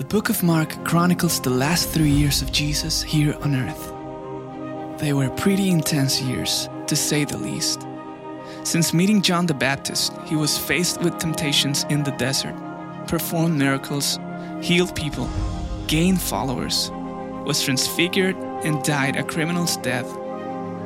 The 0.00 0.06
book 0.06 0.30
of 0.30 0.42
Mark 0.42 0.82
chronicles 0.82 1.42
the 1.42 1.50
last 1.50 1.90
three 1.90 2.08
years 2.08 2.40
of 2.40 2.50
Jesus 2.50 3.02
here 3.02 3.36
on 3.42 3.54
earth. 3.54 4.98
They 4.98 5.12
were 5.12 5.28
pretty 5.28 5.68
intense 5.68 6.22
years, 6.22 6.70
to 6.86 6.96
say 6.96 7.26
the 7.26 7.36
least. 7.36 7.86
Since 8.64 8.94
meeting 8.94 9.20
John 9.20 9.44
the 9.44 9.52
Baptist, 9.52 10.14
he 10.24 10.36
was 10.36 10.56
faced 10.56 11.02
with 11.02 11.18
temptations 11.18 11.84
in 11.90 12.02
the 12.02 12.12
desert, 12.12 12.54
performed 13.08 13.58
miracles, 13.58 14.18
healed 14.62 14.96
people, 14.96 15.28
gained 15.86 16.22
followers, 16.22 16.90
was 17.44 17.62
transfigured, 17.62 18.36
and 18.64 18.82
died 18.82 19.16
a 19.16 19.22
criminal's 19.22 19.76
death, 19.76 20.10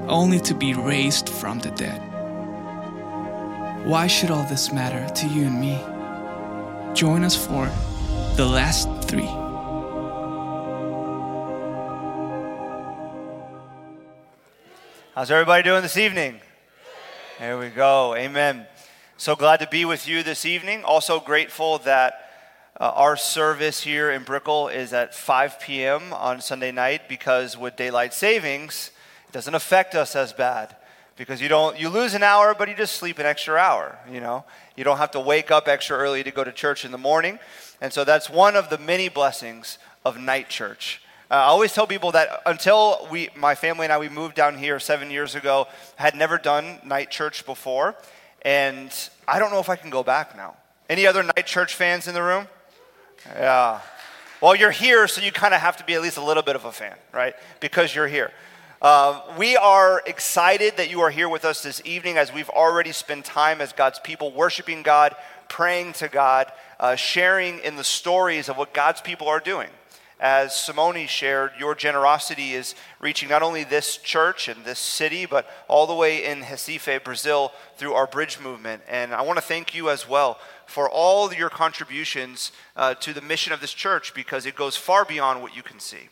only 0.08 0.40
to 0.40 0.54
be 0.54 0.74
raised 0.74 1.28
from 1.28 1.60
the 1.60 1.70
dead. 1.70 2.00
Why 3.86 4.08
should 4.08 4.32
all 4.32 4.44
this 4.48 4.72
matter 4.72 5.08
to 5.14 5.28
you 5.28 5.46
and 5.46 5.60
me? 5.60 5.78
Join 6.94 7.22
us 7.22 7.36
for 7.36 7.70
The 8.36 8.44
Last 8.44 8.88
Three. 9.04 9.28
How's 15.14 15.30
everybody 15.30 15.62
doing 15.62 15.82
this 15.82 15.96
evening? 15.96 16.40
There 17.38 17.56
we 17.56 17.68
go. 17.68 18.16
Amen. 18.16 18.66
So 19.18 19.36
glad 19.36 19.60
to 19.60 19.68
be 19.68 19.84
with 19.84 20.08
you 20.08 20.24
this 20.24 20.44
evening. 20.44 20.82
Also 20.82 21.20
grateful 21.20 21.78
that 21.78 22.28
uh, 22.80 22.90
our 22.96 23.16
service 23.16 23.82
here 23.82 24.10
in 24.10 24.24
Brickell 24.24 24.66
is 24.66 24.92
at 24.92 25.14
5 25.14 25.60
p.m. 25.60 26.12
on 26.12 26.40
Sunday 26.40 26.72
night 26.72 27.08
because 27.08 27.56
with 27.56 27.76
daylight 27.76 28.12
savings, 28.12 28.90
it 29.28 29.32
doesn't 29.32 29.54
affect 29.54 29.94
us 29.94 30.16
as 30.16 30.32
bad 30.32 30.74
because 31.16 31.40
you 31.40 31.48
don't 31.48 31.78
you 31.78 31.88
lose 31.88 32.14
an 32.14 32.22
hour 32.22 32.54
but 32.54 32.68
you 32.68 32.74
just 32.74 32.96
sleep 32.96 33.18
an 33.18 33.26
extra 33.26 33.54
hour 33.54 33.98
you 34.10 34.20
know 34.20 34.44
you 34.76 34.84
don't 34.84 34.98
have 34.98 35.10
to 35.12 35.20
wake 35.20 35.50
up 35.50 35.68
extra 35.68 35.96
early 35.96 36.24
to 36.24 36.30
go 36.30 36.42
to 36.42 36.52
church 36.52 36.84
in 36.84 36.90
the 36.90 36.98
morning 36.98 37.38
and 37.80 37.92
so 37.92 38.04
that's 38.04 38.30
one 38.30 38.56
of 38.56 38.70
the 38.70 38.78
many 38.78 39.08
blessings 39.08 39.78
of 40.04 40.18
night 40.18 40.48
church 40.48 41.00
uh, 41.30 41.36
I 41.36 41.46
always 41.46 41.72
tell 41.72 41.86
people 41.86 42.12
that 42.12 42.42
until 42.44 43.08
we, 43.10 43.30
my 43.34 43.54
family 43.54 43.86
and 43.86 43.92
I, 43.92 43.98
we 43.98 44.10
moved 44.10 44.36
down 44.36 44.58
here 44.58 44.78
seven 44.78 45.10
years 45.10 45.34
ago, 45.34 45.66
had 45.96 46.14
never 46.14 46.36
done 46.36 46.78
night 46.84 47.10
church 47.10 47.46
before, 47.46 47.96
and 48.42 48.92
I 49.26 49.38
don't 49.38 49.50
know 49.50 49.58
if 49.58 49.70
I 49.70 49.76
can 49.76 49.88
go 49.88 50.02
back 50.02 50.36
now. 50.36 50.54
Any 50.88 51.06
other 51.06 51.22
night 51.22 51.46
church 51.46 51.74
fans 51.74 52.06
in 52.06 52.14
the 52.14 52.22
room? 52.22 52.46
Yeah. 53.26 53.80
Well, 54.42 54.54
you're 54.54 54.70
here, 54.70 55.08
so 55.08 55.22
you 55.22 55.32
kind 55.32 55.54
of 55.54 55.60
have 55.60 55.78
to 55.78 55.84
be 55.84 55.94
at 55.94 56.02
least 56.02 56.18
a 56.18 56.24
little 56.24 56.42
bit 56.42 56.56
of 56.56 56.66
a 56.66 56.72
fan, 56.72 56.94
right? 57.12 57.34
Because 57.58 57.94
you're 57.94 58.06
here. 58.06 58.30
Uh, 58.82 59.22
we 59.38 59.56
are 59.56 60.02
excited 60.04 60.76
that 60.76 60.90
you 60.90 61.00
are 61.00 61.08
here 61.08 61.28
with 61.28 61.46
us 61.46 61.62
this 61.62 61.80
evening 61.86 62.18
as 62.18 62.34
we've 62.34 62.50
already 62.50 62.92
spent 62.92 63.24
time 63.24 63.62
as 63.62 63.72
God's 63.72 63.98
people 63.98 64.30
worshiping 64.30 64.82
God, 64.82 65.16
praying 65.54 65.92
to 65.92 66.08
God, 66.08 66.50
uh, 66.80 66.96
sharing 66.96 67.60
in 67.60 67.76
the 67.76 67.84
stories 67.84 68.48
of 68.48 68.56
what 68.56 68.74
God's 68.74 69.00
people 69.00 69.28
are 69.28 69.38
doing. 69.38 69.68
As 70.18 70.52
Simone 70.52 71.06
shared, 71.06 71.52
your 71.60 71.76
generosity 71.76 72.54
is 72.54 72.74
reaching 72.98 73.28
not 73.28 73.40
only 73.40 73.62
this 73.62 73.96
church 73.96 74.48
and 74.48 74.64
this 74.64 74.80
city, 74.80 75.26
but 75.26 75.48
all 75.68 75.86
the 75.86 75.94
way 75.94 76.24
in 76.24 76.40
Recife, 76.40 77.04
Brazil, 77.04 77.52
through 77.76 77.94
our 77.94 78.08
bridge 78.08 78.40
movement. 78.40 78.82
And 78.88 79.14
I 79.14 79.22
want 79.22 79.36
to 79.36 79.44
thank 79.44 79.76
you 79.76 79.90
as 79.90 80.08
well 80.08 80.40
for 80.66 80.90
all 80.90 81.32
your 81.32 81.50
contributions 81.50 82.50
uh, 82.74 82.94
to 82.94 83.12
the 83.12 83.22
mission 83.22 83.52
of 83.52 83.60
this 83.60 83.72
church 83.72 84.12
because 84.12 84.46
it 84.46 84.56
goes 84.56 84.76
far 84.76 85.04
beyond 85.04 85.40
what 85.40 85.54
you 85.54 85.62
can 85.62 85.78
see. 85.78 86.08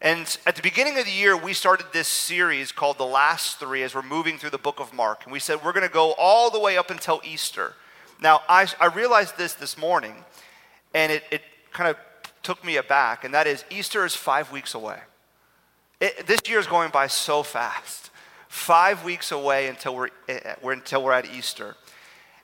And 0.00 0.34
at 0.46 0.56
the 0.56 0.62
beginning 0.62 0.98
of 0.98 1.04
the 1.04 1.12
year, 1.12 1.36
we 1.36 1.52
started 1.52 1.88
this 1.92 2.08
series 2.08 2.72
called 2.72 2.96
The 2.96 3.04
Last 3.04 3.60
Three 3.60 3.82
as 3.82 3.94
we're 3.94 4.00
moving 4.00 4.38
through 4.38 4.48
the 4.48 4.56
book 4.56 4.80
of 4.80 4.94
Mark. 4.94 5.24
And 5.24 5.32
we 5.32 5.40
said 5.40 5.62
we're 5.62 5.74
going 5.74 5.86
to 5.86 5.92
go 5.92 6.14
all 6.16 6.50
the 6.50 6.58
way 6.58 6.78
up 6.78 6.90
until 6.90 7.20
Easter. 7.22 7.74
Now, 8.22 8.42
I, 8.48 8.68
I 8.80 8.86
realized 8.86 9.36
this 9.36 9.54
this 9.54 9.76
morning, 9.76 10.14
and 10.94 11.10
it, 11.10 11.24
it 11.32 11.42
kind 11.72 11.90
of 11.90 11.96
took 12.44 12.64
me 12.64 12.76
aback, 12.76 13.24
and 13.24 13.34
that 13.34 13.48
is 13.48 13.64
Easter 13.68 14.04
is 14.06 14.14
five 14.14 14.52
weeks 14.52 14.74
away. 14.74 15.00
It, 16.00 16.28
this 16.28 16.40
year 16.48 16.60
is 16.60 16.68
going 16.68 16.90
by 16.90 17.08
so 17.08 17.42
fast. 17.42 18.10
Five 18.48 19.04
weeks 19.04 19.32
away 19.32 19.66
until 19.66 19.96
we're, 19.96 20.10
eh, 20.28 20.54
we're, 20.62 20.72
until 20.72 21.02
we're 21.02 21.12
at 21.12 21.26
Easter. 21.34 21.74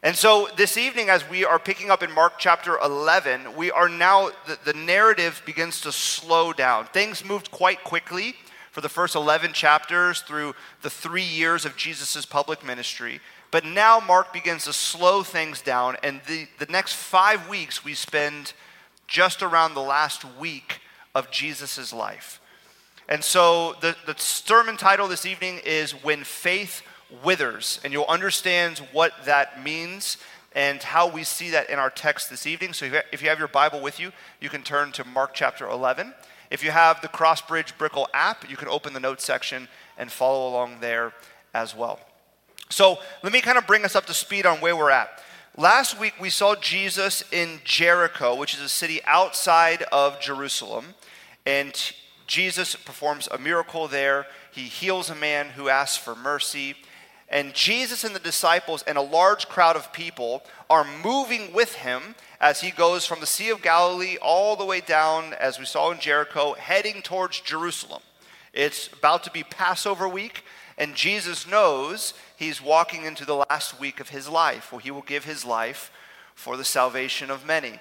And 0.02 0.16
so 0.16 0.48
this 0.56 0.76
evening, 0.76 1.10
as 1.10 1.28
we 1.30 1.44
are 1.44 1.60
picking 1.60 1.90
up 1.90 2.02
in 2.02 2.10
Mark 2.10 2.34
chapter 2.38 2.76
11, 2.78 3.56
we 3.56 3.70
are 3.70 3.88
now, 3.88 4.30
the, 4.46 4.58
the 4.64 4.72
narrative 4.72 5.42
begins 5.46 5.80
to 5.82 5.92
slow 5.92 6.52
down. 6.52 6.86
Things 6.86 7.24
moved 7.24 7.52
quite 7.52 7.84
quickly 7.84 8.34
for 8.72 8.80
the 8.80 8.88
first 8.88 9.14
11 9.14 9.52
chapters 9.52 10.22
through 10.22 10.54
the 10.82 10.90
three 10.90 11.22
years 11.22 11.64
of 11.64 11.76
Jesus' 11.76 12.26
public 12.26 12.64
ministry. 12.64 13.20
But 13.50 13.64
now 13.64 14.00
Mark 14.00 14.32
begins 14.32 14.64
to 14.64 14.72
slow 14.72 15.22
things 15.22 15.62
down, 15.62 15.96
and 16.02 16.20
the, 16.26 16.48
the 16.58 16.70
next 16.70 16.94
five 16.94 17.48
weeks 17.48 17.84
we 17.84 17.94
spend 17.94 18.52
just 19.06 19.42
around 19.42 19.74
the 19.74 19.80
last 19.80 20.24
week 20.38 20.80
of 21.14 21.30
Jesus' 21.30 21.92
life. 21.92 22.40
And 23.08 23.24
so 23.24 23.74
the, 23.80 23.96
the 24.04 24.14
sermon 24.18 24.76
title 24.76 25.08
this 25.08 25.24
evening 25.24 25.60
is 25.64 25.92
When 25.92 26.24
Faith 26.24 26.82
withers, 27.24 27.80
and 27.82 27.92
you'll 27.92 28.04
understand 28.04 28.78
what 28.92 29.12
that 29.24 29.64
means 29.64 30.18
and 30.54 30.82
how 30.82 31.08
we 31.08 31.24
see 31.24 31.50
that 31.50 31.70
in 31.70 31.78
our 31.78 31.90
text 31.90 32.28
this 32.28 32.46
evening. 32.46 32.74
So 32.74 32.86
if 33.12 33.22
you 33.22 33.28
have 33.30 33.38
your 33.38 33.48
Bible 33.48 33.80
with 33.80 33.98
you, 33.98 34.12
you 34.40 34.50
can 34.50 34.62
turn 34.62 34.92
to 34.92 35.04
Mark 35.04 35.32
chapter 35.32 35.66
11. 35.66 36.12
If 36.50 36.62
you 36.62 36.70
have 36.70 37.00
the 37.00 37.08
Crossbridge 37.08 37.78
Brickell 37.78 38.08
app, 38.12 38.48
you 38.50 38.56
can 38.56 38.68
open 38.68 38.92
the 38.92 39.00
notes 39.00 39.24
section 39.24 39.68
and 39.96 40.10
follow 40.12 40.48
along 40.50 40.80
there 40.80 41.12
as 41.54 41.74
well. 41.74 42.00
So 42.68 42.98
let 43.22 43.32
me 43.32 43.40
kind 43.40 43.58
of 43.58 43.66
bring 43.66 43.84
us 43.84 43.96
up 43.96 44.06
to 44.06 44.14
speed 44.14 44.46
on 44.46 44.58
where 44.58 44.76
we're 44.76 44.90
at. 44.90 45.22
Last 45.56 45.98
week 45.98 46.14
we 46.20 46.30
saw 46.30 46.54
Jesus 46.54 47.24
in 47.32 47.60
Jericho, 47.64 48.34
which 48.34 48.54
is 48.54 48.60
a 48.60 48.68
city 48.68 49.00
outside 49.04 49.82
of 49.90 50.20
Jerusalem, 50.20 50.94
and 51.46 51.74
Jesus 52.26 52.76
performs 52.76 53.26
a 53.26 53.38
miracle 53.38 53.88
there. 53.88 54.26
He 54.52 54.64
heals 54.64 55.08
a 55.08 55.14
man 55.14 55.48
who 55.48 55.68
asks 55.68 55.96
for 55.96 56.14
mercy. 56.14 56.76
And 57.30 57.54
Jesus 57.54 58.04
and 58.04 58.14
the 58.14 58.20
disciples 58.20 58.82
and 58.82 58.96
a 58.96 59.02
large 59.02 59.48
crowd 59.48 59.76
of 59.76 59.92
people 59.92 60.42
are 60.70 60.86
moving 61.02 61.52
with 61.52 61.74
him 61.74 62.14
as 62.40 62.60
he 62.60 62.70
goes 62.70 63.04
from 63.04 63.20
the 63.20 63.26
Sea 63.26 63.50
of 63.50 63.62
Galilee 63.62 64.16
all 64.20 64.56
the 64.56 64.64
way 64.64 64.80
down, 64.80 65.34
as 65.34 65.58
we 65.58 65.64
saw 65.64 65.90
in 65.90 66.00
Jericho, 66.00 66.54
heading 66.54 67.02
towards 67.02 67.40
Jerusalem. 67.40 68.02
It's 68.52 68.88
about 68.88 69.24
to 69.24 69.30
be 69.30 69.42
Passover 69.42 70.08
week, 70.08 70.44
and 70.78 70.94
Jesus 70.94 71.46
knows 71.46 72.14
he's 72.36 72.62
walking 72.62 73.04
into 73.04 73.24
the 73.24 73.44
last 73.50 73.78
week 73.78 74.00
of 74.00 74.08
his 74.08 74.28
life, 74.28 74.72
where 74.72 74.80
he 74.80 74.92
will 74.92 75.02
give 75.02 75.24
his 75.24 75.44
life 75.44 75.90
for 76.34 76.56
the 76.56 76.64
salvation 76.64 77.30
of 77.30 77.44
many. 77.44 77.80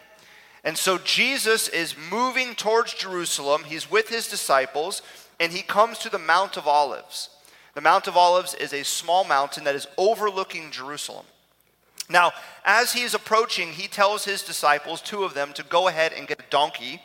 And 0.63 0.77
so 0.77 0.97
Jesus 0.97 1.69
is 1.69 1.95
moving 2.11 2.55
towards 2.55 2.95
Jerusalem. 2.95 3.63
He's 3.65 3.89
with 3.89 4.09
his 4.09 4.27
disciples, 4.27 5.03
and 5.39 5.53
he 5.53 5.61
comes 5.61 5.99
to 5.99 6.09
the 6.09 6.17
Mount 6.17 6.57
of 6.57 6.67
Olives. 6.67 7.29
The 7.75 7.81
Mount 7.81 8.07
of 8.07 8.17
Olives 8.17 8.55
is 8.55 8.73
a 8.73 8.83
small 8.83 9.23
mountain 9.23 9.63
that 9.65 9.75
is 9.75 9.87
overlooking 9.97 10.71
Jerusalem. 10.71 11.25
Now, 12.09 12.31
as 12.65 12.93
he 12.93 13.03
is 13.03 13.13
approaching, 13.13 13.73
he 13.73 13.87
tells 13.87 14.25
his 14.25 14.41
disciples, 14.41 15.01
two 15.01 15.23
of 15.23 15.35
them, 15.35 15.53
to 15.53 15.63
go 15.63 15.87
ahead 15.87 16.13
and 16.13 16.27
get 16.27 16.39
a 16.39 16.49
donkey. 16.49 17.01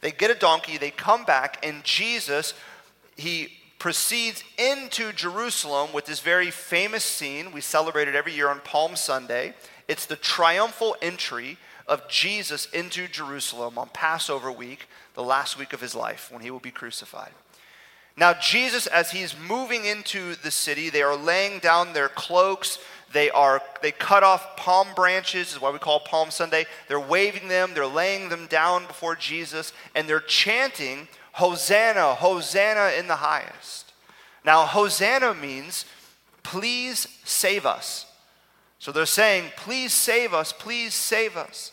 They 0.00 0.10
get 0.10 0.30
a 0.30 0.34
donkey, 0.34 0.76
they 0.76 0.90
come 0.90 1.24
back, 1.24 1.64
and 1.64 1.84
Jesus, 1.84 2.54
he 3.16 3.56
proceeds 3.78 4.42
into 4.58 5.12
Jerusalem 5.12 5.92
with 5.92 6.06
this 6.06 6.20
very 6.20 6.50
famous 6.50 7.04
scene. 7.04 7.52
We 7.52 7.60
celebrate 7.60 8.08
it 8.08 8.14
every 8.14 8.32
year 8.32 8.48
on 8.48 8.60
Palm 8.60 8.96
Sunday. 8.96 9.54
It's 9.88 10.06
the 10.06 10.16
triumphal 10.16 10.96
entry 11.02 11.58
of 11.86 12.08
Jesus 12.08 12.66
into 12.72 13.06
Jerusalem 13.06 13.78
on 13.78 13.88
Passover 13.92 14.50
week, 14.50 14.88
the 15.14 15.22
last 15.22 15.58
week 15.58 15.72
of 15.72 15.80
his 15.80 15.94
life, 15.94 16.30
when 16.32 16.42
he 16.42 16.50
will 16.50 16.58
be 16.58 16.70
crucified. 16.70 17.30
Now, 18.16 18.32
Jesus, 18.32 18.86
as 18.86 19.10
he's 19.10 19.36
moving 19.38 19.84
into 19.84 20.36
the 20.36 20.50
city, 20.50 20.88
they 20.88 21.02
are 21.02 21.16
laying 21.16 21.58
down 21.58 21.92
their 21.92 22.08
cloaks. 22.08 22.78
They 23.12 23.30
are 23.30 23.62
they 23.82 23.92
cut 23.92 24.22
off 24.22 24.56
palm 24.56 24.88
branches, 24.96 25.52
is 25.52 25.60
what 25.60 25.74
we 25.74 25.78
call 25.78 26.00
Palm 26.00 26.30
Sunday. 26.30 26.64
They're 26.88 26.98
waving 26.98 27.48
them, 27.48 27.72
they're 27.74 27.86
laying 27.86 28.30
them 28.30 28.46
down 28.46 28.86
before 28.86 29.16
Jesus, 29.16 29.72
and 29.94 30.08
they're 30.08 30.20
chanting, 30.20 31.08
Hosanna, 31.36 32.14
Hosanna 32.14 32.92
in 32.98 33.08
the 33.08 33.16
highest. 33.16 33.92
Now, 34.42 34.64
Hosanna 34.64 35.34
means, 35.34 35.84
please 36.42 37.06
save 37.24 37.66
us. 37.66 38.06
So 38.78 38.90
they're 38.90 39.04
saying, 39.04 39.50
please 39.54 39.92
save 39.92 40.32
us, 40.32 40.54
please 40.54 40.94
save 40.94 41.36
us. 41.36 41.72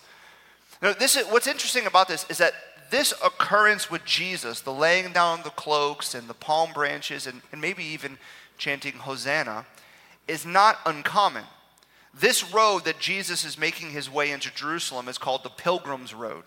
Now, 0.81 0.91
this 0.91 1.15
is 1.15 1.25
what's 1.27 1.47
interesting 1.47 1.85
about 1.85 2.09
this 2.09 2.25
is 2.29 2.39
that 2.39 2.53
this 2.91 3.13
occurrence 3.23 3.89
with 3.89 4.03
Jesus, 4.03 4.59
the 4.59 4.73
laying 4.73 5.13
down 5.13 5.43
the 5.43 5.49
cloaks 5.51 6.13
and 6.13 6.27
the 6.27 6.33
palm 6.33 6.73
branches 6.73 7.25
and, 7.25 7.41
and 7.53 7.61
maybe 7.61 7.85
even 7.85 8.17
chanting 8.57 8.93
Hosanna, 8.93 9.65
is 10.27 10.45
not 10.45 10.79
uncommon. 10.85 11.45
This 12.13 12.53
road 12.53 12.83
that 12.83 12.99
Jesus 12.99 13.45
is 13.45 13.57
making 13.57 13.91
his 13.91 14.09
way 14.09 14.31
into 14.31 14.53
Jerusalem 14.53 15.07
is 15.07 15.17
called 15.17 15.43
the 15.43 15.49
Pilgrim's 15.49 16.13
Road. 16.13 16.43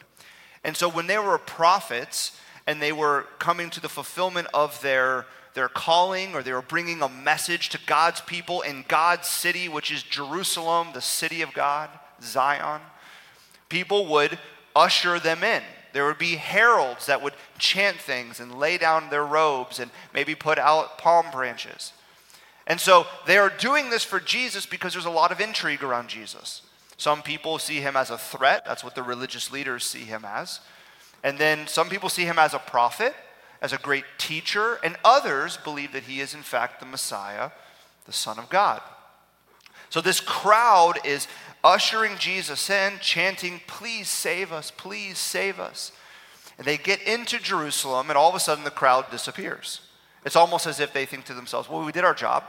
And 0.63 0.77
so 0.77 0.87
when 0.87 1.07
there 1.07 1.23
were 1.23 1.39
prophets 1.39 2.39
and 2.67 2.83
they 2.83 2.93
were 2.93 3.27
coming 3.39 3.71
to 3.71 3.81
the 3.81 3.89
fulfillment 3.89 4.49
of 4.53 4.81
their, 4.83 5.27
their 5.55 5.69
calling 5.69 6.35
or 6.35 6.43
they 6.43 6.53
were 6.53 6.63
bringing 6.63 7.03
a 7.03 7.09
message 7.09 7.69
to 7.71 7.79
God's 7.87 8.21
people 8.21 8.63
in 8.63 8.85
God's 8.89 9.29
city, 9.29 9.69
which 9.69 9.91
is 9.93 10.03
Jerusalem, 10.03 10.89
the 10.93 11.01
city 11.01 11.43
of 11.43 11.53
God, 11.53 11.91
Zion, 12.23 12.81
people 13.69 14.07
would 14.07 14.39
usher 14.75 15.19
them 15.19 15.45
in. 15.45 15.63
There 15.93 16.05
would 16.05 16.19
be 16.19 16.37
heralds 16.37 17.07
that 17.07 17.23
would 17.23 17.33
chant 17.59 17.97
things 17.97 18.41
and 18.41 18.59
lay 18.59 18.77
down 18.77 19.09
their 19.09 19.25
robes 19.25 19.79
and 19.79 19.91
maybe 20.13 20.35
put 20.35 20.59
out 20.59 20.99
palm 20.99 21.31
branches. 21.31 21.93
And 22.67 22.81
so 22.81 23.07
they 23.27 23.39
are 23.39 23.49
doing 23.49 23.91
this 23.91 24.05
for 24.05 24.21
Jesus 24.21 24.67
because 24.67 24.93
there's 24.93 25.07
a 25.07 25.11
lot 25.11 25.33
of 25.33 25.41
intrigue 25.41 25.83
around 25.83 26.09
Jesus. 26.09 26.63
Some 26.99 27.23
people 27.23 27.59
see 27.59 27.81
him 27.81 27.97
as 27.97 28.11
a 28.11 28.19
threat, 28.19 28.65
that's 28.67 28.83
what 28.83 28.95
the 28.95 29.03
religious 29.03 29.53
leaders 29.53 29.85
see 29.85 30.01
him 30.01 30.25
as. 30.27 30.61
And 31.23 31.39
then 31.39 31.67
some 31.67 31.89
people 31.89 32.09
see 32.09 32.25
him 32.25 32.39
as 32.39 32.55
a 32.55 32.59
prophet, 32.59 33.15
as 33.61 33.73
a 33.73 33.79
great 33.79 34.05
teacher, 34.19 34.79
and 34.85 34.97
others 35.05 35.57
believe 35.57 35.93
that 35.93 36.05
he 36.05 36.21
is, 36.21 36.35
in 36.35 36.43
fact, 36.43 36.81
the 36.81 36.87
Messiah, 36.87 37.51
the 38.05 38.13
Son 38.13 38.39
of 38.39 38.49
God. 38.49 38.81
So 39.91 40.01
this 40.01 40.21
crowd 40.21 40.99
is 41.05 41.29
ushering 41.65 42.17
Jesus 42.19 42.69
in, 42.71 42.95
chanting, 43.01 43.61
Please 43.67 44.09
save 44.09 44.53
us, 44.53 44.71
please 44.71 45.19
save 45.19 45.59
us. 45.59 45.93
And 46.59 46.67
they 46.67 46.77
get 46.77 47.03
into 47.03 47.39
Jerusalem, 47.39 48.09
and 48.09 48.17
all 48.17 48.29
of 48.29 48.35
a 48.35 48.41
sudden 48.41 48.65
the 48.65 48.71
crowd 48.71 49.11
disappears. 49.11 49.81
It's 50.25 50.37
almost 50.37 50.67
as 50.67 50.81
if 50.81 50.93
they 50.93 51.07
think 51.07 51.25
to 51.27 51.35
themselves, 51.35 51.69
Well, 51.69 51.85
we 51.85 51.93
did 51.93 52.05
our 52.05 52.15
job. 52.15 52.45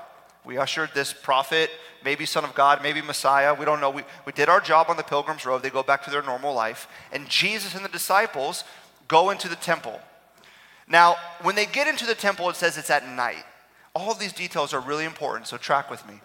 We 0.48 0.58
ushered 0.58 0.92
this 0.94 1.12
prophet, 1.12 1.70
maybe 2.06 2.26
Son 2.26 2.46
of 2.46 2.56
God, 2.56 2.82
maybe 2.82 3.02
Messiah. 3.02 3.54
We 3.54 3.66
don't 3.66 3.82
know. 3.82 3.90
We, 3.90 4.04
we 4.26 4.32
did 4.32 4.48
our 4.48 4.62
job 4.62 4.86
on 4.90 4.96
the 4.96 5.04
Pilgrim's 5.04 5.46
Road. 5.46 5.62
They 5.62 5.70
go 5.70 5.84
back 5.84 6.06
to 6.06 6.10
their 6.10 6.22
normal 6.22 6.54
life. 6.54 6.88
And 7.12 7.28
Jesus 7.28 7.76
and 7.76 7.84
the 7.84 7.90
disciples 7.90 8.64
go 9.10 9.30
into 9.30 9.50
the 9.50 9.58
temple. 9.58 10.00
Now, 10.88 11.18
when 11.42 11.56
they 11.56 11.66
get 11.66 11.90
into 11.90 12.06
the 12.06 12.16
temple, 12.16 12.50
it 12.50 12.56
says 12.56 12.78
it's 12.78 12.90
at 12.90 13.06
night. 13.06 13.44
All 13.94 14.10
of 14.10 14.20
these 14.20 14.32
details 14.32 14.74
are 14.74 14.80
really 14.80 15.04
important, 15.04 15.48
so 15.48 15.58
track 15.58 15.92
with 15.92 16.08
me. 16.08 16.22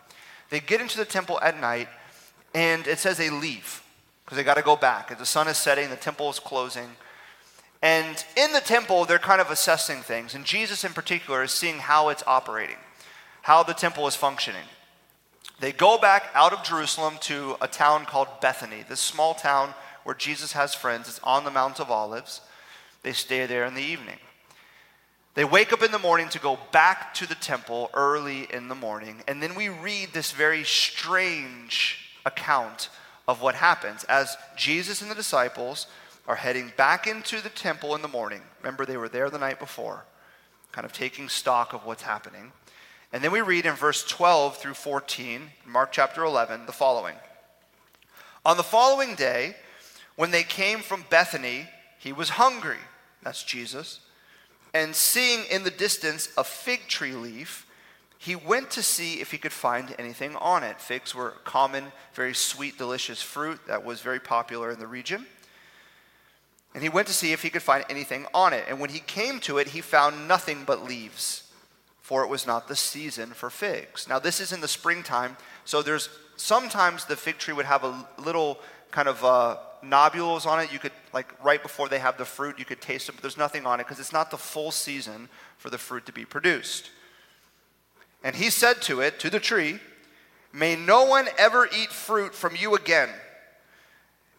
They 0.51 0.61
get 0.61 0.81
into 0.81 0.99
the 0.99 1.05
temple 1.05 1.41
at 1.41 1.61
night, 1.61 1.89
and 2.55 2.87
it 2.87 3.01
says 3.01 3.17
they 3.17 3.31
leave 3.31 3.83
because 4.25 4.37
they 4.37 4.45
got 4.45 4.55
to 4.55 4.63
go 4.63 4.77
back. 4.77 5.19
The 5.19 5.27
sun 5.27 5.49
is 5.49 5.57
setting, 5.57 5.91
the 5.91 5.97
temple 5.97 6.31
is 6.31 6.39
closing. 6.39 6.91
And 7.83 8.25
in 8.37 8.53
the 8.53 8.61
temple, 8.61 9.05
they're 9.05 9.19
kind 9.19 9.41
of 9.41 9.51
assessing 9.51 10.03
things. 10.03 10.37
And 10.37 10.45
Jesus, 10.45 10.85
in 10.85 10.93
particular, 10.93 11.43
is 11.43 11.51
seeing 11.51 11.79
how 11.79 12.09
it's 12.11 12.23
operating 12.25 12.77
how 13.43 13.63
the 13.63 13.75
temple 13.75 14.07
is 14.07 14.17
functioning. 14.17 14.65
They 15.61 15.73
go 15.73 15.99
back 15.99 16.31
out 16.35 16.53
of 16.53 16.65
Jerusalem 16.65 17.19
to 17.23 17.57
a 17.61 17.69
town 17.69 18.05
called 18.05 18.29
Bethany, 18.41 18.85
this 18.89 19.01
small 19.01 19.35
town 19.35 19.75
where 20.05 20.15
Jesus 20.15 20.53
has 20.53 20.75
friends. 20.75 21.09
It's 21.09 21.21
on 21.23 21.45
the 21.45 21.51
Mount 21.51 21.79
of 21.79 21.91
Olives. 21.91 22.41
They 23.03 23.13
stay 23.13 23.47
there 23.47 23.65
in 23.65 23.75
the 23.75 23.83
evening. 23.83 24.19
They 25.35 25.45
wake 25.45 25.73
up 25.73 25.83
in 25.83 25.93
the 25.93 25.99
morning 25.99 26.29
to 26.31 26.39
go 26.39 26.59
back 26.73 27.15
to 27.15 27.27
the 27.27 27.35
temple 27.35 27.91
early 27.95 28.49
in 28.53 28.69
the 28.69 28.75
morning. 28.75 29.23
And 29.27 29.43
then 29.43 29.55
we 29.55 29.69
read 29.69 30.11
this 30.13 30.33
very 30.33 30.63
strange 30.65 31.99
account 32.27 32.91
of 33.27 33.41
what 33.41 33.55
happens 33.55 34.05
as 34.05 34.37
Jesus 34.57 35.01
and 35.01 35.11
the 35.11 35.15
disciples 35.15 35.87
are 36.27 36.37
heading 36.37 36.73
back 36.77 37.07
into 37.07 37.41
the 37.41 37.49
temple 37.49 37.95
in 37.95 38.03
the 38.03 38.09
morning. 38.09 38.43
Remember, 38.61 38.85
they 38.85 38.97
were 38.97 39.09
there 39.09 39.31
the 39.31 39.39
night 39.39 39.59
before, 39.59 40.05
kind 40.71 40.85
of 40.85 40.93
taking 40.93 41.29
stock 41.29 41.73
of 41.73 41.87
what's 41.87 42.03
happening. 42.03 42.53
And 43.13 43.23
then 43.23 43.31
we 43.31 43.43
read 43.43 43.67
in 43.67 43.75
verse 43.75 44.05
12 44.05 44.57
through 44.57 44.75
14, 44.75 45.51
Mark 45.67 45.93
chapter 45.93 46.25
11, 46.25 46.65
the 46.65 46.73
following 46.73 47.17
On 48.47 48.57
the 48.57 48.63
following 48.63 49.15
day, 49.15 49.55
when 50.17 50.31
they 50.31 50.43
came 50.43 50.81
from 50.81 51.05
Bethany, 51.11 51.69
he 51.99 52.13
was 52.13 52.31
hungry. 52.31 52.79
That's 53.23 53.45
Jesus. 53.45 54.01
And 54.73 54.97
seeing 54.97 55.45
in 55.51 55.65
the 55.65 55.71
distance 55.71 56.31
a 56.39 56.45
fig 56.45 56.89
tree 56.89 57.13
leaf, 57.13 57.67
he 58.19 58.35
went 58.35 58.71
to 58.71 58.83
see 58.83 59.21
if 59.21 59.31
he 59.31 59.39
could 59.39 59.53
find 59.53 59.95
anything 59.99 60.35
on 60.37 60.63
it. 60.63 60.81
Figs 60.81 61.15
were 61.15 61.33
common, 61.45 61.93
very 62.15 62.35
sweet, 62.35 62.79
delicious 62.79 63.21
fruit 63.21 63.61
that 63.67 63.85
was 63.85 64.01
very 64.01 64.21
popular 64.21 64.71
in 64.71 64.79
the 64.79 64.87
region. 64.87 65.27
And 66.73 66.83
he 66.83 66.89
went 66.89 67.09
to 67.09 67.13
see 67.13 67.33
if 67.33 67.43
he 67.43 67.51
could 67.51 67.63
find 67.63 67.85
anything 67.91 68.27
on 68.33 68.55
it. 68.55 68.65
And 68.69 68.81
when 68.81 68.91
he 68.91 69.01
came 69.01 69.39
to 69.41 69.59
it, 69.59 69.69
he 69.69 69.83
found 69.83 70.27
nothing 70.27 70.65
but 70.65 70.85
leaves 70.85 71.52
for 72.03 72.25
it 72.25 72.29
was 72.29 72.47
not 72.47 72.69
the 72.69 72.77
season 72.77 73.31
for 73.31 73.49
figs. 73.49 74.09
Now, 74.09 74.19
this 74.19 74.41
is 74.41 74.53
in 74.53 74.61
the 74.61 74.69
springtime, 74.69 75.37
so 75.65 75.81
there's 75.81 76.11
sometimes 76.37 77.05
the 77.05 77.17
fig 77.17 77.39
tree 77.39 77.55
would 77.55 77.65
have 77.65 77.85
a 77.85 78.07
little 78.19 78.59
kind 78.91 79.09
of 79.09 79.25
uh, 79.25 79.57
nodules 79.83 80.45
on 80.45 80.61
it. 80.61 80.73
You 80.73 80.81
could, 80.81 80.93
like, 81.13 81.33
right 81.45 81.63
before 81.63 81.89
they 81.89 82.01
have 82.01 82.19
the 82.19 82.25
fruit, 82.25 82.59
you 82.59 82.65
could 82.65 82.81
taste 82.81 83.09
it, 83.09 83.13
but 83.13 83.23
there's 83.23 83.39
nothing 83.39 83.65
on 83.65 83.79
it 83.81 83.85
because 83.85 84.01
it's 84.01 84.13
not 84.13 84.31
the 84.31 84.37
full 84.37 84.73
season 84.73 85.29
for 85.57 85.71
the 85.71 85.79
fruit 85.79 86.05
to 86.07 86.13
be 86.13 86.25
produced. 86.25 86.91
And 88.25 88.35
he 88.35 88.51
said 88.51 88.83
to 88.83 89.01
it, 89.01 89.19
to 89.21 89.31
the 89.31 89.41
tree, 89.41 89.79
May 90.53 90.77
no 90.77 91.05
one 91.05 91.29
ever 91.39 91.67
eat 91.75 91.91
fruit 91.91 92.35
from 92.35 92.55
you 92.57 92.75
again. 92.75 93.09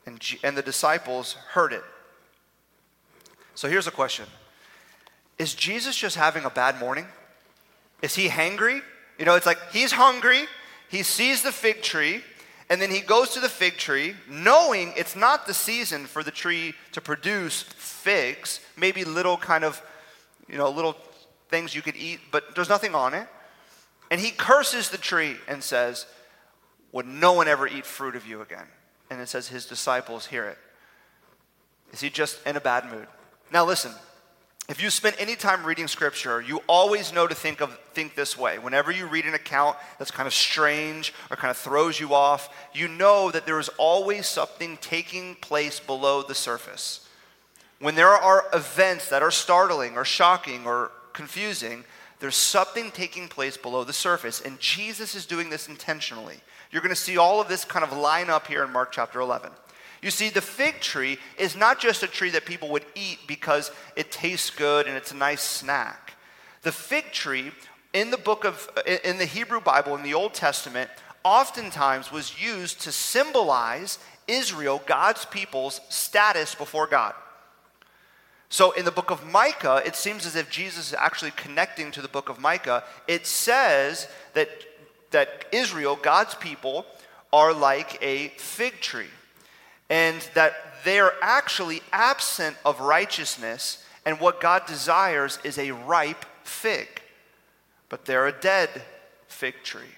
And, 0.06 0.20
G- 0.20 0.40
and 0.44 0.56
the 0.56 0.62
disciples 0.62 1.34
heard 1.52 1.74
it. 1.74 1.84
So 3.56 3.68
here's 3.68 3.88
a 3.88 3.92
question 3.92 4.26
Is 5.40 5.56
Jesus 5.56 5.96
just 5.96 6.16
having 6.16 6.46
a 6.46 6.50
bad 6.50 6.80
morning? 6.80 7.06
Is 8.04 8.14
he 8.14 8.28
hangry? 8.28 8.82
You 9.18 9.26
know, 9.26 9.36
it's 9.36 9.46
like 9.46 9.72
he's 9.72 9.94
hungry, 9.94 10.46
he 10.90 11.02
sees 11.02 11.42
the 11.42 11.52
fig 11.52 11.82
tree, 11.82 12.22
and 12.70 12.82
then 12.82 12.92
he 12.92 13.00
goes 13.00 13.30
to 13.32 13.40
the 13.40 13.50
fig 13.50 13.78
tree, 13.78 14.16
knowing 14.30 14.94
it's 14.98 15.16
not 15.16 15.48
the 15.48 15.54
season 15.54 16.06
for 16.06 16.22
the 16.22 16.32
tree 16.32 16.74
to 16.92 17.02
produce 17.02 17.64
figs, 17.64 18.60
maybe 18.78 19.06
little 19.06 19.38
kind 19.38 19.64
of, 19.64 19.82
you 20.50 20.58
know, 20.58 20.70
little 20.70 20.98
things 21.50 21.74
you 21.74 21.82
could 21.82 21.96
eat, 21.96 22.20
but 22.30 22.54
there's 22.56 22.70
nothing 22.70 22.94
on 22.94 23.14
it. 23.14 23.28
And 24.12 24.20
he 24.20 24.32
curses 24.32 24.90
the 24.90 24.98
tree 24.98 25.38
and 25.48 25.64
says, 25.64 26.06
Would 26.92 27.08
no 27.08 27.34
one 27.34 27.48
ever 27.48 27.68
eat 27.68 27.86
fruit 27.86 28.16
of 28.16 28.28
you 28.28 28.42
again? 28.42 28.68
And 29.10 29.22
it 29.22 29.30
says 29.30 29.48
his 29.48 29.66
disciples 29.66 30.26
hear 30.26 30.46
it. 30.46 30.58
Is 31.94 32.02
he 32.02 32.10
just 32.10 32.46
in 32.46 32.58
a 32.58 32.62
bad 32.62 32.92
mood? 32.92 33.08
Now, 33.52 33.66
listen, 33.66 33.94
if 34.70 34.82
you 34.82 34.90
spend 34.90 35.16
any 35.20 35.36
time 35.36 35.66
reading 35.66 35.88
scripture, 35.88 36.42
you 36.42 36.62
always 36.68 37.12
know 37.12 37.28
to 37.28 37.36
think 37.36 37.60
of 37.60 37.78
think 37.94 38.16
this 38.16 38.38
way. 38.38 38.60
Whenever 38.60 38.92
you 38.92 39.06
read 39.06 39.26
an 39.26 39.34
account 39.34 39.78
that's 40.00 40.10
kind 40.10 40.26
of 40.26 40.34
strange 40.34 41.14
or 41.30 41.36
kind 41.36 41.52
of 41.52 41.58
throws 41.58 42.00
you 42.00 42.14
off, 42.14 42.50
you 42.74 42.88
know 42.88 43.30
that 43.30 43.46
there 43.46 43.60
is 43.60 43.70
always 43.78 44.26
something 44.26 44.78
taking 44.78 45.36
place 45.36 45.82
below 45.82 46.22
the 46.24 46.34
surface. 46.34 47.08
When 47.80 47.96
there 47.96 48.08
are 48.10 48.46
events 48.54 49.10
that 49.10 49.22
are 49.22 49.32
startling 49.32 49.98
or 49.98 50.06
shocking 50.06 50.66
or 50.66 50.92
confusing, 51.12 51.84
there's 52.22 52.38
something 52.38 52.90
taking 52.92 53.28
place 53.28 53.58
below 53.58 53.84
the 53.84 53.92
surface. 53.92 54.40
And 54.40 54.58
Jesus 54.62 55.14
is 55.14 55.26
doing 55.26 55.50
this 55.50 55.68
intentionally. 55.68 56.38
You're 56.72 56.82
going 56.82 56.96
to 56.96 56.96
see 56.96 57.18
all 57.18 57.42
of 57.42 57.50
this 57.50 57.66
kind 57.66 57.84
of 57.84 57.92
line 57.92 58.30
up 58.30 58.48
here 58.48 58.64
in 58.64 58.72
Mark 58.72 58.94
chapter 58.94 59.20
11. 59.20 59.52
You 60.04 60.12
see, 60.12 60.30
the 60.30 60.42
fig 60.42 60.82
tree 60.82 61.18
is 61.38 61.56
not 61.56 61.80
just 61.80 62.04
a 62.04 62.08
tree 62.08 62.30
that 62.32 62.46
people 62.46 62.68
would 62.70 62.86
eat 62.94 63.20
because 63.26 63.72
it 63.96 64.12
tastes 64.12 64.50
good 64.50 64.86
and 64.86 64.98
it's 64.98 65.14
a 65.14 65.16
nice 65.16 65.42
snack. 65.42 66.14
The 66.62 66.74
fig 66.74 67.14
tree 67.14 67.52
in 67.94 68.12
the 68.12 68.18
book 68.18 68.44
of, 68.44 68.70
in 69.06 69.18
the 69.18 69.26
Hebrew 69.26 69.62
Bible, 69.62 69.96
in 69.96 70.04
the 70.04 70.14
Old 70.14 70.34
Testament, 70.34 70.90
oftentimes 71.24 72.12
was 72.12 72.42
used 72.44 72.82
to 72.82 72.92
symbolize 72.92 73.98
Israel, 74.28 74.82
God's 74.86 75.24
people's 75.24 75.80
status 75.88 76.54
before 76.54 76.88
God. 76.88 77.14
So 78.50 78.72
in 78.72 78.84
the 78.84 78.92
book 78.92 79.10
of 79.10 79.26
Micah, 79.26 79.82
it 79.86 79.96
seems 79.96 80.26
as 80.26 80.36
if 80.36 80.50
Jesus 80.50 80.90
is 80.90 80.94
actually 80.94 81.32
connecting 81.32 81.92
to 81.92 82.02
the 82.02 82.10
book 82.10 82.28
of 82.28 82.42
Micah. 82.42 82.84
It 83.08 83.26
says 83.26 84.10
that, 84.34 84.50
that 85.12 85.46
Israel, 85.54 85.98
God's 86.00 86.36
people, 86.36 86.86
are 87.32 87.54
like 87.54 87.98
a 88.02 88.28
fig 88.38 88.82
tree 88.82 89.08
and 89.94 90.28
that 90.34 90.56
they 90.84 91.00
are 91.00 91.14
actually 91.22 91.84
absent 91.92 92.58
of 92.66 92.80
righteousness, 92.80 93.86
and 94.08 94.20
what 94.20 94.42
God 94.42 94.66
desires 94.66 95.38
is 95.44 95.60
a 95.60 95.70
ripe 95.70 96.26
fig. 96.44 96.88
But 97.90 98.06
they're 98.06 98.26
a 98.26 98.32
dead 98.32 98.70
fig 99.28 99.54
tree. 99.64 99.96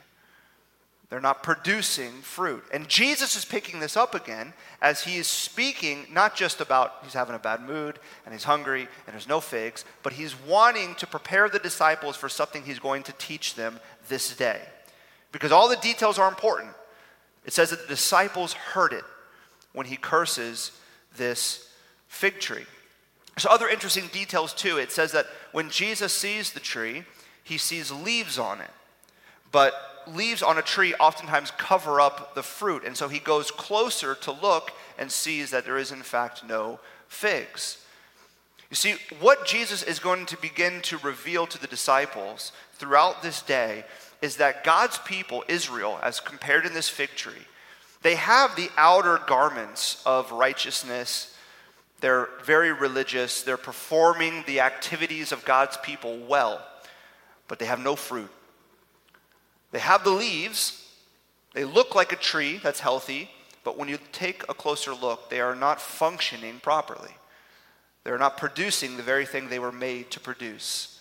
They're 1.09 1.21
not 1.21 1.43
producing 1.43 2.11
fruit. 2.21 2.65
And 2.73 2.89
Jesus 2.89 3.37
is 3.37 3.45
picking 3.45 3.79
this 3.79 3.95
up 3.95 4.13
again 4.13 4.51
as 4.81 5.05
he 5.05 5.15
is 5.15 5.27
speaking 5.27 6.07
not 6.11 6.35
just 6.35 6.59
about 6.59 6.95
he's 7.03 7.13
having 7.13 7.35
a 7.35 7.39
bad 7.39 7.61
mood 7.61 7.97
and 8.25 8.33
he's 8.33 8.43
hungry 8.43 8.89
and 9.07 9.13
there's 9.13 9.29
no 9.29 9.39
figs, 9.39 9.85
but 10.03 10.11
he's 10.11 10.35
wanting 10.41 10.95
to 10.95 11.07
prepare 11.07 11.47
the 11.47 11.57
disciples 11.57 12.17
for 12.17 12.27
something 12.27 12.63
he's 12.63 12.79
going 12.79 13.03
to 13.03 13.13
teach 13.13 13.55
them 13.55 13.79
this 14.09 14.35
day. 14.35 14.59
Because 15.31 15.53
all 15.53 15.69
the 15.69 15.77
details 15.77 16.19
are 16.19 16.27
important. 16.27 16.73
It 17.45 17.53
says 17.53 17.69
that 17.69 17.83
the 17.83 17.87
disciples 17.87 18.51
heard 18.51 18.91
it 18.91 19.05
when 19.75 19.85
he 19.85 19.97
curses 19.97 20.71
this 21.17 21.69
fig 22.07 22.39
tree. 22.39 22.65
There's 23.35 23.45
other 23.45 23.67
interesting 23.67 24.07
details 24.07 24.53
too. 24.53 24.77
It 24.77 24.91
says 24.91 25.11
that 25.11 25.27
when 25.51 25.69
Jesus 25.69 26.13
sees 26.13 26.53
the 26.53 26.59
tree, 26.59 27.03
he 27.43 27.57
sees 27.57 27.91
leaves 27.91 28.39
on 28.39 28.61
it. 28.61 28.71
But 29.51 29.73
leaves 30.07 30.41
on 30.41 30.57
a 30.57 30.61
tree 30.61 30.93
oftentimes 30.95 31.51
cover 31.51 31.99
up 31.99 32.35
the 32.35 32.43
fruit. 32.43 32.83
And 32.85 32.95
so 32.95 33.07
he 33.07 33.19
goes 33.19 33.51
closer 33.51 34.15
to 34.15 34.31
look 34.31 34.71
and 34.97 35.11
sees 35.11 35.51
that 35.51 35.65
there 35.65 35.77
is, 35.77 35.91
in 35.91 36.01
fact, 36.01 36.43
no 36.47 36.79
figs. 37.07 37.83
You 38.69 38.75
see, 38.75 38.95
what 39.19 39.45
Jesus 39.45 39.83
is 39.83 39.99
going 39.99 40.25
to 40.27 40.37
begin 40.37 40.81
to 40.83 40.97
reveal 40.97 41.45
to 41.47 41.59
the 41.59 41.67
disciples 41.67 42.51
throughout 42.73 43.21
this 43.21 43.41
day 43.41 43.85
is 44.21 44.37
that 44.37 44.63
God's 44.63 44.97
people, 44.99 45.43
Israel, 45.47 45.99
as 46.01 46.19
compared 46.19 46.65
in 46.65 46.73
this 46.73 46.89
fig 46.89 47.09
tree, 47.15 47.45
they 48.05 48.13
have 48.13 48.55
the 48.55 48.69
outer 48.77 49.19
garments 49.25 49.99
of 50.05 50.31
righteousness 50.31 51.35
They're 52.01 52.29
very 52.43 52.71
religious. 52.71 53.41
They're 53.41 53.57
performing 53.57 54.43
the 54.45 54.59
activities 54.59 55.31
of 55.31 55.43
God's 55.43 55.77
people 55.77 56.19
well, 56.19 56.63
but 57.47 57.57
they 57.57 57.65
have 57.65 57.79
no 57.79 57.95
fruit. 57.95 58.29
They 59.71 59.79
have 59.79 60.03
the 60.03 60.11
leaves. 60.11 60.87
They 61.53 61.63
look 61.63 61.95
like 61.95 62.11
a 62.11 62.17
tree 62.17 62.59
that's 62.61 62.79
healthy, 62.79 63.31
but 63.63 63.75
when 63.75 63.89
you 63.89 63.97
take 64.11 64.43
a 64.47 64.53
closer 64.53 64.93
look, 64.93 65.31
they 65.31 65.39
are 65.39 65.55
not 65.55 65.81
functioning 65.81 66.59
properly. 66.59 67.15
They're 68.03 68.19
not 68.19 68.37
producing 68.37 68.97
the 68.97 69.03
very 69.03 69.25
thing 69.25 69.49
they 69.49 69.57
were 69.57 69.71
made 69.71 70.11
to 70.11 70.19
produce. 70.19 70.99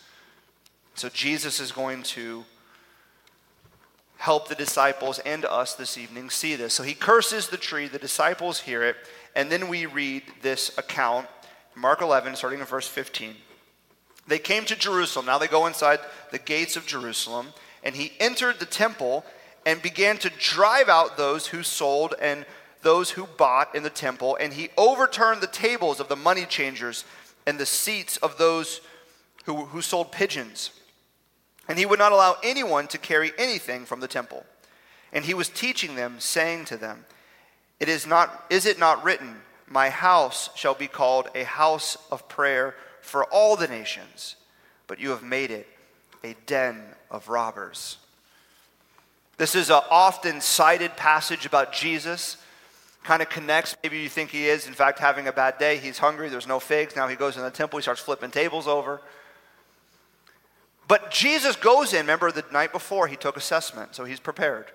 So 0.95 1.11
Jesus 1.11 1.61
is 1.61 1.71
going 1.71 2.03
to 2.15 2.45
help 4.17 4.49
the 4.49 4.55
disciples 4.55 5.19
and 5.21 5.45
us 5.45 5.75
this 5.75 5.99
evening 5.99 6.31
see 6.31 6.57
this. 6.57 6.75
So 6.75 6.83
he 6.83 6.95
curses 6.95 7.49
the 7.49 7.57
tree, 7.57 7.89
the 7.89 7.99
disciples 7.99 8.61
hear 8.61 8.83
it, 8.83 8.97
and 9.35 9.51
then 9.51 9.69
we 9.69 9.87
read 9.87 10.23
this 10.43 10.77
account, 10.79 11.27
Mark 11.75 12.01
11, 12.01 12.37
starting 12.37 12.61
in 12.61 12.67
verse 12.67 12.89
15. 12.89 13.35
They 14.27 14.39
came 14.39 14.65
to 14.67 14.77
Jerusalem. 14.77 15.27
Now 15.27 15.39
they 15.39 15.49
go 15.49 15.67
inside 15.67 15.99
the 16.31 16.39
gates 16.39 16.77
of 16.77 16.87
Jerusalem, 16.87 17.49
and 17.83 17.95
he 17.95 18.13
entered 18.21 18.59
the 18.59 18.67
temple 18.67 19.25
and 19.67 19.83
began 19.83 20.19
to 20.19 20.31
drive 20.39 20.89
out 20.89 21.17
those 21.17 21.49
who 21.49 21.63
sold 21.63 22.15
and 22.21 22.47
those 22.83 23.11
who 23.11 23.27
bought 23.27 23.75
in 23.75 23.83
the 23.83 23.91
temple, 23.91 24.37
and 24.41 24.53
he 24.53 24.69
overturned 24.77 25.41
the 25.41 25.47
tables 25.47 26.01
of 26.01 26.09
the 26.09 26.17
money 26.17 26.45
changers 26.45 27.05
and 27.47 27.59
the 27.59 27.67
seats 27.67 28.17
of 28.19 28.39
those 28.39 28.81
who, 29.47 29.65
who 29.67 29.83
sold 29.83 30.13
pigeons. 30.13 30.71
And 31.69 31.79
he 31.79 31.87
would 31.87 31.99
not 31.99 32.13
allow 32.13 32.37
anyone 32.43 32.87
to 32.89 32.99
carry 32.99 33.33
anything 33.39 33.87
from 33.87 34.01
the 34.01 34.09
temple. 34.09 34.45
And 35.13 35.25
he 35.25 35.35
was 35.35 35.49
teaching 35.49 35.95
them, 35.95 36.17
saying 36.19 36.67
to 36.67 36.77
them, 36.77 37.07
It 37.81 37.89
is 37.89 38.07
not 38.07 38.45
is 38.51 38.67
it 38.67 38.79
not 38.79 39.05
written, 39.05 39.37
My 39.69 39.89
house 39.89 40.51
shall 40.55 40.75
be 40.75 40.89
called 40.89 41.29
a 41.35 41.45
house 41.45 41.97
of 42.11 42.29
prayer 42.29 42.75
for 43.01 43.25
all 43.25 43.57
the 43.57 43.69
nations, 43.69 44.37
but 44.87 44.99
you 44.99 45.11
have 45.11 45.23
made 45.23 45.51
it 45.51 45.69
a 46.23 46.35
den 46.47 46.83
of 47.11 47.29
robbers. 47.29 47.99
This 49.37 49.55
is 49.55 49.71
an 49.71 49.83
often 49.91 50.41
cited 50.41 50.97
passage 50.97 51.45
about 51.45 51.73
Jesus. 51.73 52.37
Kind 53.03 53.21
of 53.21 53.29
connects. 53.29 53.77
Maybe 53.83 53.99
you 53.99 54.09
think 54.09 54.31
he 54.31 54.47
is, 54.47 54.67
in 54.67 54.73
fact, 54.73 54.99
having 54.99 55.27
a 55.27 55.33
bad 55.33 55.59
day. 55.59 55.77
He's 55.77 55.99
hungry. 55.99 56.29
There's 56.29 56.47
no 56.47 56.59
figs. 56.59 56.97
Now 56.97 57.09
he 57.09 57.17
goes 57.17 57.37
in 57.37 57.43
the 57.43 57.51
temple. 57.51 57.79
He 57.79 57.83
starts 57.83 58.01
flipping 58.01 58.31
tables 58.31 58.67
over. 58.67 59.03
But 60.87 61.11
Jesus 61.11 61.57
goes 61.57 61.93
in, 61.93 62.01
remember 62.01 62.31
the 62.31 62.45
night 62.53 62.73
before 62.73 63.07
he 63.07 63.17
took 63.17 63.37
assessment, 63.37 63.95
so 63.95 64.05
he's 64.05 64.21
prepared. 64.21 64.67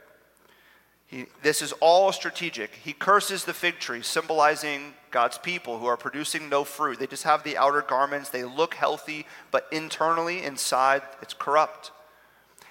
He, 1.05 1.25
this 1.41 1.61
is 1.61 1.71
all 1.73 2.11
strategic. 2.11 2.75
He 2.75 2.93
curses 2.93 3.43
the 3.43 3.53
fig 3.53 3.79
tree, 3.79 4.01
symbolizing 4.01 4.93
God's 5.11 5.39
people 5.39 5.79
who 5.79 5.87
are 5.87 5.97
producing 5.97 6.49
no 6.49 6.63
fruit. 6.63 6.99
They 6.99 7.07
just 7.07 7.23
have 7.23 7.43
the 7.43 7.57
outer 7.57 7.81
garments, 7.81 8.29
they 8.29 8.43
look 8.43 8.75
healthy, 8.75 9.25
but 9.49 9.67
internally, 9.71 10.43
inside, 10.43 11.01
it's 11.21 11.33
corrupt. 11.33 11.91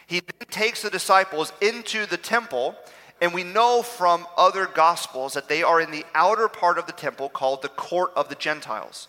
He 0.06 0.22
takes 0.50 0.82
the 0.82 0.90
disciples 0.90 1.52
into 1.60 2.06
the 2.06 2.16
temple, 2.16 2.76
and 3.20 3.34
we 3.34 3.44
know 3.44 3.82
from 3.82 4.26
other 4.36 4.66
gospels 4.66 5.34
that 5.34 5.48
they 5.48 5.62
are 5.62 5.80
in 5.80 5.90
the 5.90 6.06
outer 6.14 6.48
part 6.48 6.78
of 6.78 6.86
the 6.86 6.92
temple 6.92 7.28
called 7.28 7.62
the 7.62 7.68
court 7.68 8.12
of 8.14 8.28
the 8.28 8.34
Gentiles. 8.34 9.08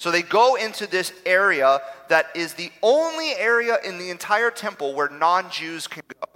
So 0.00 0.10
they 0.10 0.22
go 0.22 0.54
into 0.54 0.86
this 0.86 1.12
area 1.26 1.78
that 2.08 2.28
is 2.34 2.54
the 2.54 2.72
only 2.82 3.32
area 3.32 3.76
in 3.84 3.98
the 3.98 4.08
entire 4.08 4.50
temple 4.50 4.94
where 4.94 5.10
non 5.10 5.50
Jews 5.50 5.86
can 5.86 6.02
go. 6.08 6.26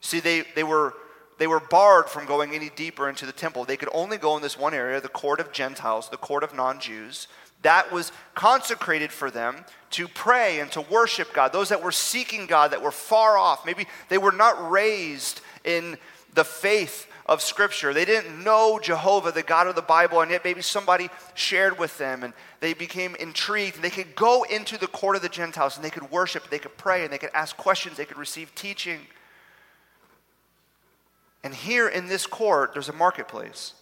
See, 0.00 0.20
they, 0.20 0.44
they, 0.54 0.62
were, 0.62 0.94
they 1.38 1.48
were 1.48 1.58
barred 1.58 2.08
from 2.08 2.26
going 2.26 2.54
any 2.54 2.70
deeper 2.70 3.08
into 3.08 3.26
the 3.26 3.32
temple. 3.32 3.64
They 3.64 3.76
could 3.76 3.88
only 3.92 4.18
go 4.18 4.36
in 4.36 4.42
this 4.42 4.56
one 4.56 4.72
area, 4.72 5.00
the 5.00 5.08
court 5.08 5.40
of 5.40 5.50
Gentiles, 5.50 6.08
the 6.08 6.16
court 6.16 6.44
of 6.44 6.54
non 6.54 6.78
Jews. 6.78 7.26
That 7.62 7.90
was 7.90 8.12
consecrated 8.36 9.10
for 9.10 9.32
them 9.32 9.64
to 9.90 10.06
pray 10.06 10.60
and 10.60 10.70
to 10.72 10.80
worship 10.80 11.34
God. 11.34 11.52
Those 11.52 11.70
that 11.70 11.82
were 11.82 11.90
seeking 11.90 12.46
God, 12.46 12.70
that 12.70 12.82
were 12.82 12.92
far 12.92 13.36
off. 13.36 13.66
Maybe 13.66 13.88
they 14.08 14.18
were 14.18 14.30
not 14.30 14.70
raised 14.70 15.40
in 15.64 15.98
the 16.34 16.44
faith 16.44 17.08
of 17.26 17.40
Scripture. 17.40 17.94
They 17.94 18.04
didn't 18.04 18.44
know 18.44 18.78
Jehovah, 18.82 19.32
the 19.32 19.42
God 19.42 19.66
of 19.66 19.74
the 19.74 19.82
Bible, 19.82 20.20
and 20.20 20.30
yet 20.30 20.44
maybe 20.44 20.62
somebody 20.62 21.08
shared 21.34 21.78
with 21.78 21.96
them 21.96 22.22
and 22.22 22.34
they 22.60 22.74
became 22.74 23.14
intrigued. 23.16 23.76
And 23.76 23.84
they 23.84 23.90
could 23.90 24.14
go 24.14 24.42
into 24.42 24.78
the 24.78 24.86
court 24.86 25.16
of 25.16 25.22
the 25.22 25.28
Gentiles 25.28 25.76
and 25.76 25.84
they 25.84 25.90
could 25.90 26.10
worship, 26.10 26.50
they 26.50 26.58
could 26.58 26.76
pray, 26.76 27.04
and 27.04 27.12
they 27.12 27.18
could 27.18 27.30
ask 27.32 27.56
questions, 27.56 27.96
they 27.96 28.04
could 28.04 28.18
receive 28.18 28.54
teaching. 28.54 29.00
And 31.42 31.54
here 31.54 31.88
in 31.88 32.06
this 32.06 32.26
court, 32.26 32.72
there's 32.72 32.88
a 32.88 32.94
marketplace. 32.94 33.74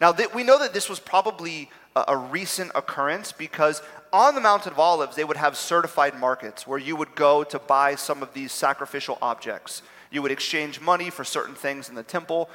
Now, 0.00 0.12
th- 0.12 0.34
we 0.34 0.44
know 0.44 0.58
that 0.58 0.74
this 0.74 0.88
was 0.88 1.00
probably 1.00 1.70
a, 1.94 2.04
a 2.08 2.16
recent 2.16 2.70
occurrence 2.74 3.32
because 3.32 3.82
on 4.12 4.34
the 4.34 4.40
Mountain 4.40 4.72
of 4.72 4.78
Olives, 4.78 5.16
they 5.16 5.24
would 5.24 5.36
have 5.36 5.56
certified 5.56 6.18
markets 6.18 6.66
where 6.66 6.78
you 6.78 6.94
would 6.96 7.14
go 7.14 7.42
to 7.44 7.58
buy 7.58 7.96
some 7.96 8.22
of 8.22 8.32
these 8.32 8.52
sacrificial 8.52 9.18
objects. 9.20 9.82
You 10.10 10.22
would 10.22 10.30
exchange 10.30 10.80
money 10.80 11.10
for 11.10 11.24
certain 11.24 11.54
things 11.54 11.88
in 11.88 11.94
the 11.94 12.02
temple 12.02 12.48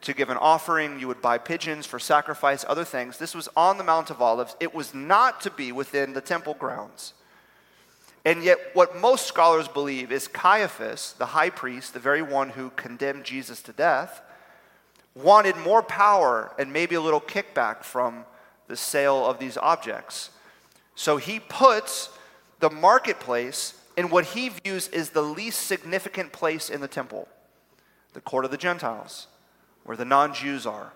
to 0.00 0.14
give 0.14 0.30
an 0.30 0.36
offering. 0.36 0.98
You 0.98 1.08
would 1.08 1.22
buy 1.22 1.38
pigeons 1.38 1.86
for 1.86 1.98
sacrifice, 1.98 2.64
other 2.68 2.84
things. 2.84 3.18
This 3.18 3.34
was 3.34 3.48
on 3.56 3.78
the 3.78 3.84
Mount 3.84 4.10
of 4.10 4.22
Olives. 4.22 4.56
It 4.60 4.74
was 4.74 4.94
not 4.94 5.40
to 5.42 5.50
be 5.50 5.72
within 5.72 6.12
the 6.12 6.20
temple 6.20 6.54
grounds. 6.54 7.14
And 8.24 8.42
yet, 8.42 8.58
what 8.72 8.96
most 8.96 9.26
scholars 9.26 9.68
believe 9.68 10.10
is 10.10 10.28
Caiaphas, 10.28 11.14
the 11.18 11.26
high 11.26 11.50
priest, 11.50 11.92
the 11.92 12.00
very 12.00 12.22
one 12.22 12.50
who 12.50 12.70
condemned 12.70 13.24
Jesus 13.24 13.60
to 13.62 13.72
death, 13.72 14.22
wanted 15.14 15.56
more 15.58 15.82
power 15.82 16.52
and 16.58 16.72
maybe 16.72 16.94
a 16.94 17.00
little 17.00 17.20
kickback 17.20 17.84
from 17.84 18.24
the 18.66 18.76
sale 18.76 19.26
of 19.26 19.38
these 19.38 19.58
objects. 19.58 20.30
So 20.94 21.18
he 21.18 21.38
puts 21.38 22.08
the 22.60 22.70
marketplace 22.70 23.74
in 23.96 24.08
what 24.08 24.24
he 24.24 24.48
views 24.48 24.88
is 24.88 25.10
the 25.10 25.22
least 25.22 25.66
significant 25.66 26.32
place 26.32 26.70
in 26.70 26.80
the 26.80 26.88
temple 26.88 27.28
the 28.14 28.20
court 28.20 28.44
of 28.44 28.52
the 28.52 28.56
Gentiles 28.56 29.26
where 29.84 29.96
the 29.96 30.04
non 30.04 30.34
Jews 30.34 30.66
are. 30.66 30.92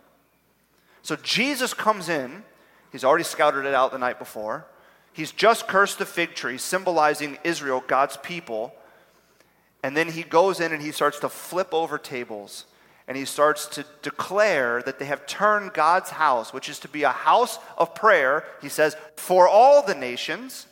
So 1.03 1.17
Jesus 1.17 1.73
comes 1.73 2.09
in. 2.09 2.43
He's 2.91 3.05
already 3.05 3.25
scouted 3.25 3.65
it 3.65 3.75
out 3.75 3.93
the 3.93 3.99
night 3.99 4.19
before. 4.19 4.67
He's 5.13 5.33
just 5.33 5.69
cursed 5.69 5.99
the 5.99 6.07
fig 6.07 6.35
tree, 6.35 6.59
symbolizing 6.59 7.39
Israel, 7.45 7.83
God's 7.87 8.17
people. 8.19 8.75
And 9.83 9.97
then 9.97 10.09
he 10.09 10.23
goes 10.23 10.61
in 10.61 10.73
and 10.73 10.83
he 10.83 10.93
starts 10.93 11.21
to 11.21 11.29
flip 11.29 11.73
over 11.73 11.99
tables. 11.99 12.65
And 13.07 13.17
he 13.17 13.25
starts 13.25 13.67
to 13.69 13.87
declare 14.03 14.83
that 14.83 14.99
they 14.99 15.07
have 15.07 15.27
turned 15.27 15.73
God's 15.73 16.11
house, 16.11 16.53
which 16.53 16.69
is 16.69 16.79
to 16.81 16.89
be 16.89 17.05
a 17.05 17.11
house 17.11 17.59
of 17.79 17.95
prayer, 17.95 18.45
he 18.61 18.69
says, 18.69 18.97
for 19.17 19.49
all 19.49 19.83
the 19.83 19.95
nations, 19.95 20.67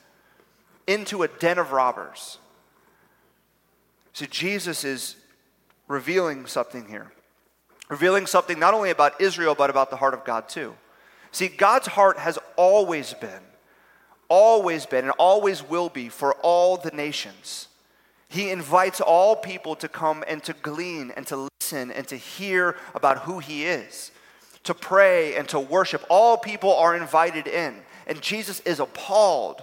into 0.87 1.23
a 1.23 1.29
den 1.29 1.59
of 1.59 1.73
robbers. 1.73 2.39
So 4.13 4.27
Jesus 4.27 4.85
is 4.85 5.17
revealing 5.89 6.47
something 6.47 6.89
here 6.89 7.11
revealing 7.89 8.27
something 8.27 8.59
not 8.59 8.75
only 8.75 8.91
about 8.91 9.21
Israel, 9.21 9.55
but 9.55 9.71
about 9.71 9.91
the 9.91 9.97
heart 9.97 10.15
of 10.15 10.25
God 10.25 10.49
too. 10.49 10.75
See, 11.31 11.49
God's 11.49 11.89
heart 11.89 12.19
has 12.19 12.39
always 12.57 13.15
been, 13.15 13.43
always 14.29 14.87
been, 14.87 15.05
and 15.05 15.13
always 15.19 15.63
will 15.63 15.89
be 15.89 16.09
for 16.09 16.35
all 16.43 16.77
the 16.77 16.91
nations. 16.91 17.69
He 18.29 18.51
invites 18.51 19.01
all 19.01 19.37
people 19.37 19.77
to 19.77 19.89
come 19.89 20.25
and 20.27 20.43
to 20.45 20.53
glean 20.55 21.13
and 21.17 21.27
to 21.29 21.49
listen 21.61 21.91
and 21.91 22.07
to 22.09 22.17
hear 22.17 22.77
about 22.95 23.19
who 23.19 23.39
He 23.39 23.67
is, 23.67 24.11
to 24.65 24.75
pray 24.75 25.37
and 25.37 25.49
to 25.51 25.61
worship. 25.61 26.05
All 26.11 26.37
people 26.37 26.75
are 26.75 26.97
invited 26.97 27.47
in. 27.47 27.77
And 28.07 28.21
Jesus 28.21 28.61
is 28.61 28.81
appalled 28.81 29.63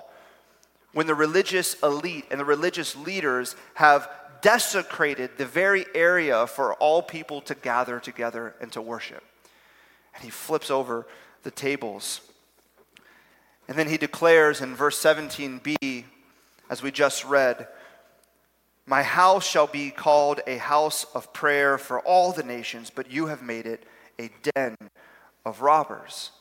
when 0.93 1.07
the 1.07 1.15
religious 1.15 1.75
elite 1.81 2.25
and 2.29 2.39
the 2.39 2.45
religious 2.45 2.95
leaders 2.95 3.55
have 3.73 4.07
desecrated 4.43 5.31
the 5.37 5.45
very 5.45 5.85
area 5.95 6.45
for 6.45 6.75
all 6.75 7.01
people 7.01 7.41
to 7.41 7.55
gather 7.55 7.99
together 7.99 8.53
and 8.61 8.71
to 8.73 8.81
worship. 8.81 9.23
And 10.13 10.23
he 10.23 10.29
flips 10.29 10.69
over 10.69 11.07
the 11.41 11.49
tables. 11.49 12.21
And 13.67 13.77
then 13.77 13.87
he 13.87 13.97
declares 13.97 14.61
in 14.61 14.75
verse 14.75 15.01
17b, 15.01 16.03
as 16.69 16.83
we 16.83 16.91
just 16.91 17.25
read, 17.25 17.67
My 18.85 19.01
house 19.01 19.47
shall 19.47 19.67
be 19.67 19.89
called 19.89 20.41
a 20.45 20.57
house 20.57 21.05
of 21.15 21.33
prayer 21.33 21.77
for 21.77 22.01
all 22.01 22.33
the 22.33 22.43
nations, 22.43 22.91
but 22.93 23.09
you 23.09 23.27
have 23.27 23.41
made 23.41 23.65
it 23.65 23.83
a 24.19 24.29
den 24.53 24.75
of 25.45 25.61
robbers. 25.61 26.31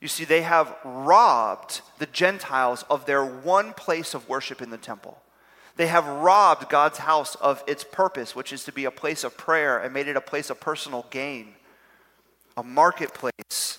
You 0.00 0.08
see, 0.08 0.24
they 0.24 0.42
have 0.42 0.76
robbed 0.84 1.80
the 1.98 2.06
Gentiles 2.06 2.84
of 2.90 3.06
their 3.06 3.24
one 3.24 3.72
place 3.72 4.14
of 4.14 4.28
worship 4.28 4.60
in 4.60 4.70
the 4.70 4.76
temple. 4.76 5.22
They 5.76 5.88
have 5.88 6.06
robbed 6.06 6.68
God's 6.70 6.98
house 6.98 7.34
of 7.36 7.62
its 7.66 7.84
purpose, 7.84 8.34
which 8.34 8.52
is 8.52 8.64
to 8.64 8.72
be 8.72 8.86
a 8.86 8.90
place 8.90 9.24
of 9.24 9.36
prayer, 9.36 9.78
and 9.78 9.92
made 9.92 10.08
it 10.08 10.16
a 10.16 10.22
place 10.22 10.48
of 10.48 10.58
personal 10.58 11.06
gain, 11.10 11.54
a 12.56 12.62
marketplace. 12.62 13.78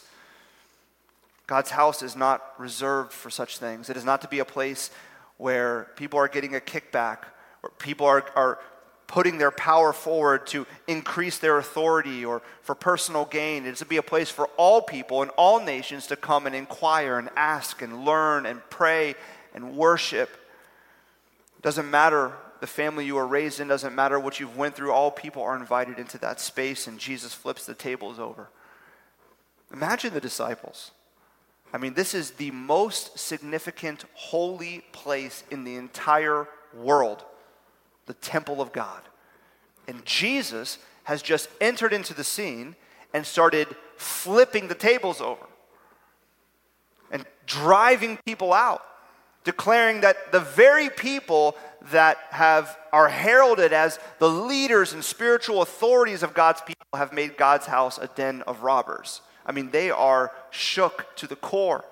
God's 1.48 1.72
house 1.72 2.04
is 2.04 2.16
not 2.16 2.44
reserved 2.60 3.14
for 3.14 3.30
such 3.30 3.58
things. 3.58 3.90
It 3.90 3.98
is 3.98 4.06
not 4.06 4.22
to 4.22 4.28
be 4.28 4.40
a 4.40 4.46
place 4.46 4.92
where 5.38 5.88
people 5.96 6.20
are 6.20 6.28
getting 6.28 6.56
a 6.56 6.60
kickback, 6.60 7.20
or 7.64 7.72
people 7.80 8.06
are, 8.06 8.26
are 8.36 8.60
putting 9.08 9.38
their 9.38 9.52
power 9.52 9.94
forward 9.94 10.46
to 10.48 10.68
increase 10.86 11.40
their 11.40 11.58
authority 11.58 12.26
or 12.26 12.42
for 12.62 12.76
personal 12.76 13.26
gain. 13.26 13.66
It's 13.66 13.80
to 13.80 13.86
be 13.86 13.98
a 13.98 14.04
place 14.04 14.30
for 14.30 14.48
all 14.58 14.82
people 14.82 15.22
and 15.22 15.32
all 15.32 15.64
nations 15.64 16.08
to 16.08 16.16
come 16.16 16.46
and 16.46 16.54
inquire 16.54 17.18
and 17.18 17.30
ask 17.36 17.82
and 17.82 18.06
learn 18.06 18.46
and 18.46 18.62
pray 18.70 19.16
and 19.56 19.76
worship. 19.76 20.30
Doesn't 21.62 21.90
matter 21.90 22.34
the 22.60 22.68
family 22.68 23.06
you 23.06 23.16
were 23.16 23.28
raised 23.28 23.60
in, 23.60 23.68
doesn't 23.68 23.96
matter 23.96 24.20
what 24.20 24.40
you've 24.40 24.58
went 24.58 24.76
through. 24.76 24.92
All 24.92 25.12
people 25.12 25.44
are 25.44 25.56
invited 25.56 26.00
into 26.00 26.18
that 26.20 26.40
space 26.40 26.88
and 26.88 27.00
Jesus 27.00 27.34
flips 27.34 27.66
the 27.66 27.74
tables 27.74 28.20
over. 28.20 28.50
Imagine 29.72 30.14
the 30.14 30.22
disciples. 30.22 30.92
I 31.74 31.78
mean, 31.78 31.94
this 31.94 32.14
is 32.14 32.32
the 32.32 32.52
most 32.52 33.20
significant 33.20 34.06
holy 34.14 34.84
place 34.92 35.44
in 35.52 35.64
the 35.64 35.76
entire 35.76 36.48
world 36.74 37.24
the 38.06 38.14
temple 38.14 38.62
of 38.62 38.72
God. 38.72 39.02
And 39.88 40.04
Jesus 40.06 40.80
has 41.04 41.22
just 41.22 41.50
entered 41.62 41.94
into 41.94 42.14
the 42.14 42.24
scene 42.24 42.76
and 43.14 43.26
started 43.26 43.68
flipping 43.98 44.68
the 44.68 44.76
tables 44.76 45.22
over 45.22 45.46
and 47.12 47.26
driving 47.46 48.18
people 48.26 48.54
out, 48.54 48.84
declaring 49.48 50.02
that 50.02 50.34
the 50.34 50.42
very 50.42 50.90
people 50.90 51.56
that 51.90 52.18
have 52.32 52.78
are 52.92 53.08
heralded 53.08 53.72
as 53.72 53.98
the 54.20 54.30
leaders 54.30 54.92
and 54.92 55.02
spiritual 55.02 55.62
authorities 55.62 56.22
of 56.22 56.34
God's 56.34 56.60
people 56.60 56.86
have 56.94 57.14
made 57.14 57.38
God's 57.38 57.66
house 57.66 57.98
a 57.98 58.08
den 58.08 58.42
of 58.42 58.62
robbers. 58.62 59.22
I 59.46 59.54
mean, 59.54 59.72
they 59.72 59.90
are 59.90 60.34
shook 60.52 61.16
to 61.16 61.28
the 61.28 61.38
core. 61.38 61.86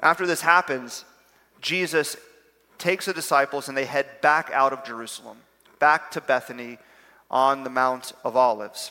After 0.00 0.26
this 0.26 0.40
happens, 0.40 1.04
Jesus 1.60 2.16
takes 2.78 3.04
the 3.04 3.12
disciples 3.12 3.68
and 3.68 3.76
they 3.76 3.84
head 3.84 4.06
back 4.22 4.50
out 4.54 4.72
of 4.72 4.84
Jerusalem, 4.84 5.36
back 5.78 6.10
to 6.12 6.22
Bethany 6.22 6.78
on 7.30 7.62
the 7.62 7.68
Mount 7.70 8.14
of 8.24 8.38
Olives. 8.38 8.90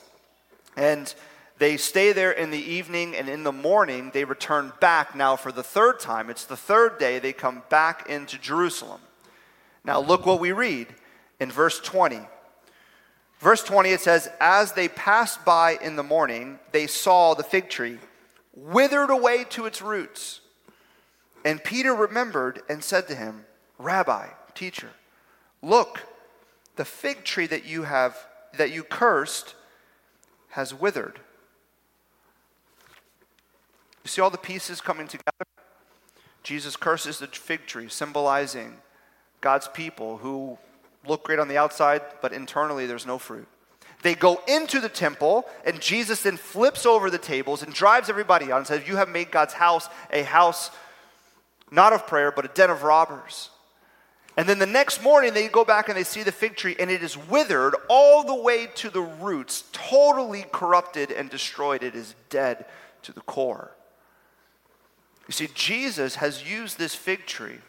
And 0.77 1.11
they 1.57 1.77
stay 1.77 2.11
there 2.11 2.31
in 2.31 2.51
the 2.51 2.57
evening, 2.57 3.15
and 3.15 3.29
in 3.29 3.43
the 3.43 3.51
morning, 3.51 4.11
they 4.13 4.25
return 4.25 4.73
back 4.81 5.15
now 5.15 5.35
for 5.35 5.51
the 5.51 5.63
third 5.63 5.99
time. 5.99 6.29
It's 6.29 6.45
the 6.45 6.57
third 6.57 6.97
day 6.97 7.19
they 7.19 7.31
come 7.31 7.63
back 7.69 8.09
into 8.09 8.37
Jerusalem. 8.37 8.99
Now, 9.85 9.99
look 9.99 10.25
what 10.25 10.39
we 10.41 10.51
read 10.51 10.87
in 11.39 11.51
verse 11.51 11.79
20. 11.79 12.19
Verse 13.39 13.63
20, 13.63 13.89
it 13.91 14.01
says, 14.01 14.27
As 14.39 14.73
they 14.73 14.89
passed 14.89 15.45
by 15.45 15.77
in 15.81 15.95
the 15.95 16.03
morning, 16.03 16.59
they 16.71 16.87
saw 16.87 17.33
the 17.33 17.43
fig 17.43 17.69
tree 17.69 17.99
withered 18.53 19.09
away 19.09 19.43
to 19.51 19.65
its 19.65 19.81
roots. 19.81 20.41
And 21.43 21.63
Peter 21.63 21.93
remembered 21.93 22.61
and 22.69 22.83
said 22.83 23.07
to 23.09 23.15
him, 23.15 23.45
Rabbi, 23.77 24.27
teacher, 24.55 24.89
look, 25.61 26.01
the 26.75 26.85
fig 26.85 27.23
tree 27.23 27.47
that 27.47 27.65
you 27.65 27.83
have 27.83 28.17
that 28.57 28.71
you 28.71 28.83
cursed 28.83 29.53
has 30.49 30.73
withered. 30.73 31.19
You 34.05 34.09
see 34.09 34.21
all 34.21 34.29
the 34.29 34.37
pieces 34.37 34.81
coming 34.81 35.07
together? 35.07 35.45
Jesus 36.43 36.75
curses 36.75 37.17
the 37.17 37.25
fig 37.25 37.65
tree, 37.65 37.89
symbolizing 37.89 38.75
God's 39.41 39.67
people 39.67 40.17
who 40.17 40.59
look 41.07 41.23
great 41.23 41.39
on 41.39 41.47
the 41.47 41.57
outside, 41.57 42.03
but 42.21 42.31
internally 42.31 42.85
there's 42.85 43.07
no 43.07 43.17
fruit. 43.17 43.47
They 44.03 44.13
go 44.13 44.39
into 44.47 44.79
the 44.79 44.89
temple, 44.89 45.47
and 45.65 45.81
Jesus 45.81 46.21
then 46.21 46.37
flips 46.37 46.85
over 46.85 47.09
the 47.09 47.17
tables 47.17 47.63
and 47.63 47.73
drives 47.73 48.07
everybody 48.07 48.51
out 48.51 48.59
and 48.59 48.67
says, 48.67 48.87
You 48.87 48.97
have 48.97 49.09
made 49.09 49.31
God's 49.31 49.53
house 49.53 49.89
a 50.13 50.21
house 50.21 50.69
not 51.71 51.91
of 51.91 52.05
prayer, 52.05 52.31
but 52.31 52.45
a 52.45 52.49
den 52.49 52.69
of 52.69 52.83
robbers. 52.83 53.49
And 54.37 54.47
then 54.47 54.59
the 54.59 54.67
next 54.67 55.01
morning, 55.01 55.33
they 55.33 55.47
go 55.47 55.65
back 55.65 55.89
and 55.89 55.97
they 55.97 56.03
see 56.03 56.21
the 56.21 56.31
fig 56.31 56.55
tree, 56.55 56.75
and 56.79 56.91
it 56.91 57.01
is 57.01 57.17
withered 57.17 57.75
all 57.89 58.23
the 58.23 58.35
way 58.35 58.67
to 58.75 58.91
the 58.91 59.01
roots, 59.01 59.63
totally 59.71 60.45
corrupted 60.51 61.11
and 61.11 61.27
destroyed. 61.27 61.81
It 61.81 61.95
is 61.95 62.13
dead 62.29 62.65
to 63.01 63.11
the 63.11 63.21
core. 63.21 63.71
You 65.27 65.31
see, 65.31 65.49
Jesus 65.53 66.15
has 66.15 66.49
used 66.49 66.77
this 66.77 66.95
fig 66.95 67.25
tree 67.25 67.59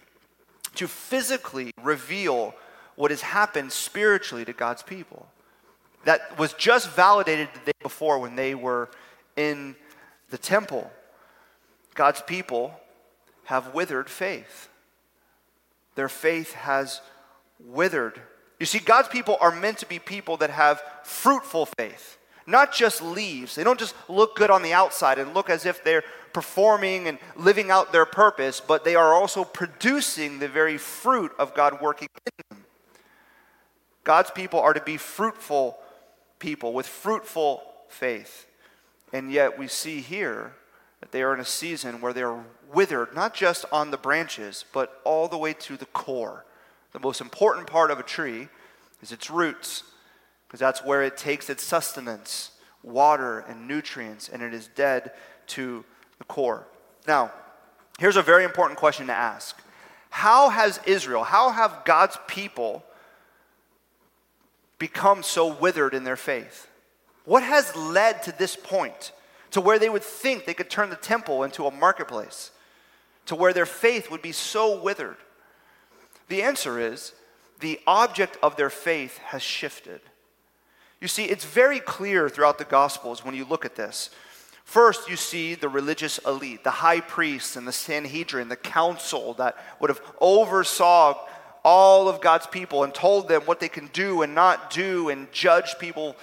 to 0.75 0.87
physically 0.87 1.73
reveal 1.83 2.55
what 2.97 3.11
has 3.11 3.23
happened 3.23 3.73
spiritually 3.73 4.45
to 4.45 4.53
God's 4.53 4.83
people. 4.83 5.27
That 6.05 6.39
was 6.39 6.53
just 6.53 6.91
validated 6.91 7.49
the 7.53 7.73
day 7.73 7.79
before 7.83 8.19
when 8.19 8.37
they 8.37 8.55
were 8.55 8.91
in 9.37 9.75
the 10.31 10.39
temple. 10.39 10.91
God's 11.95 12.23
people 12.23 12.79
have 13.45 13.75
withered 13.75 14.11
faith 14.11 14.69
their 15.97 16.09
faith 16.09 16.53
has 16.53 17.01
withered. 17.59 18.21
You 18.61 18.67
see, 18.67 18.79
God's 18.79 19.09
people 19.09 19.37
are 19.41 19.51
meant 19.51 19.79
to 19.79 19.87
be 19.87 19.99
people 19.99 20.37
that 20.37 20.51
have 20.51 20.83
fruitful 21.03 21.67
faith, 21.79 22.19
not 22.47 22.73
just 22.73 23.03
leaves. 23.03 23.55
They 23.55 23.65
don't 23.65 23.81
just 23.81 23.95
look 24.09 24.37
good 24.37 24.51
on 24.51 24.63
the 24.63 24.73
outside 24.73 25.19
and 25.19 25.35
look 25.35 25.51
as 25.51 25.67
if 25.67 25.83
they're 25.83 26.05
performing 26.37 27.09
and 27.09 27.19
living 27.35 27.71
out 27.71 27.93
their 27.93 28.05
purpose, 28.05 28.61
but 28.61 28.85
they 28.85 28.95
are 28.95 29.15
also 29.15 29.43
producing 29.43 30.39
the 30.39 30.47
very 30.47 30.77
fruit 30.77 31.33
of 31.39 31.55
God 31.55 31.81
working 31.81 32.09
in 32.27 32.45
them. 32.51 32.67
God's 34.05 34.31
people 34.31 34.61
are 34.61 34.75
to 34.75 34.83
be 34.83 34.99
fruitful 34.99 35.79
people 36.39 36.75
with 36.75 36.87
fruitful 36.87 37.63
faith. 37.89 38.47
And 39.15 39.33
yet 39.33 39.59
we 39.59 39.67
see 39.67 40.03
here 40.03 40.53
that 41.01 41.11
they 41.11 41.23
are 41.23 41.33
in 41.33 41.41
a 41.41 41.45
season 41.47 42.03
where 42.03 42.13
they're 42.13 42.45
withered, 42.71 43.15
not 43.15 43.33
just 43.33 43.65
on 43.73 43.91
the 43.91 43.97
branches, 43.97 44.67
but 44.75 45.01
all 45.05 45.29
the 45.29 45.39
way 45.39 45.55
to 45.55 45.79
the 45.79 45.87
core. 45.87 46.45
The 46.93 47.01
most 47.01 47.23
important 47.23 47.67
part 47.67 47.91
of 47.91 47.99
a 47.99 48.03
tree 48.03 48.49
is 49.01 49.11
its 49.11 49.31
roots, 49.31 49.85
because 50.47 50.61
that's 50.61 50.85
where 50.85 51.03
it 51.03 51.17
takes 51.17 51.49
its 51.49 51.65
sustenance, 51.65 52.51
water, 52.83 53.39
and 53.39 53.67
nutrients, 53.67 54.29
and 54.29 54.43
it 54.43 54.53
is 54.53 54.69
dead 54.75 55.13
to 55.47 55.83
the 56.19 56.25
core. 56.25 56.67
Now, 57.07 57.33
here's 57.99 58.17
a 58.17 58.23
very 58.23 58.45
important 58.45 58.79
question 58.79 59.07
to 59.07 59.13
ask 59.13 59.61
How 60.11 60.51
has 60.51 60.81
Israel, 60.87 61.25
how 61.25 61.51
have 61.51 61.85
God's 61.85 62.19
people 62.27 62.85
become 64.79 65.23
so 65.23 65.53
withered 65.53 65.95
in 65.95 66.05
their 66.05 66.17
faith? 66.17 66.69
What 67.25 67.43
has 67.43 67.75
led 67.75 68.23
to 68.25 68.33
this 68.33 68.57
point? 68.57 69.13
to 69.57 69.61
where 69.63 69.79
they 69.79 69.89
would 69.89 70.03
think 70.03 70.45
they 70.45 70.53
could 70.53 70.69
turn 70.69 70.91
the 70.91 70.97
temple 70.97 71.43
into 71.43 71.67
a 71.67 71.71
marketplace, 71.71 72.51
to 73.25 73.35
where 73.35 73.55
their 73.55 73.65
faith 73.65 74.11
would 74.11 74.21
be 74.21 74.31
so 74.31 74.79
withered? 74.79 75.17
The 76.29 76.43
answer 76.43 76.79
is 76.79 77.15
the 77.61 77.81
object 77.87 78.37
of 78.43 78.57
their 78.57 78.69
faith 78.69 79.17
has 79.17 79.41
shifted. 79.41 80.03
You 81.01 81.09
see, 81.09 81.25
it's 81.25 81.47
very 81.47 81.81
clear 81.81 82.29
throughout 82.29 82.59
the 82.59 82.65
Gospels 82.65 83.25
when 83.25 83.35
you 83.35 83.47
look 83.47 83.65
at 83.65 83.77
this. 83.77 84.11
First, 84.67 85.09
you 85.09 85.15
see 85.15 85.55
the 85.55 85.69
religious 85.69 86.19
elite, 86.27 86.65
the 86.65 86.73
high 86.73 87.01
priests 87.01 87.55
and 87.55 87.69
the 87.69 87.73
Sanhedrin, 87.73 88.49
the 88.49 88.57
council 88.57 89.33
that 89.35 89.57
would 89.81 89.91
have 89.91 90.03
oversaw 90.21 91.17
all 91.63 92.09
of 92.09 92.21
God's 92.21 92.49
people 92.49 92.83
and 92.83 92.93
told 92.93 93.29
them 93.29 93.43
what 93.43 93.61
they 93.61 93.69
can 93.69 93.87
do 93.93 94.23
and 94.23 94.35
not 94.35 94.71
do 94.71 95.09
and 95.09 95.31
judge 95.31 95.79
people 95.79 96.17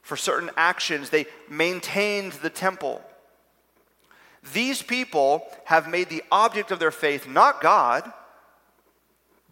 for 0.00 0.16
certain 0.16 0.48
actions. 0.56 1.10
They 1.10 1.26
maintained 1.50 2.34
the 2.34 2.50
temple. 2.50 3.02
These 4.54 4.82
people 4.82 5.44
have 5.64 5.88
made 5.88 6.08
the 6.08 6.22
object 6.30 6.70
of 6.70 6.78
their 6.78 6.92
faith 6.92 7.26
not 7.28 7.60
God, 7.60 8.10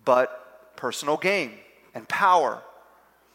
but 0.05 0.77
personal 0.77 1.16
gain 1.16 1.50
and 1.96 2.09
power. 2.09 2.62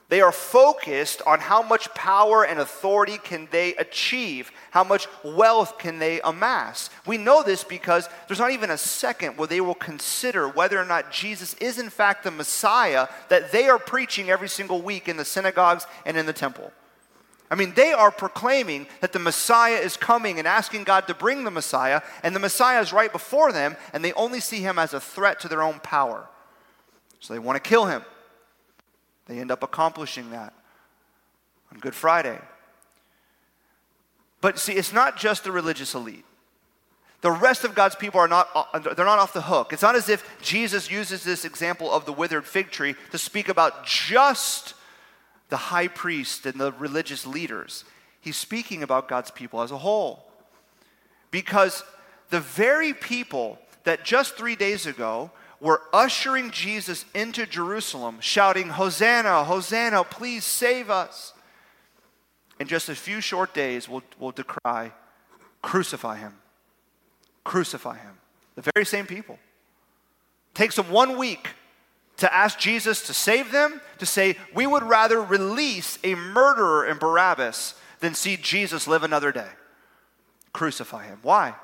They 0.10 0.22
are 0.22 0.32
focused 0.32 1.22
on 1.28 1.40
how 1.40 1.62
much 1.62 1.94
power 1.94 2.44
and 2.44 2.60
authority 2.60 3.20
can 3.20 3.48
they 3.52 3.76
achieve, 3.76 4.52
how 4.72 4.84
much 4.84 5.08
wealth 5.24 5.78
can 5.78 6.00
they 6.00 6.20
amass. 6.22 6.90
We 7.06 7.20
know 7.20 7.44
this 7.44 7.64
because 7.64 8.10
there's 8.28 8.40
not 8.40 8.52
even 8.52 8.72
a 8.72 8.78
second 8.78 9.38
where 9.38 9.48
they 9.48 9.62
will 9.62 9.76
consider 9.76 10.50
whether 10.50 10.80
or 10.80 10.86
not 10.86 11.12
Jesus 11.12 11.54
is 11.56 11.78
in 11.78 11.92
fact 11.92 12.24
the 12.24 12.32
Messiah 12.32 13.08
that 13.30 13.52
they 13.52 13.70
are 13.70 13.78
preaching 13.78 14.32
every 14.32 14.50
single 14.50 14.82
week 14.82 15.08
in 15.08 15.16
the 15.16 15.26
synagogues 15.26 15.86
and 16.06 16.18
in 16.18 16.26
the 16.26 16.34
temple. 16.34 16.74
I 17.52 17.56
mean, 17.56 17.74
they 17.76 17.94
are 17.94 18.12
proclaiming 18.12 18.88
that 19.02 19.14
the 19.14 19.20
Messiah 19.20 19.78
is 19.78 19.96
coming 19.96 20.40
and 20.40 20.48
asking 20.48 20.86
God 20.86 21.08
to 21.08 21.14
bring 21.14 21.44
the 21.44 21.52
Messiah, 21.52 22.02
and 22.24 22.36
the 22.36 22.40
Messiah 22.40 22.82
is 22.82 22.94
right 22.94 23.12
before 23.12 23.52
them, 23.52 23.76
and 23.94 24.04
they 24.04 24.14
only 24.14 24.40
see 24.40 24.60
him 24.60 24.78
as 24.78 24.94
a 24.94 25.00
threat 25.00 25.40
to 25.42 25.48
their 25.48 25.64
own 25.64 25.80
power. 25.80 26.28
So 27.20 27.34
they 27.34 27.40
want 27.40 27.64
to 27.64 27.68
kill 27.68 27.86
him. 27.86 28.04
They 29.30 29.40
end 29.40 29.52
up 29.52 29.62
accomplishing 29.62 30.32
that 30.32 30.54
on 31.72 31.80
Good 31.80 31.94
Friday. 31.94 32.40
But 34.42 34.58
see, 34.58 34.74
it's 34.74 34.92
not 34.92 35.18
just 35.18 35.44
the 35.44 35.52
religious 35.52 35.94
elite. 35.94 36.26
The 37.22 37.32
rest 37.32 37.64
of 37.64 37.76
God's 37.76 37.96
people 37.96 38.20
are 38.20 38.28
not, 38.28 38.50
uh, 38.56 38.80
they're 38.80 39.06
not 39.06 39.20
off 39.20 39.34
the 39.34 39.42
hook. 39.42 39.72
It's 39.72 39.84
not 39.84 39.96
as 39.96 40.10
if 40.10 40.26
Jesus 40.42 40.90
uses 40.90 41.24
this 41.24 41.46
example 41.46 41.92
of 41.92 42.06
the 42.06 42.14
withered 42.14 42.46
fig 42.46 42.72
tree 42.72 42.96
to 43.12 43.20
speak 43.20 43.50
about 43.50 43.86
just 43.86 44.74
the 45.50 45.58
high 45.58 45.90
priest 45.90 46.48
and 46.48 46.60
the 46.60 46.72
religious 46.72 47.28
leaders. 47.28 47.86
He's 48.22 48.38
speaking 48.38 48.82
about 48.82 49.08
God's 49.08 49.30
people 49.30 49.62
as 49.62 49.72
a 49.72 49.78
whole. 49.78 50.26
Because 51.30 51.84
the 52.32 52.40
very 52.40 52.94
people 52.94 53.60
that 53.84 54.04
just 54.04 54.36
three 54.36 54.56
days 54.56 54.88
ago 54.88 55.30
were 55.62 55.82
ushering 55.94 56.52
Jesus 56.52 57.06
into 57.14 57.46
Jerusalem, 57.46 58.20
shouting, 58.22 58.70
Hosanna, 58.70 59.44
Hosanna, 59.44 60.04
please 60.04 60.44
save 60.44 60.90
us. 60.90 61.34
In 62.60 62.68
just 62.68 62.90
a 62.90 62.96
few 62.96 63.22
short 63.22 63.54
days, 63.54 63.88
will 63.88 64.04
will 64.20 64.32
decry, 64.32 64.92
Crucify 65.62 66.18
him. 66.18 66.34
Crucify 67.44 67.98
him. 67.98 68.18
The 68.56 68.70
very 68.74 68.86
same 68.86 69.06
people. 69.06 69.40
Takes 70.54 70.76
them 70.76 70.90
one 70.90 71.18
week 71.18 71.50
to 72.18 72.34
ask 72.34 72.60
Jesus 72.60 73.02
to 73.04 73.14
save 73.14 73.52
them, 73.52 73.82
to 73.98 74.06
say, 74.06 74.36
We 74.54 74.68
would 74.68 74.84
rather 74.84 75.22
release 75.22 75.98
a 76.04 76.16
murderer 76.16 76.86
in 76.86 76.98
Barabbas 76.98 77.76
than 78.00 78.14
see 78.14 78.38
Jesus 78.38 78.88
live 78.88 79.04
another 79.04 79.32
day. 79.32 79.50
Crucify 80.54 81.06
him. 81.06 81.20
Why? 81.22 81.56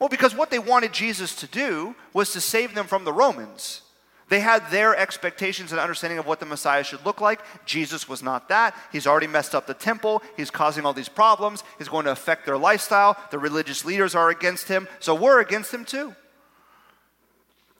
Well, 0.00 0.08
because 0.08 0.34
what 0.34 0.50
they 0.50 0.58
wanted 0.58 0.92
Jesus 0.92 1.36
to 1.36 1.46
do 1.46 1.94
was 2.12 2.32
to 2.32 2.40
save 2.40 2.74
them 2.74 2.86
from 2.86 3.04
the 3.04 3.12
Romans. 3.12 3.82
They 4.30 4.40
had 4.40 4.70
their 4.70 4.96
expectations 4.96 5.72
and 5.72 5.80
understanding 5.80 6.18
of 6.18 6.26
what 6.26 6.40
the 6.40 6.46
Messiah 6.46 6.84
should 6.84 7.04
look 7.04 7.20
like. 7.20 7.40
Jesus 7.66 8.08
was 8.08 8.22
not 8.22 8.48
that. 8.48 8.74
He's 8.92 9.06
already 9.06 9.26
messed 9.26 9.54
up 9.54 9.66
the 9.66 9.74
temple. 9.74 10.22
He's 10.36 10.50
causing 10.50 10.86
all 10.86 10.92
these 10.92 11.08
problems. 11.08 11.64
He's 11.78 11.88
going 11.88 12.06
to 12.06 12.12
affect 12.12 12.46
their 12.46 12.56
lifestyle. 12.56 13.16
The 13.30 13.38
religious 13.38 13.84
leaders 13.84 14.14
are 14.14 14.30
against 14.30 14.68
him. 14.68 14.88
So 15.00 15.14
we're 15.14 15.40
against 15.40 15.74
him 15.74 15.84
too. 15.84 16.14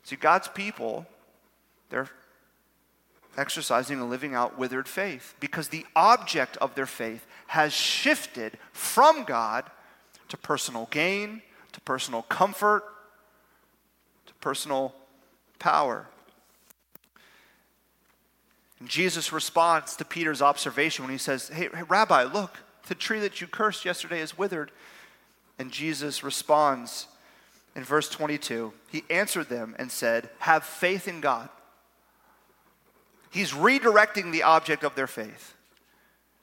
See, 0.02 0.16
God's 0.16 0.48
people, 0.48 1.06
they're 1.88 2.10
exercising 3.38 4.00
and 4.00 4.10
living 4.10 4.34
out 4.34 4.58
withered 4.58 4.88
faith 4.88 5.34
because 5.38 5.68
the 5.68 5.86
object 5.94 6.56
of 6.56 6.74
their 6.74 6.86
faith 6.86 7.26
has 7.46 7.72
shifted 7.72 8.58
from 8.72 9.24
God 9.24 9.64
to 10.28 10.36
personal 10.36 10.88
gain, 10.90 11.42
to 11.72 11.80
personal 11.80 12.22
comfort, 12.22 12.84
to 14.26 14.34
personal 14.34 14.94
power. 15.58 16.06
And 18.80 18.88
Jesus 18.88 19.32
responds 19.32 19.94
to 19.96 20.04
Peter's 20.04 20.42
observation 20.42 21.04
when 21.04 21.12
he 21.12 21.18
says, 21.18 21.48
Hey, 21.48 21.68
hey, 21.72 21.82
Rabbi, 21.88 22.24
look, 22.24 22.56
the 22.88 22.94
tree 22.94 23.20
that 23.20 23.40
you 23.40 23.46
cursed 23.46 23.84
yesterday 23.84 24.20
is 24.20 24.36
withered. 24.36 24.72
And 25.58 25.70
Jesus 25.70 26.24
responds 26.24 27.06
in 27.76 27.84
verse 27.84 28.08
22 28.08 28.72
He 28.90 29.04
answered 29.10 29.48
them 29.48 29.76
and 29.78 29.92
said, 29.92 30.30
Have 30.40 30.64
faith 30.64 31.06
in 31.06 31.20
God. 31.20 31.48
He's 33.30 33.52
redirecting 33.52 34.32
the 34.32 34.42
object 34.42 34.82
of 34.82 34.94
their 34.96 35.06
faith. 35.06 35.54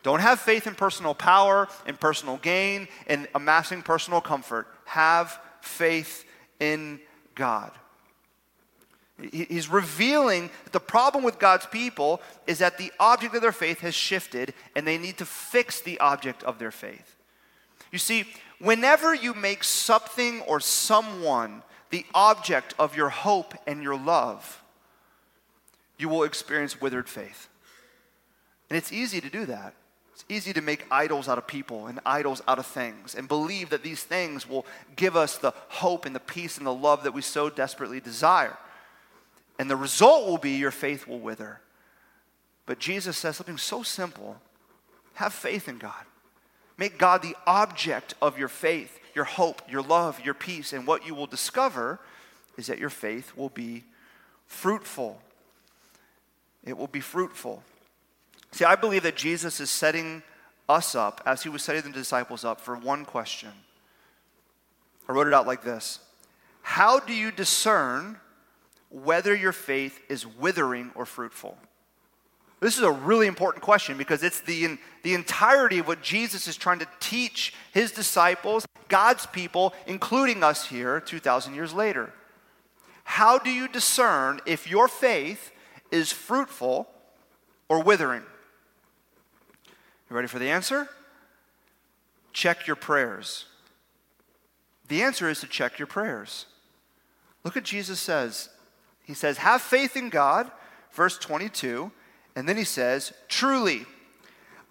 Don't 0.03 0.21
have 0.21 0.39
faith 0.39 0.67
in 0.67 0.75
personal 0.75 1.13
power, 1.13 1.67
in 1.85 1.97
personal 1.97 2.37
gain, 2.37 2.87
in 3.07 3.27
amassing 3.35 3.81
personal 3.81 4.21
comfort. 4.21 4.67
Have 4.87 5.39
faith 5.61 6.25
in 6.59 6.99
God. 7.35 7.71
He's 9.31 9.67
revealing 9.67 10.49
that 10.63 10.73
the 10.73 10.79
problem 10.79 11.23
with 11.23 11.39
God's 11.39 11.65
people 11.65 12.21
is 12.45 12.59
that 12.59 12.77
the 12.77 12.91
object 12.99 13.33
of 13.35 13.41
their 13.41 13.51
faith 13.51 13.79
has 13.79 13.95
shifted 13.95 14.53
and 14.75 14.85
they 14.85 14.97
need 14.97 15.17
to 15.17 15.25
fix 15.25 15.81
the 15.81 15.99
object 15.99 16.43
of 16.43 16.59
their 16.59 16.71
faith. 16.71 17.15
You 17.91 17.97
see, 17.97 18.25
whenever 18.59 19.15
you 19.15 19.33
make 19.33 19.63
something 19.63 20.41
or 20.41 20.59
someone 20.59 21.63
the 21.89 22.05
object 22.13 22.75
of 22.77 22.95
your 22.95 23.09
hope 23.09 23.55
and 23.65 23.81
your 23.81 23.97
love, 23.97 24.61
you 25.97 26.09
will 26.09 26.23
experience 26.23 26.79
withered 26.79 27.09
faith. 27.09 27.49
And 28.69 28.77
it's 28.77 28.91
easy 28.91 29.19
to 29.21 29.29
do 29.29 29.45
that. 29.45 29.73
It's 30.17 30.25
easy 30.29 30.51
to 30.53 30.61
make 30.61 30.83
idols 30.89 31.27
out 31.27 31.37
of 31.37 31.45
people 31.45 31.85
and 31.85 31.99
idols 32.03 32.41
out 32.47 32.57
of 32.57 32.65
things 32.65 33.13
and 33.13 33.27
believe 33.27 33.69
that 33.69 33.83
these 33.83 34.03
things 34.03 34.49
will 34.49 34.65
give 34.95 35.15
us 35.15 35.37
the 35.37 35.53
hope 35.67 36.07
and 36.07 36.15
the 36.15 36.19
peace 36.19 36.57
and 36.57 36.65
the 36.65 36.73
love 36.73 37.03
that 37.03 37.13
we 37.13 37.21
so 37.21 37.51
desperately 37.51 37.99
desire. 37.99 38.57
And 39.59 39.69
the 39.69 39.75
result 39.75 40.27
will 40.27 40.39
be 40.39 40.53
your 40.53 40.71
faith 40.71 41.05
will 41.05 41.19
wither. 41.19 41.61
But 42.65 42.79
Jesus 42.79 43.15
says 43.15 43.37
something 43.37 43.59
so 43.59 43.83
simple 43.83 44.37
have 45.13 45.33
faith 45.33 45.69
in 45.69 45.77
God. 45.77 46.03
Make 46.79 46.97
God 46.97 47.21
the 47.21 47.35
object 47.45 48.15
of 48.19 48.39
your 48.39 48.47
faith, 48.47 48.99
your 49.13 49.25
hope, 49.25 49.61
your 49.69 49.83
love, 49.83 50.19
your 50.25 50.33
peace. 50.33 50.73
And 50.73 50.87
what 50.87 51.05
you 51.05 51.13
will 51.13 51.27
discover 51.27 51.99
is 52.57 52.65
that 52.65 52.79
your 52.79 52.89
faith 52.89 53.33
will 53.35 53.49
be 53.49 53.83
fruitful. 54.47 55.21
It 56.65 56.75
will 56.75 56.87
be 56.87 57.01
fruitful. 57.01 57.61
See, 58.57 58.65
I 58.65 58.75
believe 58.75 59.03
that 59.03 59.15
Jesus 59.15 59.59
is 59.59 59.69
setting 59.69 60.23
us 60.67 60.95
up, 60.95 61.21
as 61.27 61.43
he 61.43 61.49
was 61.49 61.61
setting 61.61 61.83
the 61.83 61.91
disciples 61.91 62.43
up, 62.43 62.59
for 62.59 62.75
one 62.75 63.05
question. 63.05 63.51
I 65.07 65.11
wrote 65.11 65.27
it 65.27 65.33
out 65.35 65.45
like 65.45 65.61
this 65.61 65.99
How 66.63 66.99
do 66.99 67.13
you 67.13 67.31
discern 67.31 68.17
whether 68.89 69.35
your 69.35 69.51
faith 69.51 70.01
is 70.09 70.25
withering 70.25 70.89
or 70.95 71.05
fruitful? 71.05 71.55
This 72.59 72.79
is 72.79 72.83
a 72.83 72.91
really 72.91 73.27
important 73.27 73.63
question 73.63 73.95
because 73.95 74.23
it's 74.23 74.39
the, 74.39 74.79
the 75.03 75.13
entirety 75.13 75.77
of 75.77 75.87
what 75.87 76.01
Jesus 76.01 76.47
is 76.47 76.57
trying 76.57 76.79
to 76.79 76.87
teach 76.99 77.53
his 77.71 77.91
disciples, 77.91 78.65
God's 78.87 79.27
people, 79.27 79.75
including 79.85 80.43
us 80.43 80.65
here 80.65 80.99
2,000 80.99 81.53
years 81.53 81.73
later. 81.75 82.11
How 83.03 83.37
do 83.37 83.51
you 83.51 83.67
discern 83.67 84.39
if 84.47 84.67
your 84.67 84.87
faith 84.87 85.51
is 85.91 86.11
fruitful 86.11 86.89
or 87.69 87.83
withering? 87.83 88.23
You 90.09 90.15
ready 90.15 90.27
for 90.27 90.39
the 90.39 90.49
answer? 90.49 90.87
Check 92.33 92.67
your 92.67 92.75
prayers. 92.75 93.45
The 94.87 95.01
answer 95.01 95.29
is 95.29 95.41
to 95.41 95.47
check 95.47 95.79
your 95.79 95.87
prayers. 95.87 96.45
Look 97.43 97.55
what 97.55 97.63
Jesus 97.63 97.99
says 97.99 98.49
he 99.07 99.13
says, 99.13 99.37
Have 99.37 99.61
faith 99.61 99.95
in 99.95 100.09
God, 100.09 100.51
verse 100.91 101.17
22. 101.17 101.91
And 102.35 102.47
then 102.47 102.57
he 102.57 102.65
says, 102.65 103.13
Truly, 103.29 103.85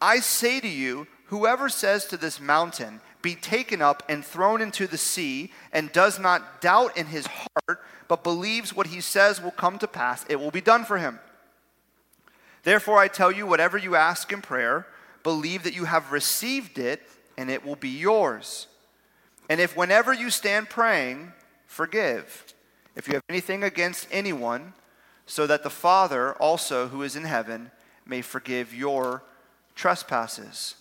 I 0.01 0.21
say 0.21 0.61
to 0.61 0.69
you, 0.69 1.07
whoever 1.27 1.71
says 1.71 2.05
to 2.07 2.19
this 2.19 2.39
mountain, 2.39 3.01
Be 3.23 3.35
taken 3.35 3.81
up 3.81 4.03
and 4.11 4.23
thrown 4.23 4.61
into 4.61 4.87
the 4.87 4.99
sea, 4.99 5.51
and 5.73 5.91
does 5.91 6.19
not 6.19 6.61
doubt 6.61 6.99
in 6.99 7.07
his 7.07 7.27
heart, 7.27 7.81
but 8.09 8.23
believes 8.23 8.77
what 8.77 8.89
he 8.89 9.01
says 9.01 9.41
will 9.41 9.51
come 9.51 9.79
to 9.79 9.89
pass, 9.89 10.27
it 10.29 10.39
will 10.39 10.51
be 10.51 10.61
done 10.61 10.85
for 10.85 10.99
him. 10.99 11.19
Therefore, 12.63 12.99
I 12.99 13.09
tell 13.09 13.33
you, 13.33 13.47
whatever 13.47 13.79
you 13.79 13.97
ask 13.97 14.31
in 14.33 14.43
prayer, 14.43 14.87
believe 15.27 15.65
that 15.65 15.75
you 15.75 15.87
have 15.87 16.13
received 16.13 16.79
it, 16.79 17.03
and 17.37 17.51
it 17.51 17.67
will 17.67 17.75
be 17.75 17.89
yours. 17.89 18.69
And 19.51 19.61
if 19.61 19.77
whenever 19.77 20.13
you 20.13 20.31
stand 20.31 20.71
praying, 20.71 21.33
forgive 21.67 22.55
if 22.95 23.09
you 23.09 23.15
have 23.15 23.25
anything 23.29 23.65
against 23.65 24.07
anyone, 24.13 24.73
so 25.27 25.45
that 25.49 25.65
the 25.65 25.69
Father 25.69 26.35
also 26.35 26.87
who 26.87 27.03
is 27.03 27.17
in 27.17 27.25
heaven 27.25 27.73
may 28.07 28.23
forgive 28.23 28.73
your 28.73 29.25
trespasses. 29.75 30.77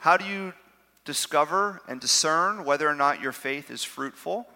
How 0.00 0.16
do 0.16 0.24
you 0.24 0.54
discover 1.04 1.82
and 1.86 2.00
discern 2.00 2.64
whether 2.64 2.88
or 2.88 2.96
not 2.96 3.22
your 3.22 3.30
faith 3.30 3.70
is 3.70 3.84
fruitful 3.84 4.48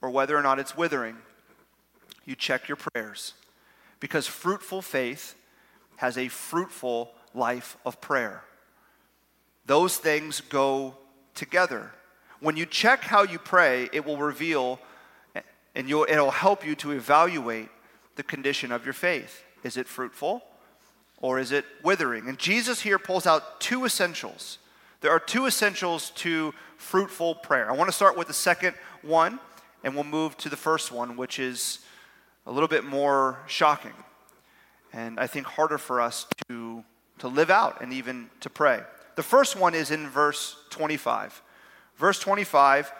or 0.00 0.08
whether 0.08 0.38
or 0.38 0.42
not 0.42 0.58
it's 0.58 0.74
withering? 0.74 1.18
You 2.24 2.34
check 2.34 2.66
your 2.66 2.76
prayers. 2.76 3.34
Because 4.00 4.26
fruitful 4.26 4.80
faith 4.80 5.34
has 6.00 6.16
a 6.16 6.28
fruitful 6.28 7.12
life 7.34 7.76
of 7.84 8.00
prayer. 8.00 8.42
Those 9.66 9.98
things 9.98 10.40
go 10.40 10.94
together. 11.34 11.92
When 12.40 12.56
you 12.56 12.64
check 12.64 13.02
how 13.02 13.22
you 13.22 13.38
pray, 13.38 13.90
it 13.92 14.06
will 14.06 14.16
reveal 14.16 14.80
and 15.74 15.90
it'll 15.90 16.30
help 16.30 16.64
you 16.64 16.74
to 16.76 16.92
evaluate 16.92 17.68
the 18.16 18.22
condition 18.22 18.72
of 18.72 18.86
your 18.86 18.94
faith. 18.94 19.44
Is 19.62 19.76
it 19.76 19.86
fruitful 19.86 20.42
or 21.18 21.38
is 21.38 21.52
it 21.52 21.66
withering? 21.84 22.28
And 22.28 22.38
Jesus 22.38 22.80
here 22.80 22.98
pulls 22.98 23.26
out 23.26 23.60
two 23.60 23.84
essentials. 23.84 24.56
There 25.02 25.10
are 25.10 25.20
two 25.20 25.44
essentials 25.44 26.12
to 26.16 26.54
fruitful 26.78 27.34
prayer. 27.34 27.70
I 27.70 27.74
want 27.74 27.88
to 27.88 27.94
start 27.94 28.16
with 28.16 28.26
the 28.26 28.32
second 28.32 28.74
one, 29.02 29.38
and 29.84 29.94
we'll 29.94 30.04
move 30.04 30.38
to 30.38 30.48
the 30.48 30.56
first 30.56 30.90
one, 30.90 31.18
which 31.18 31.38
is 31.38 31.80
a 32.46 32.50
little 32.50 32.68
bit 32.68 32.84
more 32.84 33.40
shocking 33.46 33.92
and 34.92 35.18
I 35.20 35.26
think 35.26 35.46
harder 35.46 35.78
for 35.78 36.00
us 36.00 36.26
to, 36.48 36.84
to 37.18 37.28
live 37.28 37.50
out 37.50 37.80
and 37.80 37.92
even 37.92 38.30
to 38.40 38.50
pray. 38.50 38.80
The 39.16 39.22
first 39.22 39.56
one 39.56 39.74
is 39.74 39.90
in 39.90 40.08
verse 40.08 40.56
25. 40.70 41.42
Verse 41.96 42.18
25, 42.18 42.92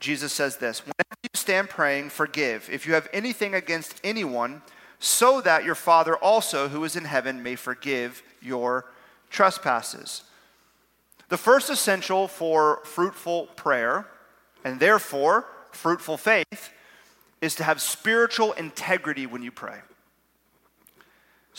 Jesus 0.00 0.32
says 0.32 0.56
this 0.56 0.80
Whenever 0.80 1.16
you 1.22 1.30
stand 1.34 1.68
praying, 1.68 2.10
forgive 2.10 2.68
if 2.70 2.86
you 2.86 2.94
have 2.94 3.08
anything 3.12 3.54
against 3.54 4.00
anyone, 4.02 4.62
so 4.98 5.40
that 5.40 5.64
your 5.64 5.74
Father 5.74 6.16
also, 6.16 6.68
who 6.68 6.84
is 6.84 6.96
in 6.96 7.04
heaven, 7.04 7.42
may 7.42 7.56
forgive 7.56 8.22
your 8.42 8.86
trespasses. 9.30 10.24
The 11.28 11.38
first 11.38 11.70
essential 11.70 12.26
for 12.26 12.80
fruitful 12.84 13.46
prayer, 13.54 14.06
and 14.64 14.80
therefore 14.80 15.46
fruitful 15.70 16.16
faith, 16.16 16.70
is 17.40 17.54
to 17.54 17.64
have 17.64 17.80
spiritual 17.80 18.52
integrity 18.54 19.26
when 19.26 19.42
you 19.42 19.52
pray. 19.52 19.78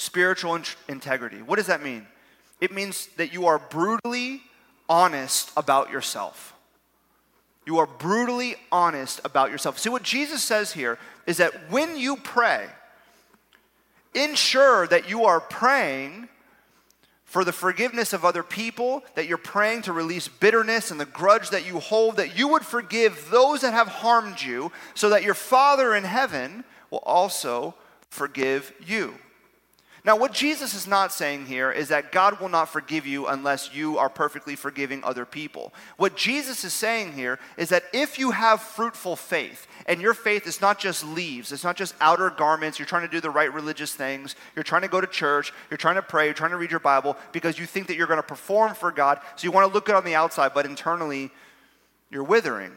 Spiritual 0.02 0.56
in- 0.56 0.64
integrity. 0.88 1.44
What 1.44 1.58
does 1.58 1.68
that 1.68 1.84
mean? 1.84 2.08
It 2.60 2.72
means 2.72 3.06
that 3.18 3.32
you 3.32 3.46
are 3.46 3.60
brutally 3.60 4.42
honest 4.90 5.52
about 5.56 5.92
yourself. 5.92 6.56
You 7.68 7.78
are 7.78 7.86
brutally 7.86 8.56
honest 8.72 9.22
about 9.24 9.52
yourself. 9.52 9.78
See, 9.78 9.90
what 9.90 10.02
Jesus 10.02 10.44
says 10.44 10.74
here 10.74 10.98
is 11.28 11.38
that 11.38 11.70
when 11.70 11.98
you 11.98 12.16
pray, 12.16 12.66
ensure 14.16 14.88
that 14.88 15.08
you 15.08 15.26
are 15.26 15.40
praying 15.40 16.30
for 17.24 17.46
the 17.46 17.54
forgiveness 17.54 18.12
of 18.12 18.26
other 18.26 18.42
people, 18.42 19.04
that 19.14 19.28
you're 19.28 19.38
praying 19.38 19.84
to 19.84 19.94
release 19.94 20.28
bitterness 20.28 20.90
and 20.90 21.00
the 21.00 21.06
grudge 21.06 21.52
that 21.52 21.68
you 21.68 21.78
hold, 21.80 22.18
that 22.18 22.36
you 22.36 22.48
would 22.48 22.66
forgive 22.66 23.30
those 23.30 23.62
that 23.62 23.74
have 23.74 23.88
harmed 23.88 24.42
you, 24.42 24.72
so 24.96 25.10
that 25.10 25.22
your 25.22 25.36
Father 25.36 25.94
in 25.94 26.06
heaven 26.06 26.64
will 26.90 27.04
also 27.06 27.76
forgive 28.10 28.74
you. 28.84 29.14
Now, 30.04 30.18
what 30.18 30.34
Jesus 30.34 30.74
is 30.74 30.88
not 30.88 31.14
saying 31.14 31.46
here 31.46 31.72
is 31.72 31.90
that 31.90 32.12
God 32.12 32.40
will 32.40 32.50
not 32.50 32.70
forgive 32.70 33.06
you 33.06 33.28
unless 33.28 33.76
you 33.76 34.00
are 34.00 34.10
perfectly 34.10 34.56
forgiving 34.56 35.04
other 35.04 35.26
people. 35.26 35.74
What 35.98 36.16
Jesus 36.16 36.64
is 36.64 36.74
saying 36.74 37.14
here 37.14 37.38
is 37.56 37.70
that 37.70 37.84
if 37.94 38.18
you 38.18 38.32
have 38.32 38.62
fruitful 38.62 39.16
faith, 39.16 39.68
and 39.86 40.02
your 40.02 40.14
faith 40.14 40.48
is 40.48 40.60
not 40.60 40.80
just 40.80 41.06
leaves, 41.06 41.52
it's 41.52 41.64
not 41.64 41.76
just 41.76 41.94
outer 42.02 42.30
garments, 42.30 42.80
you're 42.80 42.86
trying 42.88 43.06
to 43.06 43.12
do 43.12 43.22
the 43.22 43.30
right 43.30 43.54
religious 43.54 43.94
things, 43.94 44.36
you're 44.56 44.64
trying 44.64 44.82
to 44.82 44.88
go 44.88 45.02
to 45.02 45.08
church, 45.08 45.54
you're 45.70 45.78
trying 45.78 45.96
to 45.96 46.02
pray, 46.02 46.26
you're 46.26 46.34
trying 46.34 46.52
to 46.52 46.58
read 46.58 46.72
your 46.72 46.80
Bible 46.80 47.16
because 47.32 47.60
you 47.60 47.66
think 47.66 47.88
that 47.88 47.96
you're 47.96 48.08
going 48.08 48.18
to 48.18 48.24
perform 48.24 48.74
for 48.74 48.92
God, 48.92 49.20
so 49.36 49.46
you 49.46 49.52
want 49.52 49.68
to 49.68 49.74
look 49.74 49.86
good 49.86 49.96
on 49.96 50.04
the 50.04 50.16
outside, 50.16 50.54
but 50.54 50.66
internally 50.66 51.32
you're 52.10 52.24
withering. 52.24 52.72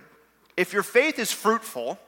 If 0.57 0.73
your 0.73 0.83
faith 0.83 1.19
is 1.19 1.33
fruitful, 1.33 1.99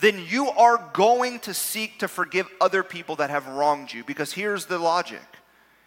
then 0.00 0.24
you 0.26 0.48
are 0.50 0.90
going 0.92 1.40
to 1.40 1.54
seek 1.54 1.98
to 1.98 2.08
forgive 2.08 2.48
other 2.60 2.82
people 2.82 3.16
that 3.16 3.30
have 3.30 3.46
wronged 3.46 3.92
you. 3.92 4.04
Because 4.04 4.32
here's 4.32 4.66
the 4.66 4.78
logic 4.78 5.20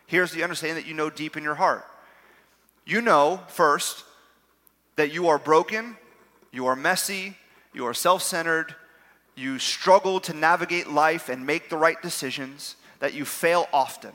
here's 0.05 0.31
the 0.31 0.43
understanding 0.43 0.75
that 0.75 0.87
you 0.87 0.93
know 0.93 1.09
deep 1.09 1.35
in 1.37 1.43
your 1.43 1.55
heart. 1.55 1.85
You 2.85 3.01
know, 3.01 3.41
first, 3.47 4.03
that 4.95 5.11
you 5.11 5.29
are 5.29 5.39
broken, 5.39 5.97
you 6.51 6.67
are 6.67 6.75
messy, 6.75 7.35
you 7.73 7.85
are 7.87 7.93
self 7.93 8.21
centered, 8.21 8.75
you 9.35 9.57
struggle 9.57 10.19
to 10.21 10.33
navigate 10.33 10.87
life 10.87 11.29
and 11.29 11.45
make 11.45 11.69
the 11.69 11.77
right 11.77 11.99
decisions, 12.01 12.75
that 12.99 13.13
you 13.13 13.25
fail 13.25 13.67
often. 13.73 14.11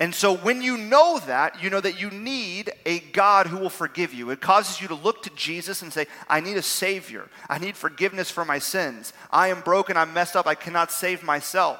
And 0.00 0.14
so 0.14 0.36
when 0.36 0.60
you 0.60 0.76
know 0.76 1.20
that, 1.26 1.62
you 1.62 1.70
know 1.70 1.80
that 1.80 2.00
you 2.00 2.10
need 2.10 2.72
a 2.84 2.98
God 2.98 3.46
who 3.46 3.58
will 3.58 3.70
forgive 3.70 4.12
you. 4.12 4.30
It 4.30 4.40
causes 4.40 4.80
you 4.80 4.88
to 4.88 4.94
look 4.94 5.22
to 5.22 5.30
Jesus 5.30 5.82
and 5.82 5.92
say, 5.92 6.06
I 6.28 6.40
need 6.40 6.56
a 6.56 6.62
Savior. 6.62 7.28
I 7.48 7.58
need 7.58 7.76
forgiveness 7.76 8.28
for 8.28 8.44
my 8.44 8.58
sins. 8.58 9.12
I 9.30 9.48
am 9.48 9.60
broken. 9.60 9.96
I'm 9.96 10.12
messed 10.12 10.34
up. 10.34 10.46
I 10.46 10.56
cannot 10.56 10.90
save 10.90 11.22
myself. 11.22 11.78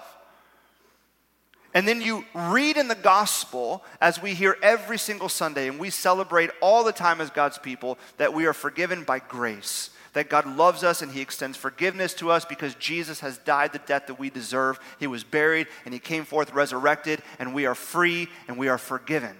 And 1.74 1.88
then 1.88 2.00
you 2.00 2.24
read 2.34 2.76
in 2.76 2.86
the 2.86 2.94
gospel, 2.94 3.82
as 4.00 4.22
we 4.22 4.32
hear 4.32 4.56
every 4.62 4.96
single 4.96 5.28
Sunday, 5.28 5.66
and 5.66 5.80
we 5.80 5.90
celebrate 5.90 6.50
all 6.62 6.84
the 6.84 6.92
time 6.92 7.20
as 7.20 7.30
God's 7.30 7.58
people, 7.58 7.98
that 8.18 8.32
we 8.32 8.46
are 8.46 8.52
forgiven 8.52 9.02
by 9.02 9.18
grace 9.18 9.90
that 10.14 10.30
God 10.30 10.46
loves 10.46 10.82
us 10.82 11.02
and 11.02 11.12
He 11.12 11.20
extends 11.20 11.56
forgiveness 11.56 12.14
to 12.14 12.30
us 12.30 12.44
because 12.44 12.74
Jesus 12.76 13.20
has 13.20 13.38
died 13.38 13.72
the 13.72 13.78
death 13.80 14.06
that 14.06 14.18
we 14.18 14.30
deserve. 14.30 14.80
He 14.98 15.06
was 15.06 15.22
buried 15.22 15.66
and 15.84 15.92
He 15.92 16.00
came 16.00 16.24
forth 16.24 16.52
resurrected, 16.52 17.22
and 17.38 17.54
we 17.54 17.66
are 17.66 17.74
free 17.74 18.28
and 18.48 18.56
we 18.56 18.68
are 18.68 18.78
forgiven. 18.78 19.36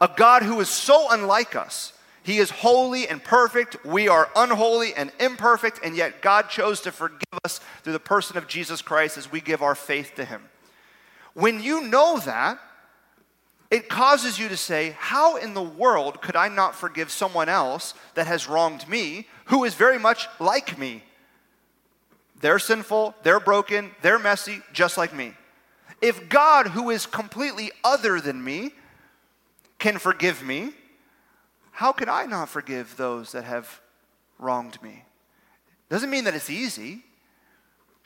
A 0.00 0.10
God 0.14 0.42
who 0.42 0.60
is 0.60 0.68
so 0.68 1.06
unlike 1.10 1.54
us. 1.54 1.92
He 2.22 2.38
is 2.38 2.50
holy 2.50 3.08
and 3.08 3.22
perfect. 3.22 3.84
We 3.84 4.08
are 4.08 4.28
unholy 4.36 4.94
and 4.94 5.10
imperfect, 5.18 5.80
and 5.82 5.96
yet 5.96 6.20
God 6.20 6.50
chose 6.50 6.80
to 6.82 6.92
forgive 6.92 7.38
us 7.44 7.60
through 7.82 7.94
the 7.94 7.98
person 7.98 8.36
of 8.36 8.46
Jesus 8.46 8.82
Christ 8.82 9.16
as 9.16 9.32
we 9.32 9.40
give 9.40 9.62
our 9.62 9.74
faith 9.74 10.14
to 10.16 10.24
Him. 10.24 10.42
When 11.34 11.62
you 11.62 11.82
know 11.82 12.18
that, 12.20 12.58
it 13.70 13.88
causes 13.88 14.38
you 14.38 14.48
to 14.48 14.56
say, 14.56 14.96
How 14.98 15.36
in 15.36 15.54
the 15.54 15.62
world 15.62 16.20
could 16.20 16.34
I 16.34 16.48
not 16.48 16.74
forgive 16.74 17.10
someone 17.10 17.48
else 17.48 17.94
that 18.14 18.26
has 18.26 18.48
wronged 18.48 18.88
me 18.88 19.28
who 19.46 19.64
is 19.64 19.74
very 19.74 19.98
much 19.98 20.28
like 20.40 20.76
me? 20.76 21.04
They're 22.40 22.58
sinful, 22.58 23.14
they're 23.22 23.40
broken, 23.40 23.92
they're 24.02 24.18
messy, 24.18 24.62
just 24.72 24.98
like 24.98 25.14
me. 25.14 25.34
If 26.00 26.28
God, 26.28 26.68
who 26.68 26.90
is 26.90 27.06
completely 27.06 27.70
other 27.84 28.20
than 28.20 28.42
me, 28.42 28.72
can 29.78 29.98
forgive 29.98 30.42
me, 30.42 30.72
how 31.70 31.92
could 31.92 32.08
I 32.08 32.26
not 32.26 32.48
forgive 32.48 32.96
those 32.96 33.32
that 33.32 33.44
have 33.44 33.80
wronged 34.38 34.82
me? 34.82 35.04
Doesn't 35.88 36.10
mean 36.10 36.24
that 36.24 36.34
it's 36.34 36.50
easy, 36.50 37.04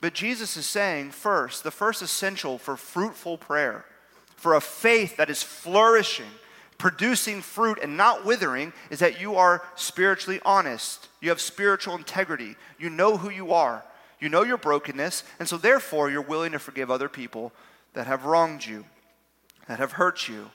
but 0.00 0.14
Jesus 0.14 0.56
is 0.56 0.66
saying 0.66 1.12
first, 1.12 1.64
the 1.64 1.70
first 1.70 2.02
essential 2.02 2.58
for 2.58 2.76
fruitful 2.76 3.38
prayer 3.38 3.84
for 4.44 4.56
a 4.56 4.60
faith 4.60 5.16
that 5.16 5.30
is 5.30 5.42
flourishing, 5.42 6.28
producing 6.76 7.40
fruit, 7.40 7.78
and 7.82 7.96
not 7.96 8.26
withering 8.26 8.74
is 8.90 8.98
that 8.98 9.18
you 9.18 9.36
are 9.36 9.62
spiritually 9.74 10.38
honest. 10.44 11.08
You 11.22 11.30
have 11.30 11.40
spiritual 11.40 11.96
integrity. 11.96 12.56
You 12.78 12.90
know 12.90 13.16
who 13.16 13.30
you 13.30 13.54
are. 13.54 13.82
You 14.20 14.28
know 14.28 14.42
your 14.42 14.58
brokenness. 14.58 15.24
And 15.38 15.48
so, 15.48 15.56
therefore, 15.56 16.10
you're 16.10 16.20
willing 16.20 16.52
to 16.52 16.58
forgive 16.58 16.90
other 16.90 17.08
people 17.08 17.52
that 17.94 18.06
have 18.06 18.26
wronged 18.26 18.66
you, 18.66 18.84
that 19.66 19.78
have 19.78 19.92
hurt 19.92 20.28
you. 20.28 20.50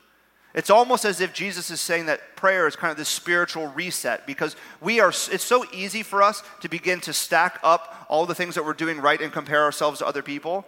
It's 0.54 0.69
almost 0.69 1.04
as 1.04 1.19
if 1.19 1.34
Jesus 1.34 1.71
is 1.71 1.82
saying 1.82 2.06
that 2.06 2.36
prayer 2.36 2.67
is 2.67 2.75
kind 2.75 2.91
of 2.91 2.97
this 2.97 3.10
spiritual 3.10 3.69
reset 3.69 4.28
because 4.28 4.56
we 4.82 4.99
are 4.99 5.10
it's 5.10 5.43
so 5.43 5.65
easy 5.73 6.04
for 6.04 6.21
us 6.21 6.43
to 6.62 6.69
begin 6.69 7.02
to 7.02 7.13
stack 7.13 7.60
up 7.63 8.06
all 8.08 8.28
the 8.28 8.36
things 8.36 8.54
that 8.54 8.65
we're 8.65 8.73
doing 8.73 9.02
right 9.02 9.19
and 9.19 9.34
compare 9.34 9.63
ourselves 9.63 9.97
to 9.97 10.06
other 10.06 10.21
people 10.21 10.67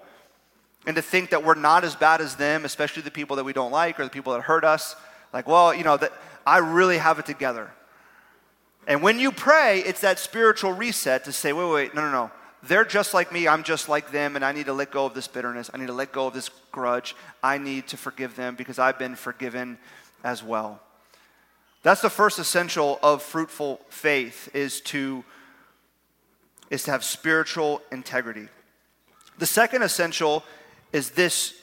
and 0.85 0.95
to 0.95 1.01
think 1.01 1.29
that 1.29 1.43
we're 1.43 1.55
not 1.55 1.83
as 1.83 1.95
bad 1.95 2.21
as 2.21 2.35
them, 2.35 2.65
especially 2.65 3.03
the 3.03 3.11
people 3.11 3.35
that 3.35 3.43
we 3.43 3.53
don't 3.53 3.71
like 3.71 3.99
or 3.99 4.03
the 4.03 4.09
people 4.09 4.33
that 4.33 4.41
hurt 4.41 4.63
us. 4.63 4.95
Like, 5.31 5.47
well, 5.47 5.73
you 5.73 5.83
know, 5.83 5.97
that 5.97 6.11
I 6.45 6.57
really 6.57 6.97
have 6.97 7.19
it 7.19 7.25
together. 7.25 7.71
And 8.87 9.03
when 9.03 9.19
you 9.19 9.31
pray, 9.31 9.79
it's 9.79 10.01
that 10.01 10.17
spiritual 10.17 10.73
reset 10.73 11.25
to 11.25 11.31
say, 11.31 11.53
wait, 11.53 11.65
wait, 11.65 11.73
wait, 11.73 11.95
no, 11.95 12.01
no, 12.01 12.11
no. 12.11 12.31
They're 12.63 12.85
just 12.85 13.13
like 13.13 13.31
me. 13.31 13.47
I'm 13.47 13.63
just 13.63 13.89
like 13.89 14.11
them. 14.11 14.35
And 14.35 14.45
I 14.45 14.51
need 14.51 14.65
to 14.65 14.73
let 14.73 14.91
go 14.91 15.05
of 15.05 15.13
this 15.13 15.27
bitterness. 15.27 15.69
I 15.73 15.77
need 15.77 15.87
to 15.87 15.93
let 15.93 16.11
go 16.11 16.27
of 16.27 16.33
this 16.33 16.49
grudge. 16.71 17.15
I 17.41 17.57
need 17.57 17.87
to 17.87 17.97
forgive 17.97 18.35
them 18.35 18.55
because 18.55 18.79
I've 18.79 18.99
been 18.99 19.15
forgiven 19.15 19.77
as 20.23 20.43
well. 20.43 20.79
That's 21.83 22.01
the 22.01 22.09
first 22.09 22.37
essential 22.37 22.99
of 23.01 23.23
fruitful 23.23 23.81
faith 23.89 24.49
is 24.53 24.81
to, 24.81 25.23
is 26.69 26.83
to 26.83 26.91
have 26.91 27.03
spiritual 27.03 27.81
integrity. 27.91 28.47
The 29.39 29.47
second 29.47 29.81
essential 29.81 30.43
is 30.91 31.11
this 31.11 31.53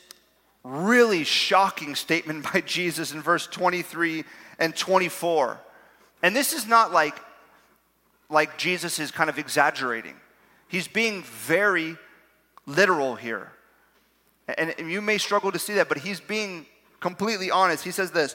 really 0.65 1.25
shocking 1.25 1.95
statement 1.95 2.45
by 2.53 2.61
Jesus 2.61 3.13
in 3.13 3.23
verse 3.23 3.47
23 3.47 4.25
and 4.59 4.77
24. 4.77 5.61
And 6.23 6.35
this 6.35 6.53
is 6.53 6.67
not 6.67 6.93
like, 6.93 7.17
like 8.29 8.59
Jesus 8.59 8.99
is 8.99 9.11
kind 9.11 9.31
of 9.31 9.39
exaggerating, 9.39 10.17
he's 10.69 10.89
being 10.89 11.23
very 11.23 11.97
literal 12.67 13.17
here. 13.17 13.53
And 14.57 14.91
you 14.91 15.03
may 15.03 15.19
struggle 15.19 15.53
to 15.53 15.59
see 15.59 15.75
that, 15.75 15.91
but 15.91 15.99
he's 15.99 16.21
being 16.21 16.65
completely 17.01 17.51
honest. 17.51 17.85
He 17.85 17.91
says 17.91 18.11
this 18.13 18.35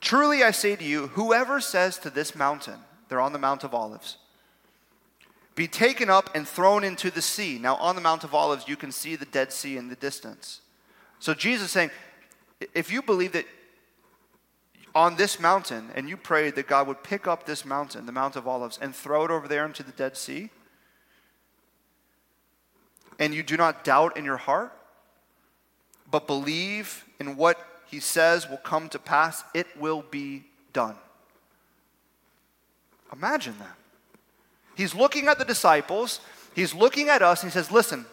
Truly 0.00 0.42
I 0.42 0.50
say 0.50 0.76
to 0.76 0.84
you, 0.84 1.08
whoever 1.08 1.60
says 1.60 1.98
to 1.98 2.10
this 2.10 2.34
mountain, 2.34 2.80
they're 3.08 3.20
on 3.20 3.32
the 3.32 3.38
Mount 3.38 3.64
of 3.64 3.74
Olives, 3.74 4.16
be 5.60 5.68
taken 5.68 6.08
up 6.08 6.34
and 6.34 6.48
thrown 6.48 6.82
into 6.84 7.10
the 7.10 7.20
sea. 7.20 7.58
Now, 7.60 7.76
on 7.76 7.94
the 7.94 8.00
Mount 8.00 8.24
of 8.24 8.34
Olives, 8.34 8.66
you 8.66 8.76
can 8.76 8.90
see 8.90 9.14
the 9.14 9.26
Dead 9.26 9.52
Sea 9.52 9.76
in 9.76 9.88
the 9.88 9.94
distance. 9.94 10.62
So, 11.18 11.34
Jesus 11.34 11.70
saying, 11.70 11.90
if 12.72 12.90
you 12.90 13.02
believe 13.02 13.32
that 13.32 13.44
on 14.94 15.16
this 15.16 15.38
mountain 15.38 15.90
and 15.94 16.08
you 16.08 16.16
prayed 16.16 16.54
that 16.54 16.66
God 16.66 16.86
would 16.86 17.02
pick 17.02 17.26
up 17.26 17.44
this 17.44 17.66
mountain, 17.66 18.06
the 18.06 18.10
Mount 18.10 18.36
of 18.36 18.48
Olives, 18.48 18.78
and 18.80 18.96
throw 18.96 19.26
it 19.26 19.30
over 19.30 19.46
there 19.46 19.66
into 19.66 19.82
the 19.82 19.92
Dead 19.92 20.16
Sea, 20.16 20.48
and 23.18 23.34
you 23.34 23.42
do 23.42 23.58
not 23.58 23.84
doubt 23.84 24.16
in 24.16 24.24
your 24.24 24.38
heart, 24.38 24.72
but 26.10 26.26
believe 26.26 27.04
in 27.18 27.36
what 27.36 27.58
he 27.84 28.00
says 28.00 28.48
will 28.48 28.56
come 28.56 28.88
to 28.88 28.98
pass, 28.98 29.44
it 29.52 29.66
will 29.78 30.06
be 30.10 30.44
done. 30.72 30.96
Imagine 33.12 33.56
that. 33.58 33.76
He's 34.76 34.94
looking 34.94 35.28
at 35.28 35.38
the 35.38 35.44
disciples, 35.44 36.20
he's 36.54 36.74
looking 36.74 37.08
at 37.08 37.22
us, 37.22 37.42
and 37.42 37.52
he 37.52 37.54
says, 37.54 37.70
Listen, 37.70 38.06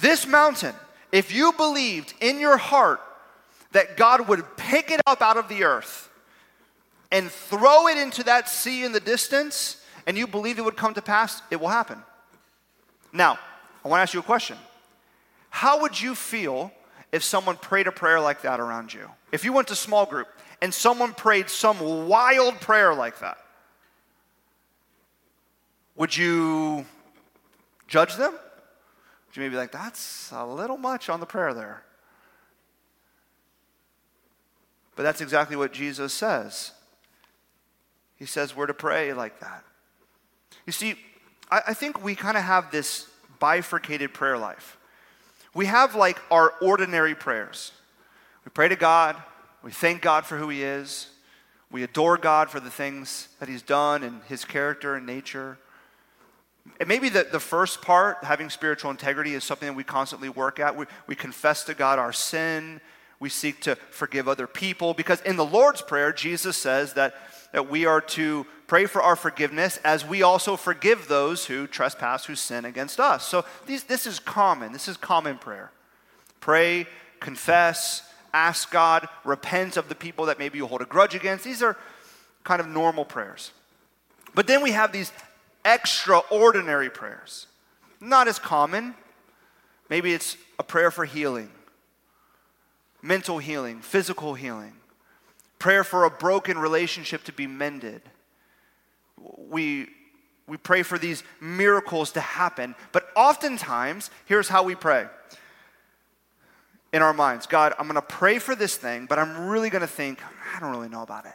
this 0.00 0.26
mountain, 0.26 0.74
if 1.12 1.32
you 1.32 1.52
believed 1.52 2.14
in 2.20 2.40
your 2.40 2.56
heart 2.56 3.00
that 3.72 3.96
God 3.96 4.28
would 4.28 4.56
pick 4.56 4.90
it 4.90 5.00
up 5.06 5.22
out 5.22 5.36
of 5.36 5.48
the 5.48 5.64
earth 5.64 6.10
and 7.12 7.30
throw 7.30 7.86
it 7.86 7.96
into 7.96 8.24
that 8.24 8.48
sea 8.48 8.84
in 8.84 8.92
the 8.92 9.00
distance, 9.00 9.80
and 10.06 10.16
you 10.16 10.26
believe 10.26 10.58
it 10.58 10.64
would 10.64 10.76
come 10.76 10.94
to 10.94 11.02
pass, 11.02 11.42
it 11.50 11.60
will 11.60 11.68
happen. 11.68 12.02
Now, 13.12 13.38
I 13.84 13.88
want 13.88 13.98
to 13.98 14.02
ask 14.02 14.14
you 14.14 14.20
a 14.20 14.24
question. 14.24 14.56
How 15.50 15.82
would 15.82 16.00
you 16.00 16.16
feel 16.16 16.72
if 17.12 17.22
someone 17.22 17.56
prayed 17.56 17.86
a 17.86 17.92
prayer 17.92 18.18
like 18.18 18.42
that 18.42 18.58
around 18.58 18.92
you? 18.92 19.08
If 19.30 19.44
you 19.44 19.52
went 19.52 19.68
to 19.68 19.76
small 19.76 20.04
group 20.06 20.26
and 20.60 20.74
someone 20.74 21.14
prayed 21.14 21.48
some 21.48 22.08
wild 22.08 22.60
prayer 22.60 22.92
like 22.94 23.20
that, 23.20 23.38
would 25.96 26.16
you 26.16 26.84
judge 27.86 28.16
them? 28.16 28.32
Would 28.32 29.36
you 29.36 29.42
maybe 29.42 29.52
be 29.52 29.56
like, 29.56 29.72
that's 29.72 30.30
a 30.32 30.44
little 30.46 30.76
much 30.76 31.08
on 31.08 31.20
the 31.20 31.26
prayer 31.26 31.54
there? 31.54 31.82
But 34.96 35.02
that's 35.02 35.20
exactly 35.20 35.56
what 35.56 35.72
Jesus 35.72 36.12
says. 36.12 36.72
He 38.16 38.26
says 38.26 38.54
we're 38.54 38.66
to 38.66 38.74
pray 38.74 39.12
like 39.12 39.40
that. 39.40 39.64
You 40.66 40.72
see, 40.72 40.94
I, 41.50 41.62
I 41.68 41.74
think 41.74 42.02
we 42.02 42.14
kind 42.14 42.36
of 42.36 42.44
have 42.44 42.70
this 42.70 43.08
bifurcated 43.40 44.14
prayer 44.14 44.38
life. 44.38 44.78
We 45.52 45.66
have 45.66 45.94
like 45.94 46.20
our 46.30 46.54
ordinary 46.60 47.14
prayers. 47.14 47.72
We 48.44 48.50
pray 48.50 48.68
to 48.68 48.76
God, 48.76 49.16
we 49.62 49.70
thank 49.70 50.02
God 50.02 50.26
for 50.26 50.36
who 50.36 50.48
He 50.48 50.62
is, 50.62 51.08
we 51.70 51.82
adore 51.82 52.18
God 52.18 52.50
for 52.50 52.60
the 52.60 52.70
things 52.70 53.28
that 53.40 53.48
He's 53.48 53.62
done 53.62 54.02
and 54.02 54.22
His 54.28 54.44
character 54.44 54.94
and 54.94 55.06
nature. 55.06 55.58
And 56.80 56.88
maybe 56.88 57.08
the, 57.08 57.26
the 57.30 57.40
first 57.40 57.82
part, 57.82 58.24
having 58.24 58.50
spiritual 58.50 58.90
integrity, 58.90 59.34
is 59.34 59.44
something 59.44 59.68
that 59.68 59.76
we 59.76 59.84
constantly 59.84 60.28
work 60.28 60.58
at. 60.58 60.76
We, 60.76 60.86
we 61.06 61.14
confess 61.14 61.64
to 61.64 61.74
God 61.74 61.98
our 61.98 62.12
sin. 62.12 62.80
We 63.20 63.28
seek 63.28 63.60
to 63.62 63.76
forgive 63.90 64.28
other 64.28 64.46
people. 64.46 64.94
Because 64.94 65.20
in 65.22 65.36
the 65.36 65.44
Lord's 65.44 65.82
Prayer, 65.82 66.12
Jesus 66.12 66.56
says 66.56 66.94
that, 66.94 67.14
that 67.52 67.70
we 67.70 67.86
are 67.86 68.00
to 68.00 68.46
pray 68.66 68.86
for 68.86 69.02
our 69.02 69.14
forgiveness 69.14 69.78
as 69.84 70.04
we 70.04 70.22
also 70.22 70.56
forgive 70.56 71.06
those 71.06 71.46
who 71.46 71.66
trespass, 71.66 72.24
who 72.24 72.34
sin 72.34 72.64
against 72.64 72.98
us. 72.98 73.28
So 73.28 73.44
these, 73.66 73.84
this 73.84 74.06
is 74.06 74.18
common. 74.18 74.72
This 74.72 74.88
is 74.88 74.96
common 74.96 75.38
prayer. 75.38 75.70
Pray, 76.40 76.86
confess, 77.20 78.02
ask 78.32 78.70
God, 78.70 79.08
repent 79.24 79.76
of 79.76 79.88
the 79.88 79.94
people 79.94 80.26
that 80.26 80.38
maybe 80.38 80.58
you 80.58 80.66
hold 80.66 80.80
a 80.82 80.86
grudge 80.86 81.14
against. 81.14 81.44
These 81.44 81.62
are 81.62 81.76
kind 82.42 82.60
of 82.60 82.66
normal 82.66 83.04
prayers. 83.04 83.52
But 84.34 84.46
then 84.46 84.62
we 84.62 84.72
have 84.72 84.92
these 84.92 85.12
extraordinary 85.64 86.90
prayers. 86.90 87.46
Not 88.00 88.28
as 88.28 88.38
common. 88.38 88.94
Maybe 89.88 90.12
it's 90.12 90.36
a 90.58 90.62
prayer 90.62 90.90
for 90.90 91.04
healing, 91.04 91.50
mental 93.02 93.38
healing, 93.38 93.80
physical 93.80 94.34
healing, 94.34 94.72
prayer 95.58 95.84
for 95.84 96.04
a 96.04 96.10
broken 96.10 96.58
relationship 96.58 97.24
to 97.24 97.32
be 97.32 97.46
mended. 97.46 98.02
We, 99.48 99.88
we 100.46 100.56
pray 100.56 100.82
for 100.82 100.98
these 100.98 101.22
miracles 101.40 102.12
to 102.12 102.20
happen, 102.20 102.74
but 102.92 103.08
oftentimes, 103.14 104.10
here's 104.26 104.48
how 104.48 104.62
we 104.62 104.74
pray 104.74 105.06
in 106.94 107.02
our 107.02 107.12
minds 107.12 107.46
God, 107.46 107.74
I'm 107.78 107.86
going 107.86 107.96
to 107.96 108.02
pray 108.02 108.38
for 108.38 108.54
this 108.54 108.76
thing, 108.76 109.06
but 109.06 109.18
I'm 109.18 109.48
really 109.48 109.68
going 109.68 109.82
to 109.82 109.86
think, 109.86 110.20
I 110.54 110.60
don't 110.60 110.70
really 110.70 110.88
know 110.88 111.02
about 111.02 111.26
it. 111.26 111.32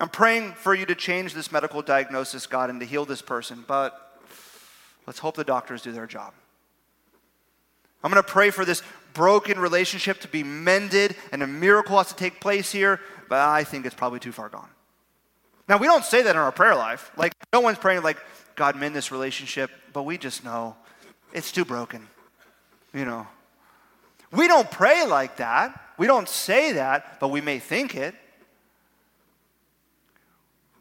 I'm 0.00 0.08
praying 0.08 0.52
for 0.52 0.74
you 0.74 0.86
to 0.86 0.94
change 0.94 1.34
this 1.34 1.52
medical 1.52 1.82
diagnosis, 1.82 2.46
God, 2.46 2.70
and 2.70 2.80
to 2.80 2.86
heal 2.86 3.04
this 3.04 3.20
person, 3.20 3.64
but 3.68 4.18
let's 5.06 5.18
hope 5.18 5.36
the 5.36 5.44
doctors 5.44 5.82
do 5.82 5.92
their 5.92 6.06
job. 6.06 6.32
I'm 8.02 8.10
going 8.10 8.22
to 8.22 8.28
pray 8.28 8.48
for 8.48 8.64
this 8.64 8.82
broken 9.12 9.58
relationship 9.58 10.20
to 10.20 10.28
be 10.28 10.42
mended 10.42 11.16
and 11.32 11.42
a 11.42 11.46
miracle 11.46 11.98
has 11.98 12.08
to 12.08 12.16
take 12.16 12.40
place 12.40 12.72
here, 12.72 12.98
but 13.28 13.40
I 13.40 13.62
think 13.62 13.84
it's 13.84 13.94
probably 13.94 14.20
too 14.20 14.32
far 14.32 14.48
gone. 14.48 14.70
Now, 15.68 15.76
we 15.76 15.86
don't 15.86 16.04
say 16.04 16.22
that 16.22 16.30
in 16.30 16.36
our 16.36 16.50
prayer 16.50 16.74
life. 16.74 17.12
Like, 17.18 17.34
no 17.52 17.60
one's 17.60 17.78
praying, 17.78 18.02
like, 18.02 18.16
God, 18.56 18.76
mend 18.76 18.96
this 18.96 19.12
relationship, 19.12 19.70
but 19.92 20.04
we 20.04 20.16
just 20.16 20.44
know 20.44 20.76
it's 21.34 21.52
too 21.52 21.66
broken. 21.66 22.08
You 22.94 23.04
know. 23.04 23.26
We 24.32 24.48
don't 24.48 24.70
pray 24.70 25.04
like 25.06 25.36
that. 25.36 25.78
We 25.98 26.06
don't 26.06 26.28
say 26.28 26.72
that, 26.72 27.20
but 27.20 27.28
we 27.28 27.40
may 27.40 27.58
think 27.58 27.94
it. 27.94 28.14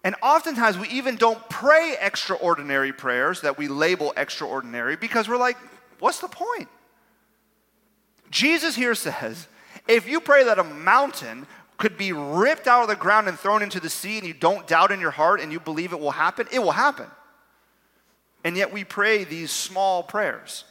And 0.03 0.15
oftentimes 0.23 0.77
we 0.77 0.87
even 0.89 1.17
don't 1.17 1.49
pray 1.49 1.95
extraordinary 1.99 2.93
prayers 2.93 3.41
that 3.41 3.57
we 3.57 3.67
label 3.67 4.13
extraordinary 4.15 4.95
because 4.95 5.27
we're 5.27 5.37
like, 5.37 5.57
what's 5.99 6.19
the 6.19 6.27
point? 6.27 6.69
Jesus 8.31 8.75
here 8.75 8.95
says, 8.95 9.47
if 9.87 10.07
you 10.07 10.21
pray 10.21 10.43
that 10.45 10.59
a 10.59 10.63
mountain 10.63 11.47
could 11.77 11.97
be 11.97 12.11
ripped 12.11 12.67
out 12.67 12.83
of 12.83 12.87
the 12.87 12.95
ground 12.95 13.27
and 13.27 13.37
thrown 13.37 13.61
into 13.61 13.79
the 13.79 13.89
sea 13.89 14.17
and 14.17 14.27
you 14.27 14.33
don't 14.33 14.67
doubt 14.67 14.91
in 14.91 14.99
your 14.99 15.11
heart 15.11 15.41
and 15.41 15.51
you 15.51 15.59
believe 15.59 15.93
it 15.93 15.99
will 15.99 16.11
happen, 16.11 16.47
it 16.51 16.59
will 16.59 16.71
happen. 16.71 17.07
And 18.43 18.55
yet 18.55 18.71
we 18.71 18.83
pray 18.83 19.23
these 19.23 19.51
small 19.51 20.03
prayers. 20.03 20.63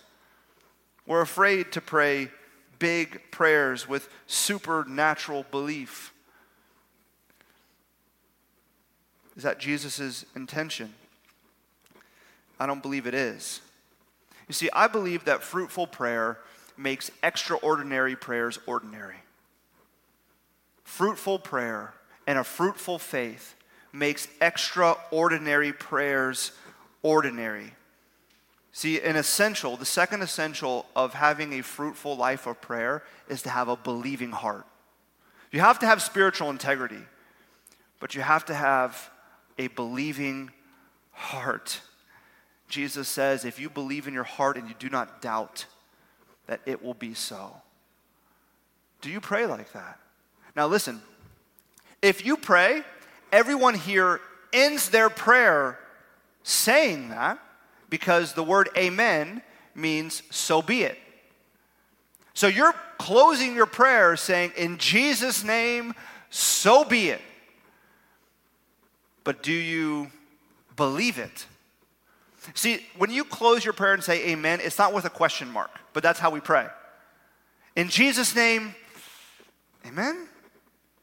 We're 1.07 1.21
afraid 1.21 1.73
to 1.73 1.81
pray 1.81 2.31
big 2.79 3.21
prayers 3.31 3.89
with 3.89 4.09
supernatural 4.27 5.45
belief. 5.51 6.13
Is 9.39 9.45
that 9.45 9.61
Jesus' 9.61 10.27
intention? 10.35 10.93
I 12.59 12.67
don't 12.67 12.83
believe 12.83 13.07
it 13.07 13.15
is. 13.15 13.61
You 14.49 14.53
see, 14.53 14.69
I 14.73 14.89
believe 14.89 15.27
that 15.27 15.45
fruitful 15.45 15.87
prayer 15.87 16.39
makes 16.77 17.13
extraordinary 17.23 18.17
prayers 18.17 18.59
ordinary. 18.67 19.15
Fruitful 20.83 21.39
prayer 21.39 21.95
and 22.27 22.37
a 22.37 22.43
fruitful 22.43 22.99
faith 22.99 23.55
makes 23.93 24.27
extraordinary 24.41 25.73
prayers 25.73 26.51
ordinary. 27.03 27.75
See, 28.73 29.01
an 29.01 29.15
essential, 29.15 29.77
the 29.77 29.87
second 29.87 30.23
essential 30.23 30.87
of 30.97 31.15
having 31.15 31.53
a 31.53 31.63
fruitful 31.63 32.17
life 32.17 32.49
of 32.49 32.61
prayer 32.61 33.05
is 33.29 33.43
to 33.43 33.51
have 33.51 33.69
a 33.69 33.77
believing 33.77 34.33
heart. 34.33 34.67
You 35.53 35.61
have 35.61 35.79
to 35.79 35.87
have 35.87 36.03
spiritual 36.03 36.51
integrity, 36.51 37.03
but 38.01 38.17
you 38.17 38.23
have 38.23 38.45
to 38.47 38.55
have 38.55 39.11
a 39.59 39.67
believing 39.69 40.51
heart. 41.13 41.81
Jesus 42.69 43.09
says, 43.09 43.45
if 43.45 43.59
you 43.59 43.69
believe 43.69 44.07
in 44.07 44.15
your 44.15 44.25
heart 44.25 44.57
and 44.57 44.69
you 44.69 44.75
do 44.79 44.89
not 44.89 45.21
doubt, 45.21 45.67
that 46.47 46.61
it 46.67 46.83
will 46.83 46.95
be 46.95 47.15
so. 47.15 47.57
Do 49.01 49.11
you 49.11 49.21
pray 49.21 49.47
like 49.47 49.73
that? 49.73 49.99
Now, 50.55 50.67
listen, 50.67 51.03
if 52.03 52.25
you 52.25 52.37
pray, 52.37 52.83
everyone 53.33 53.75
here 53.75 54.21
ends 54.53 54.91
their 54.91 55.11
prayer 55.11 55.79
saying 56.43 57.11
that 57.11 57.39
because 57.91 58.33
the 58.33 58.43
word 58.43 58.69
amen 58.77 59.43
means 59.75 60.23
so 60.31 60.63
be 60.63 60.83
it. 60.83 60.99
So 62.35 62.47
you're 62.47 62.75
closing 62.99 63.55
your 63.55 63.67
prayer 63.67 64.17
saying, 64.17 64.53
in 64.57 64.79
Jesus' 64.79 65.43
name, 65.43 65.95
so 66.31 66.85
be 66.85 67.09
it 67.09 67.21
but 69.29 69.43
do 69.43 69.53
you 69.53 70.11
believe 70.75 71.19
it? 71.19 71.45
See, 72.55 72.87
when 72.97 73.11
you 73.11 73.25
close 73.25 73.63
your 73.63 73.75
prayer 73.75 73.93
and 73.93 74.03
say 74.03 74.31
amen, 74.31 74.61
it's 74.63 74.79
not 74.79 74.95
with 74.95 75.05
a 75.05 75.11
question 75.11 75.51
mark, 75.51 75.71
but 75.93 76.03
that's 76.03 76.19
how 76.19 76.31
we 76.31 76.41
pray. 76.41 76.67
In 77.77 77.91
Jesus' 77.91 78.35
name, 78.35 78.75
amen? 79.87 80.29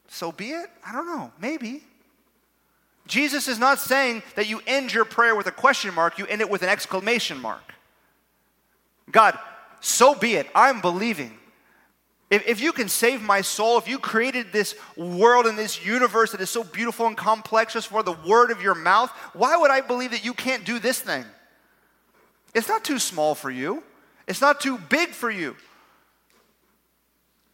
So 0.08 0.32
be 0.32 0.50
it? 0.50 0.68
I 0.84 0.90
don't 0.90 1.06
know, 1.06 1.30
maybe. 1.40 1.84
Jesus 3.06 3.46
is 3.46 3.60
not 3.60 3.78
saying 3.78 4.24
that 4.34 4.48
you 4.48 4.60
end 4.66 4.92
your 4.92 5.04
prayer 5.04 5.36
with 5.36 5.46
a 5.46 5.52
question 5.52 5.94
mark, 5.94 6.18
you 6.18 6.26
end 6.26 6.40
it 6.40 6.50
with 6.50 6.62
an 6.62 6.68
exclamation 6.68 7.40
mark. 7.40 7.74
God, 9.12 9.38
so 9.78 10.16
be 10.16 10.34
it. 10.34 10.48
I'm 10.52 10.80
believing. 10.80 11.38
If, 12.28 12.46
if 12.46 12.60
you 12.60 12.72
can 12.72 12.88
save 12.88 13.22
my 13.22 13.40
soul, 13.40 13.78
if 13.78 13.86
you 13.86 13.98
created 13.98 14.52
this 14.52 14.74
world 14.96 15.46
and 15.46 15.56
this 15.56 15.84
universe 15.84 16.32
that 16.32 16.40
is 16.40 16.50
so 16.50 16.64
beautiful 16.64 17.06
and 17.06 17.16
complex 17.16 17.74
just 17.74 17.88
for 17.88 18.02
the 18.02 18.16
word 18.26 18.50
of 18.50 18.60
your 18.60 18.74
mouth, 18.74 19.10
why 19.32 19.56
would 19.56 19.70
I 19.70 19.80
believe 19.80 20.10
that 20.10 20.24
you 20.24 20.34
can't 20.34 20.64
do 20.64 20.78
this 20.78 20.98
thing? 20.98 21.24
It's 22.52 22.68
not 22.68 22.84
too 22.84 22.98
small 22.98 23.34
for 23.34 23.50
you, 23.50 23.82
it's 24.26 24.40
not 24.40 24.60
too 24.60 24.78
big 24.78 25.10
for 25.10 25.30
you. 25.30 25.56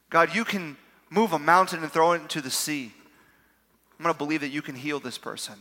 God, 0.09 0.35
you 0.35 0.45
can 0.45 0.77
move 1.11 1.33
a 1.33 1.39
mountain 1.39 1.83
and 1.83 1.91
throw 1.91 2.13
it 2.13 2.23
into 2.23 2.41
the 2.41 2.51
sea. 2.51 2.93
I'm 3.99 4.05
going 4.05 4.15
to 4.15 4.19
believe 4.19 4.41
that 4.41 4.51
you 4.51 4.63
can 4.63 4.75
heal 4.75 5.01
this 5.01 5.19
person. 5.19 5.55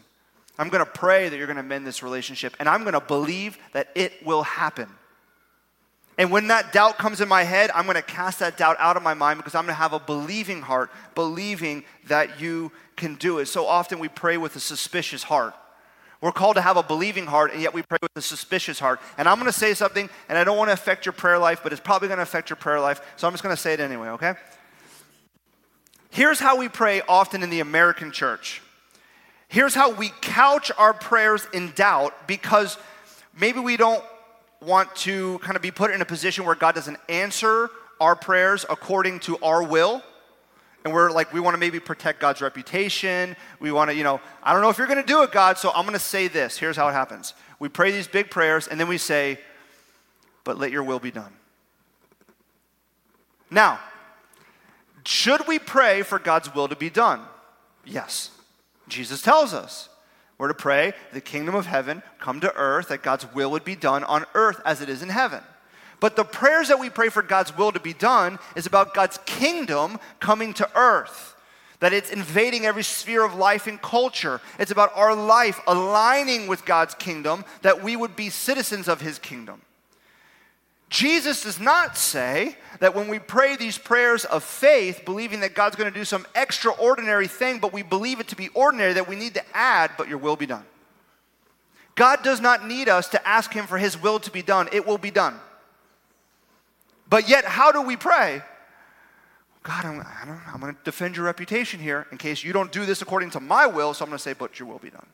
I'm 0.57 0.69
going 0.69 0.83
to 0.83 0.91
pray 0.91 1.29
that 1.29 1.37
you're 1.37 1.47
going 1.47 1.57
to 1.57 1.63
mend 1.63 1.87
this 1.87 2.03
relationship, 2.03 2.55
and 2.59 2.67
I'm 2.67 2.81
going 2.81 2.93
to 2.93 3.01
believe 3.01 3.57
that 3.73 3.89
it 3.95 4.25
will 4.25 4.43
happen. 4.43 4.89
And 6.21 6.29
when 6.29 6.49
that 6.49 6.71
doubt 6.71 6.99
comes 6.99 7.19
in 7.19 7.27
my 7.27 7.41
head, 7.41 7.71
I'm 7.73 7.85
going 7.85 7.95
to 7.95 8.03
cast 8.03 8.37
that 8.39 8.55
doubt 8.55 8.75
out 8.77 8.95
of 8.95 9.01
my 9.01 9.15
mind 9.15 9.39
because 9.39 9.55
I'm 9.55 9.63
going 9.63 9.73
to 9.73 9.81
have 9.81 9.93
a 9.93 9.99
believing 9.99 10.61
heart, 10.61 10.91
believing 11.15 11.83
that 12.05 12.39
you 12.39 12.71
can 12.95 13.15
do 13.15 13.39
it. 13.39 13.47
So 13.47 13.65
often 13.65 13.97
we 13.97 14.07
pray 14.07 14.37
with 14.37 14.55
a 14.55 14.59
suspicious 14.59 15.23
heart. 15.23 15.55
We're 16.21 16.31
called 16.31 16.57
to 16.57 16.61
have 16.61 16.77
a 16.77 16.83
believing 16.83 17.25
heart, 17.25 17.53
and 17.53 17.59
yet 17.59 17.73
we 17.73 17.81
pray 17.81 17.97
with 18.03 18.11
a 18.15 18.21
suspicious 18.21 18.77
heart. 18.77 18.99
And 19.17 19.27
I'm 19.27 19.39
going 19.39 19.51
to 19.51 19.57
say 19.57 19.73
something, 19.73 20.11
and 20.29 20.37
I 20.37 20.43
don't 20.43 20.59
want 20.59 20.69
to 20.69 20.73
affect 20.73 21.07
your 21.07 21.13
prayer 21.13 21.39
life, 21.39 21.61
but 21.63 21.71
it's 21.71 21.81
probably 21.81 22.07
going 22.07 22.19
to 22.19 22.21
affect 22.21 22.51
your 22.51 22.57
prayer 22.57 22.79
life. 22.79 23.01
So 23.15 23.25
I'm 23.25 23.33
just 23.33 23.41
going 23.41 23.55
to 23.55 23.59
say 23.59 23.73
it 23.73 23.79
anyway, 23.79 24.09
okay? 24.09 24.35
Here's 26.11 26.39
how 26.39 26.55
we 26.55 26.69
pray 26.69 27.01
often 27.09 27.41
in 27.41 27.49
the 27.49 27.61
American 27.61 28.11
church. 28.11 28.61
Here's 29.47 29.73
how 29.73 29.89
we 29.89 30.11
couch 30.21 30.71
our 30.77 30.93
prayers 30.93 31.47
in 31.51 31.71
doubt 31.71 32.27
because 32.27 32.77
maybe 33.35 33.59
we 33.59 33.75
don't 33.75 34.03
want 34.61 34.95
to 34.95 35.39
kind 35.39 35.55
of 35.55 35.61
be 35.61 35.71
put 35.71 35.91
in 35.91 36.01
a 36.01 36.05
position 36.05 36.45
where 36.45 36.55
God 36.55 36.75
doesn't 36.75 36.97
answer 37.09 37.69
our 37.99 38.15
prayers 38.15 38.65
according 38.69 39.19
to 39.21 39.37
our 39.39 39.63
will. 39.63 40.03
And 40.83 40.93
we're 40.93 41.11
like, 41.11 41.33
we 41.33 41.39
want 41.39 41.53
to 41.53 41.59
maybe 41.59 41.79
protect 41.79 42.19
God's 42.19 42.41
reputation. 42.41 43.35
We 43.59 43.71
want 43.71 43.91
to, 43.91 43.95
you 43.95 44.03
know, 44.03 44.19
I 44.41 44.53
don't 44.53 44.61
know 44.61 44.69
if 44.69 44.77
you're 44.77 44.87
going 44.87 45.01
to 45.01 45.05
do 45.05 45.21
it, 45.23 45.31
God, 45.31 45.57
so 45.57 45.71
I'm 45.71 45.83
going 45.83 45.93
to 45.93 45.99
say 45.99 46.27
this. 46.27 46.57
Here's 46.57 46.75
how 46.75 46.87
it 46.87 46.93
happens 46.93 47.33
we 47.59 47.69
pray 47.69 47.91
these 47.91 48.07
big 48.07 48.31
prayers, 48.31 48.67
and 48.67 48.79
then 48.79 48.87
we 48.87 48.97
say, 48.97 49.37
but 50.43 50.57
let 50.57 50.71
your 50.71 50.83
will 50.83 50.99
be 50.99 51.11
done. 51.11 51.31
Now, 53.51 53.79
should 55.05 55.47
we 55.47 55.59
pray 55.59 56.01
for 56.01 56.17
God's 56.17 56.53
will 56.55 56.67
to 56.67 56.75
be 56.75 56.89
done? 56.89 57.21
Yes. 57.85 58.31
Jesus 58.87 59.21
tells 59.21 59.53
us. 59.53 59.89
We're 60.41 60.47
to 60.47 60.55
pray 60.55 60.93
the 61.13 61.21
kingdom 61.21 61.53
of 61.53 61.67
heaven 61.67 62.01
come 62.17 62.39
to 62.39 62.51
earth, 62.55 62.87
that 62.87 63.03
God's 63.03 63.31
will 63.31 63.51
would 63.51 63.63
be 63.63 63.75
done 63.75 64.03
on 64.03 64.25
earth 64.33 64.59
as 64.65 64.81
it 64.81 64.89
is 64.89 65.03
in 65.03 65.09
heaven. 65.09 65.43
But 65.99 66.15
the 66.15 66.23
prayers 66.23 66.69
that 66.69 66.79
we 66.79 66.89
pray 66.89 67.09
for 67.09 67.21
God's 67.21 67.55
will 67.55 67.71
to 67.71 67.79
be 67.79 67.93
done 67.93 68.39
is 68.55 68.65
about 68.65 68.95
God's 68.95 69.19
kingdom 69.27 69.99
coming 70.19 70.55
to 70.55 70.67
earth. 70.75 71.35
That 71.79 71.93
it's 71.93 72.09
invading 72.09 72.65
every 72.65 72.81
sphere 72.81 73.23
of 73.23 73.35
life 73.35 73.67
and 73.67 73.79
culture. 73.79 74.41
It's 74.57 74.71
about 74.71 74.89
our 74.95 75.13
life 75.13 75.59
aligning 75.67 76.47
with 76.47 76.65
God's 76.65 76.95
kingdom, 76.95 77.45
that 77.61 77.83
we 77.83 77.95
would 77.95 78.15
be 78.15 78.31
citizens 78.31 78.87
of 78.87 78.99
his 78.99 79.19
kingdom. 79.19 79.61
Jesus 80.91 81.43
does 81.43 81.57
not 81.57 81.97
say 81.97 82.57
that 82.81 82.93
when 82.93 83.07
we 83.07 83.17
pray 83.17 83.55
these 83.55 83.77
prayers 83.77 84.25
of 84.25 84.43
faith, 84.43 85.03
believing 85.05 85.39
that 85.39 85.55
God's 85.55 85.77
going 85.77 85.91
to 85.91 85.97
do 85.97 86.03
some 86.03 86.27
extraordinary 86.35 87.29
thing, 87.29 87.59
but 87.59 87.71
we 87.71 87.81
believe 87.81 88.19
it 88.19 88.27
to 88.27 88.35
be 88.35 88.49
ordinary, 88.49 88.91
that 88.91 89.07
we 89.07 89.15
need 89.15 89.33
to 89.35 89.43
add, 89.53 89.91
but 89.97 90.09
your 90.09 90.17
will 90.17 90.35
be 90.35 90.45
done. 90.45 90.65
God 91.95 92.23
does 92.23 92.41
not 92.41 92.67
need 92.67 92.89
us 92.89 93.07
to 93.09 93.25
ask 93.25 93.53
Him 93.53 93.67
for 93.67 93.77
His 93.77 94.01
will 94.01 94.19
to 94.19 94.29
be 94.31 94.41
done, 94.41 94.67
it 94.73 94.85
will 94.85 94.97
be 94.97 95.11
done. 95.11 95.39
But 97.09 97.29
yet, 97.29 97.45
how 97.45 97.71
do 97.71 97.81
we 97.81 97.95
pray? 97.95 98.41
God, 99.63 99.85
I'm, 99.85 100.01
I 100.01 100.51
I'm 100.53 100.59
going 100.59 100.75
to 100.75 100.79
defend 100.83 101.15
your 101.15 101.25
reputation 101.25 101.79
here 101.79 102.05
in 102.11 102.17
case 102.17 102.43
you 102.43 102.51
don't 102.51 102.71
do 102.71 102.85
this 102.85 103.01
according 103.01 103.29
to 103.31 103.39
my 103.39 103.65
will, 103.65 103.93
so 103.93 104.03
I'm 104.03 104.09
going 104.09 104.17
to 104.17 104.21
say, 104.21 104.33
but 104.33 104.59
your 104.59 104.67
will 104.67 104.79
be 104.79 104.89
done. 104.89 105.07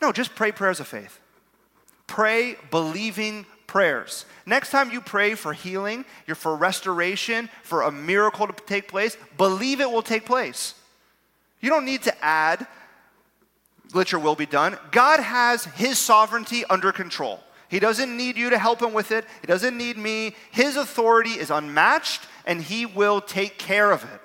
No, 0.00 0.12
just 0.12 0.36
pray 0.36 0.52
prayers 0.52 0.78
of 0.78 0.86
faith. 0.86 1.18
Pray 2.06 2.56
believing 2.70 3.44
prayers. 3.68 4.24
Next 4.46 4.70
time 4.70 4.90
you 4.90 5.00
pray 5.00 5.36
for 5.36 5.52
healing, 5.52 6.04
you're 6.26 6.34
for 6.34 6.56
restoration, 6.56 7.48
for 7.62 7.82
a 7.82 7.92
miracle 7.92 8.48
to 8.48 8.52
take 8.64 8.88
place, 8.88 9.16
believe 9.36 9.80
it 9.80 9.88
will 9.88 10.02
take 10.02 10.26
place. 10.26 10.74
You 11.60 11.70
don't 11.70 11.84
need 11.84 12.02
to 12.02 12.24
add, 12.24 12.66
let 13.94 14.10
your 14.10 14.20
will 14.20 14.34
be 14.34 14.46
done. 14.46 14.76
God 14.90 15.20
has 15.20 15.64
his 15.64 15.98
sovereignty 15.98 16.64
under 16.68 16.90
control. 16.90 17.40
He 17.68 17.78
doesn't 17.78 18.16
need 18.16 18.38
you 18.38 18.50
to 18.50 18.58
help 18.58 18.82
him 18.82 18.94
with 18.94 19.12
it. 19.12 19.26
He 19.42 19.46
doesn't 19.46 19.76
need 19.76 19.98
me. 19.98 20.34
His 20.50 20.76
authority 20.76 21.32
is 21.32 21.50
unmatched 21.50 22.22
and 22.46 22.62
he 22.62 22.86
will 22.86 23.20
take 23.20 23.58
care 23.58 23.92
of 23.92 24.02
it. 24.02 24.20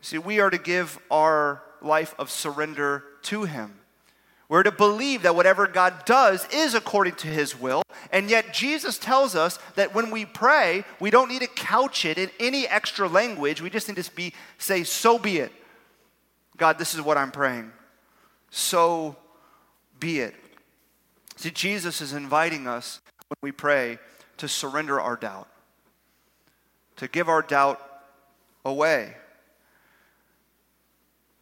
See, 0.00 0.18
we 0.18 0.40
are 0.40 0.50
to 0.50 0.58
give 0.58 0.98
our 1.10 1.62
life 1.80 2.14
of 2.18 2.30
surrender 2.30 3.04
to 3.22 3.44
him. 3.44 3.78
We're 4.48 4.62
to 4.62 4.72
believe 4.72 5.22
that 5.22 5.34
whatever 5.34 5.66
God 5.66 6.04
does 6.04 6.46
is 6.52 6.74
according 6.74 7.14
to 7.16 7.26
his 7.26 7.58
will. 7.58 7.82
And 8.12 8.30
yet, 8.30 8.54
Jesus 8.54 8.96
tells 8.96 9.34
us 9.34 9.58
that 9.74 9.94
when 9.94 10.10
we 10.10 10.24
pray, 10.24 10.84
we 11.00 11.10
don't 11.10 11.28
need 11.28 11.42
to 11.42 11.48
couch 11.48 12.04
it 12.04 12.16
in 12.16 12.30
any 12.38 12.66
extra 12.68 13.08
language. 13.08 13.60
We 13.60 13.70
just 13.70 13.88
need 13.88 14.02
to 14.02 14.14
be, 14.14 14.32
say, 14.58 14.84
So 14.84 15.18
be 15.18 15.38
it. 15.38 15.52
God, 16.56 16.78
this 16.78 16.94
is 16.94 17.02
what 17.02 17.18
I'm 17.18 17.32
praying. 17.32 17.72
So 18.50 19.16
be 19.98 20.20
it. 20.20 20.34
See, 21.36 21.50
Jesus 21.50 22.00
is 22.00 22.12
inviting 22.12 22.66
us 22.66 23.00
when 23.28 23.36
we 23.42 23.52
pray 23.52 23.98
to 24.38 24.48
surrender 24.48 25.00
our 25.00 25.16
doubt, 25.16 25.48
to 26.96 27.08
give 27.08 27.28
our 27.28 27.42
doubt 27.42 27.80
away, 28.64 29.14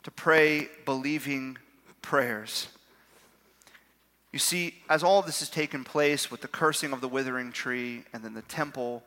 to 0.02 0.10
pray 0.10 0.68
believing 0.84 1.58
prayers. 2.02 2.68
You 4.34 4.40
see, 4.40 4.74
as 4.90 5.04
all 5.04 5.20
of 5.20 5.26
this 5.26 5.38
has 5.38 5.48
taken 5.48 5.84
place 5.84 6.28
with 6.28 6.40
the 6.40 6.48
cursing 6.48 6.92
of 6.92 7.00
the 7.00 7.06
withering 7.06 7.52
tree, 7.52 8.02
and 8.12 8.24
then 8.24 8.34
the 8.34 8.42
temple, 8.42 9.04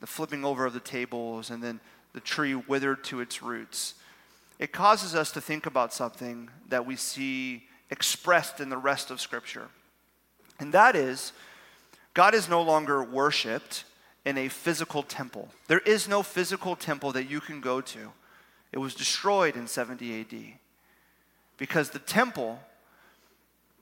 the 0.00 0.06
flipping 0.06 0.44
over 0.44 0.66
of 0.66 0.74
the 0.74 0.80
tables, 0.80 1.48
and 1.48 1.62
then 1.62 1.80
the 2.12 2.20
tree 2.20 2.54
withered 2.54 3.02
to 3.04 3.20
its 3.20 3.42
roots, 3.42 3.94
it 4.58 4.72
causes 4.72 5.14
us 5.14 5.32
to 5.32 5.40
think 5.40 5.64
about 5.64 5.94
something 5.94 6.50
that 6.68 6.84
we 6.84 6.94
see 6.94 7.62
expressed 7.90 8.60
in 8.60 8.68
the 8.68 8.76
rest 8.76 9.10
of 9.10 9.18
Scripture. 9.18 9.68
And 10.60 10.74
that 10.74 10.94
is, 10.94 11.32
God 12.12 12.34
is 12.34 12.46
no 12.46 12.60
longer 12.60 13.02
worshiped 13.02 13.84
in 14.26 14.36
a 14.36 14.48
physical 14.48 15.02
temple. 15.02 15.48
There 15.68 15.78
is 15.86 16.06
no 16.06 16.22
physical 16.22 16.76
temple 16.76 17.12
that 17.12 17.30
you 17.30 17.40
can 17.40 17.62
go 17.62 17.80
to. 17.80 18.12
It 18.72 18.78
was 18.78 18.94
destroyed 18.94 19.56
in 19.56 19.68
70 19.68 20.20
AD 20.20 20.34
because 21.56 21.88
the 21.88 21.98
temple 21.98 22.60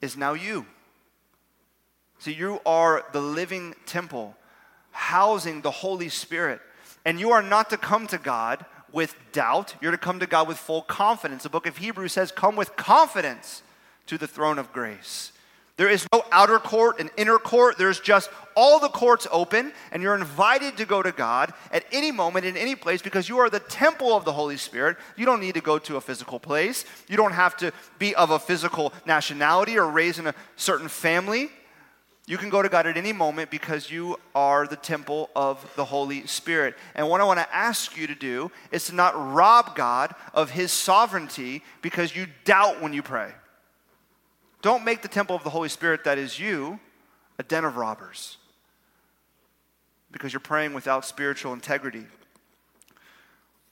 is 0.00 0.16
now 0.16 0.34
you. 0.34 0.66
So 2.24 2.30
you 2.30 2.58
are 2.64 3.04
the 3.12 3.20
living 3.20 3.74
temple, 3.84 4.34
housing 4.92 5.60
the 5.60 5.70
Holy 5.70 6.08
Spirit. 6.08 6.58
And 7.04 7.20
you 7.20 7.32
are 7.32 7.42
not 7.42 7.68
to 7.68 7.76
come 7.76 8.06
to 8.06 8.16
God 8.16 8.64
with 8.90 9.14
doubt. 9.32 9.74
You're 9.82 9.90
to 9.90 9.98
come 9.98 10.20
to 10.20 10.26
God 10.26 10.48
with 10.48 10.56
full 10.56 10.80
confidence. 10.80 11.42
The 11.42 11.50
book 11.50 11.66
of 11.66 11.76
Hebrews 11.76 12.14
says, 12.14 12.32
Come 12.32 12.56
with 12.56 12.76
confidence 12.76 13.62
to 14.06 14.16
the 14.16 14.26
throne 14.26 14.58
of 14.58 14.72
grace. 14.72 15.32
There 15.76 15.90
is 15.90 16.06
no 16.14 16.24
outer 16.32 16.58
court 16.58 16.98
and 16.98 17.10
inner 17.18 17.36
court. 17.36 17.76
There's 17.76 18.00
just 18.00 18.30
all 18.56 18.80
the 18.80 18.88
courts 18.88 19.26
open, 19.30 19.74
and 19.92 20.02
you're 20.02 20.16
invited 20.16 20.78
to 20.78 20.86
go 20.86 21.02
to 21.02 21.12
God 21.12 21.52
at 21.72 21.84
any 21.92 22.10
moment, 22.10 22.46
in 22.46 22.56
any 22.56 22.74
place, 22.74 23.02
because 23.02 23.28
you 23.28 23.36
are 23.36 23.50
the 23.50 23.60
temple 23.60 24.16
of 24.16 24.24
the 24.24 24.32
Holy 24.32 24.56
Spirit. 24.56 24.96
You 25.18 25.26
don't 25.26 25.40
need 25.40 25.56
to 25.56 25.60
go 25.60 25.78
to 25.80 25.96
a 25.96 26.00
physical 26.00 26.40
place. 26.40 26.86
You 27.06 27.18
don't 27.18 27.32
have 27.32 27.54
to 27.58 27.70
be 27.98 28.14
of 28.14 28.30
a 28.30 28.38
physical 28.38 28.94
nationality 29.04 29.76
or 29.76 29.90
raised 29.90 30.20
in 30.20 30.26
a 30.26 30.34
certain 30.56 30.88
family. 30.88 31.50
You 32.26 32.38
can 32.38 32.48
go 32.48 32.62
to 32.62 32.70
God 32.70 32.86
at 32.86 32.96
any 32.96 33.12
moment 33.12 33.50
because 33.50 33.90
you 33.90 34.18
are 34.34 34.66
the 34.66 34.76
temple 34.76 35.28
of 35.36 35.70
the 35.76 35.84
Holy 35.84 36.26
Spirit. 36.26 36.74
And 36.94 37.08
what 37.08 37.20
I 37.20 37.24
want 37.24 37.38
to 37.38 37.54
ask 37.54 37.98
you 37.98 38.06
to 38.06 38.14
do 38.14 38.50
is 38.72 38.86
to 38.86 38.94
not 38.94 39.14
rob 39.34 39.76
God 39.76 40.14
of 40.32 40.50
his 40.50 40.72
sovereignty 40.72 41.62
because 41.82 42.16
you 42.16 42.26
doubt 42.44 42.80
when 42.80 42.94
you 42.94 43.02
pray. 43.02 43.30
Don't 44.62 44.84
make 44.84 45.02
the 45.02 45.08
temple 45.08 45.36
of 45.36 45.44
the 45.44 45.50
Holy 45.50 45.68
Spirit 45.68 46.04
that 46.04 46.16
is 46.16 46.38
you 46.38 46.80
a 47.38 47.42
den 47.42 47.64
of 47.64 47.76
robbers 47.76 48.38
because 50.10 50.32
you're 50.32 50.40
praying 50.40 50.72
without 50.72 51.04
spiritual 51.04 51.52
integrity 51.52 52.06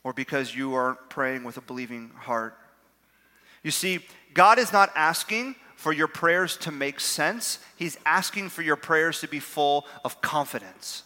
or 0.04 0.12
because 0.12 0.54
you 0.54 0.74
are 0.74 0.96
praying 1.08 1.44
with 1.44 1.56
a 1.56 1.62
believing 1.62 2.10
heart. 2.10 2.58
You 3.62 3.70
see, 3.70 4.00
God 4.34 4.58
is 4.58 4.72
not 4.72 4.90
asking 4.94 5.54
for 5.82 5.92
your 5.92 6.06
prayers 6.06 6.56
to 6.58 6.70
make 6.70 7.00
sense, 7.00 7.58
He's 7.74 7.98
asking 8.06 8.50
for 8.50 8.62
your 8.62 8.76
prayers 8.76 9.20
to 9.20 9.26
be 9.26 9.40
full 9.40 9.84
of 10.04 10.22
confidence. 10.22 11.02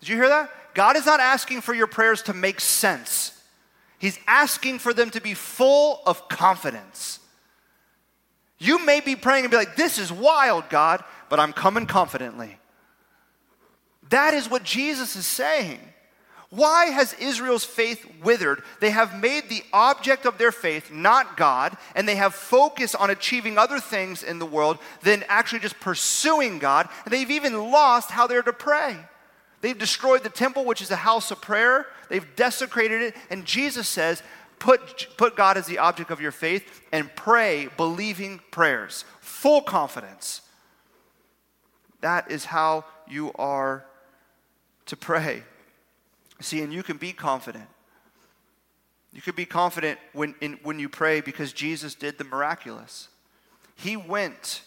Did 0.00 0.08
you 0.08 0.16
hear 0.16 0.30
that? 0.30 0.50
God 0.72 0.96
is 0.96 1.04
not 1.04 1.20
asking 1.20 1.60
for 1.60 1.74
your 1.74 1.86
prayers 1.86 2.22
to 2.22 2.32
make 2.32 2.60
sense. 2.60 3.38
He's 3.98 4.18
asking 4.26 4.78
for 4.78 4.94
them 4.94 5.10
to 5.10 5.20
be 5.20 5.34
full 5.34 6.00
of 6.06 6.30
confidence. 6.30 7.20
You 8.58 8.82
may 8.86 9.00
be 9.00 9.16
praying 9.16 9.44
and 9.44 9.50
be 9.50 9.58
like, 9.58 9.76
This 9.76 9.98
is 9.98 10.10
wild, 10.10 10.70
God, 10.70 11.04
but 11.28 11.38
I'm 11.38 11.52
coming 11.52 11.84
confidently. 11.84 12.56
That 14.08 14.32
is 14.32 14.48
what 14.48 14.62
Jesus 14.62 15.14
is 15.14 15.26
saying. 15.26 15.80
Why 16.50 16.86
has 16.86 17.12
Israel's 17.14 17.64
faith 17.64 18.06
withered? 18.22 18.62
They 18.80 18.90
have 18.90 19.20
made 19.20 19.48
the 19.48 19.62
object 19.72 20.24
of 20.24 20.38
their 20.38 20.52
faith 20.52 20.90
not 20.90 21.36
God, 21.36 21.76
and 21.94 22.08
they 22.08 22.16
have 22.16 22.34
focused 22.34 22.96
on 22.96 23.10
achieving 23.10 23.58
other 23.58 23.78
things 23.78 24.22
in 24.22 24.38
the 24.38 24.46
world 24.46 24.78
than 25.02 25.24
actually 25.28 25.58
just 25.58 25.78
pursuing 25.78 26.58
God. 26.58 26.88
And 27.04 27.12
they've 27.12 27.30
even 27.30 27.70
lost 27.70 28.10
how 28.10 28.26
they're 28.26 28.42
to 28.42 28.52
pray. 28.54 28.96
They've 29.60 29.76
destroyed 29.76 30.22
the 30.22 30.30
temple, 30.30 30.64
which 30.64 30.80
is 30.80 30.90
a 30.90 30.96
house 30.96 31.30
of 31.30 31.42
prayer, 31.42 31.86
they've 32.08 32.26
desecrated 32.36 33.02
it. 33.02 33.16
And 33.28 33.44
Jesus 33.44 33.88
says, 33.88 34.22
Put, 34.58 35.06
put 35.16 35.36
God 35.36 35.56
as 35.56 35.66
the 35.66 35.78
object 35.78 36.10
of 36.10 36.20
your 36.20 36.32
faith 36.32 36.82
and 36.90 37.14
pray 37.14 37.68
believing 37.76 38.40
prayers, 38.50 39.04
full 39.20 39.60
confidence. 39.60 40.40
That 42.00 42.30
is 42.30 42.46
how 42.46 42.84
you 43.06 43.32
are 43.36 43.84
to 44.86 44.96
pray. 44.96 45.44
See, 46.40 46.62
and 46.62 46.72
you 46.72 46.82
can 46.82 46.96
be 46.96 47.12
confident. 47.12 47.68
You 49.12 49.22
can 49.22 49.34
be 49.34 49.46
confident 49.46 49.98
when, 50.12 50.34
in, 50.40 50.58
when 50.62 50.78
you 50.78 50.88
pray 50.88 51.20
because 51.20 51.52
Jesus 51.52 51.94
did 51.94 52.18
the 52.18 52.24
miraculous. 52.24 53.08
He 53.74 53.96
went 53.96 54.62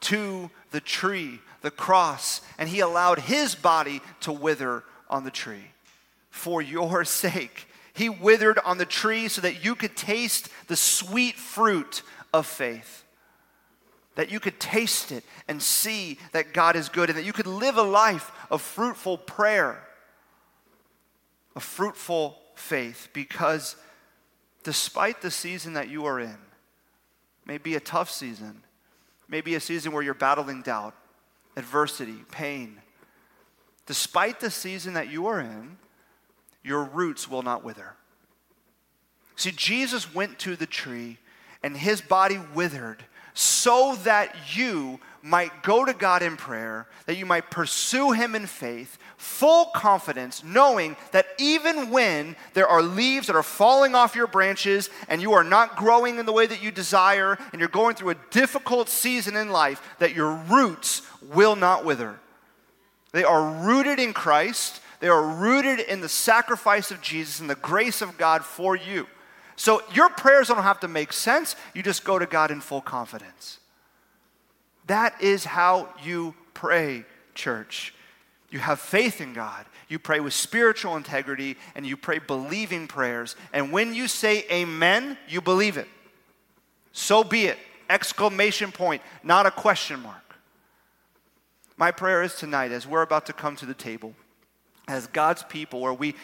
to 0.00 0.50
the 0.70 0.80
tree, 0.80 1.40
the 1.62 1.70
cross, 1.70 2.40
and 2.58 2.68
he 2.68 2.80
allowed 2.80 3.18
his 3.20 3.54
body 3.54 4.00
to 4.20 4.32
wither 4.32 4.84
on 5.08 5.24
the 5.24 5.30
tree 5.30 5.72
for 6.30 6.62
your 6.62 7.04
sake. 7.04 7.66
He 7.94 8.08
withered 8.08 8.60
on 8.64 8.78
the 8.78 8.86
tree 8.86 9.26
so 9.26 9.40
that 9.40 9.64
you 9.64 9.74
could 9.74 9.96
taste 9.96 10.48
the 10.68 10.76
sweet 10.76 11.34
fruit 11.34 12.02
of 12.32 12.46
faith. 12.46 13.04
That 14.14 14.30
you 14.30 14.38
could 14.38 14.60
taste 14.60 15.10
it 15.10 15.24
and 15.48 15.60
see 15.60 16.18
that 16.32 16.52
God 16.52 16.76
is 16.76 16.88
good, 16.88 17.08
and 17.08 17.18
that 17.18 17.24
you 17.24 17.32
could 17.32 17.46
live 17.46 17.76
a 17.76 17.82
life 17.82 18.30
of 18.50 18.62
fruitful 18.62 19.18
prayer 19.18 19.87
a 21.58 21.60
fruitful 21.60 22.38
faith 22.54 23.08
because 23.12 23.74
despite 24.62 25.20
the 25.22 25.30
season 25.30 25.72
that 25.72 25.88
you 25.88 26.06
are 26.06 26.20
in, 26.20 26.38
maybe 27.46 27.74
a 27.74 27.80
tough 27.80 28.08
season, 28.08 28.62
maybe 29.28 29.56
a 29.56 29.60
season 29.60 29.90
where 29.90 30.00
you're 30.00 30.14
battling 30.14 30.62
doubt, 30.62 30.94
adversity, 31.56 32.14
pain, 32.30 32.80
despite 33.86 34.38
the 34.38 34.52
season 34.52 34.94
that 34.94 35.10
you 35.10 35.26
are 35.26 35.40
in, 35.40 35.78
your 36.62 36.84
roots 36.84 37.28
will 37.28 37.42
not 37.42 37.64
wither. 37.64 37.96
See, 39.34 39.50
Jesus 39.50 40.14
went 40.14 40.38
to 40.38 40.54
the 40.54 40.64
tree 40.64 41.18
and 41.64 41.76
his 41.76 42.00
body 42.00 42.38
withered 42.54 43.04
so 43.34 43.96
that 44.04 44.56
you 44.56 45.00
might 45.22 45.64
go 45.64 45.84
to 45.84 45.92
God 45.92 46.22
in 46.22 46.36
prayer, 46.36 46.86
that 47.06 47.16
you 47.16 47.26
might 47.26 47.50
pursue 47.50 48.12
him 48.12 48.36
in 48.36 48.46
faith, 48.46 48.96
full 49.18 49.66
confidence, 49.66 50.44
knowing 50.44 50.96
that 51.10 51.26
even 51.38 51.90
when 51.90 52.36
there 52.54 52.68
are 52.68 52.80
leaves 52.80 53.26
that 53.26 53.36
are 53.36 53.42
falling 53.42 53.94
off 53.94 54.14
your 54.14 54.28
branches 54.28 54.88
and 55.08 55.20
you 55.20 55.32
are 55.32 55.44
not 55.44 55.76
growing 55.76 56.18
in 56.18 56.24
the 56.24 56.32
way 56.32 56.46
that 56.46 56.62
you 56.62 56.70
desire 56.70 57.36
and 57.52 57.58
you're 57.58 57.68
going 57.68 57.96
through 57.96 58.10
a 58.10 58.16
difficult 58.30 58.88
season 58.88 59.34
in 59.34 59.50
life, 59.50 59.82
that 59.98 60.14
your 60.14 60.34
roots 60.48 61.02
will 61.32 61.56
not 61.56 61.84
wither. 61.84 62.18
They 63.10 63.24
are 63.24 63.50
rooted 63.64 63.98
in 63.98 64.12
Christ. 64.12 64.80
They 65.00 65.08
are 65.08 65.26
rooted 65.26 65.80
in 65.80 66.00
the 66.00 66.08
sacrifice 66.08 66.92
of 66.92 67.02
Jesus 67.02 67.40
and 67.40 67.50
the 67.50 67.56
grace 67.56 68.00
of 68.00 68.18
God 68.18 68.44
for 68.44 68.76
you. 68.76 69.08
So 69.56 69.82
your 69.92 70.08
prayers 70.10 70.46
don't 70.46 70.62
have 70.62 70.80
to 70.80 70.88
make 70.88 71.12
sense. 71.12 71.56
You 71.74 71.82
just 71.82 72.04
go 72.04 72.20
to 72.20 72.26
God 72.26 72.52
in 72.52 72.60
full 72.60 72.80
confidence. 72.80 73.58
That 74.86 75.20
is 75.20 75.44
how 75.44 75.88
you 76.04 76.34
pray, 76.54 77.04
church. 77.34 77.92
You 78.50 78.58
have 78.58 78.80
faith 78.80 79.20
in 79.20 79.34
God. 79.34 79.66
You 79.88 79.98
pray 79.98 80.20
with 80.20 80.32
spiritual 80.32 80.96
integrity 80.96 81.56
and 81.74 81.86
you 81.86 81.96
pray 81.96 82.18
believing 82.18 82.86
prayers. 82.86 83.36
And 83.52 83.72
when 83.72 83.94
you 83.94 84.08
say 84.08 84.46
amen, 84.50 85.18
you 85.28 85.40
believe 85.40 85.76
it. 85.76 85.88
So 86.92 87.22
be 87.22 87.44
it. 87.44 87.58
Exclamation 87.90 88.72
point, 88.72 89.02
not 89.22 89.46
a 89.46 89.50
question 89.50 90.00
mark. 90.00 90.36
My 91.76 91.90
prayer 91.90 92.22
is 92.22 92.34
tonight, 92.34 92.72
as 92.72 92.86
we're 92.86 93.02
about 93.02 93.26
to 93.26 93.32
come 93.32 93.54
to 93.56 93.66
the 93.66 93.74
table, 93.74 94.14
as 94.88 95.06
God's 95.06 95.44
people, 95.44 95.80
where 95.80 95.92
we, 95.92 96.16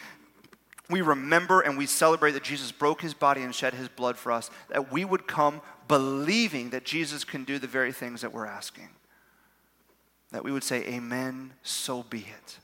we 0.91 1.01
remember 1.01 1.61
and 1.61 1.79
we 1.79 1.87
celebrate 1.87 2.33
that 2.33 2.43
Jesus 2.43 2.73
broke 2.73 3.01
his 3.01 3.15
body 3.15 3.43
and 3.43 3.55
shed 3.55 3.73
his 3.73 3.89
blood 3.89 4.17
for 4.19 4.33
us, 4.33 4.51
that 4.69 4.91
we 4.91 5.05
would 5.05 5.27
come 5.27 5.61
believing 5.87 6.71
that 6.71 6.85
Jesus 6.85 7.23
can 7.23 7.45
do 7.45 7.59
the 7.59 7.67
very 7.67 7.93
things 7.93 8.23
that 8.23 8.33
we're 8.33 8.47
asking. 8.47 8.89
That 10.35 10.43
we 10.43 10.51
would 10.51 10.65
say, 10.65 10.85
Amen, 10.89 11.53
so 11.63 12.03
be 12.03 12.19
it. 12.19 12.59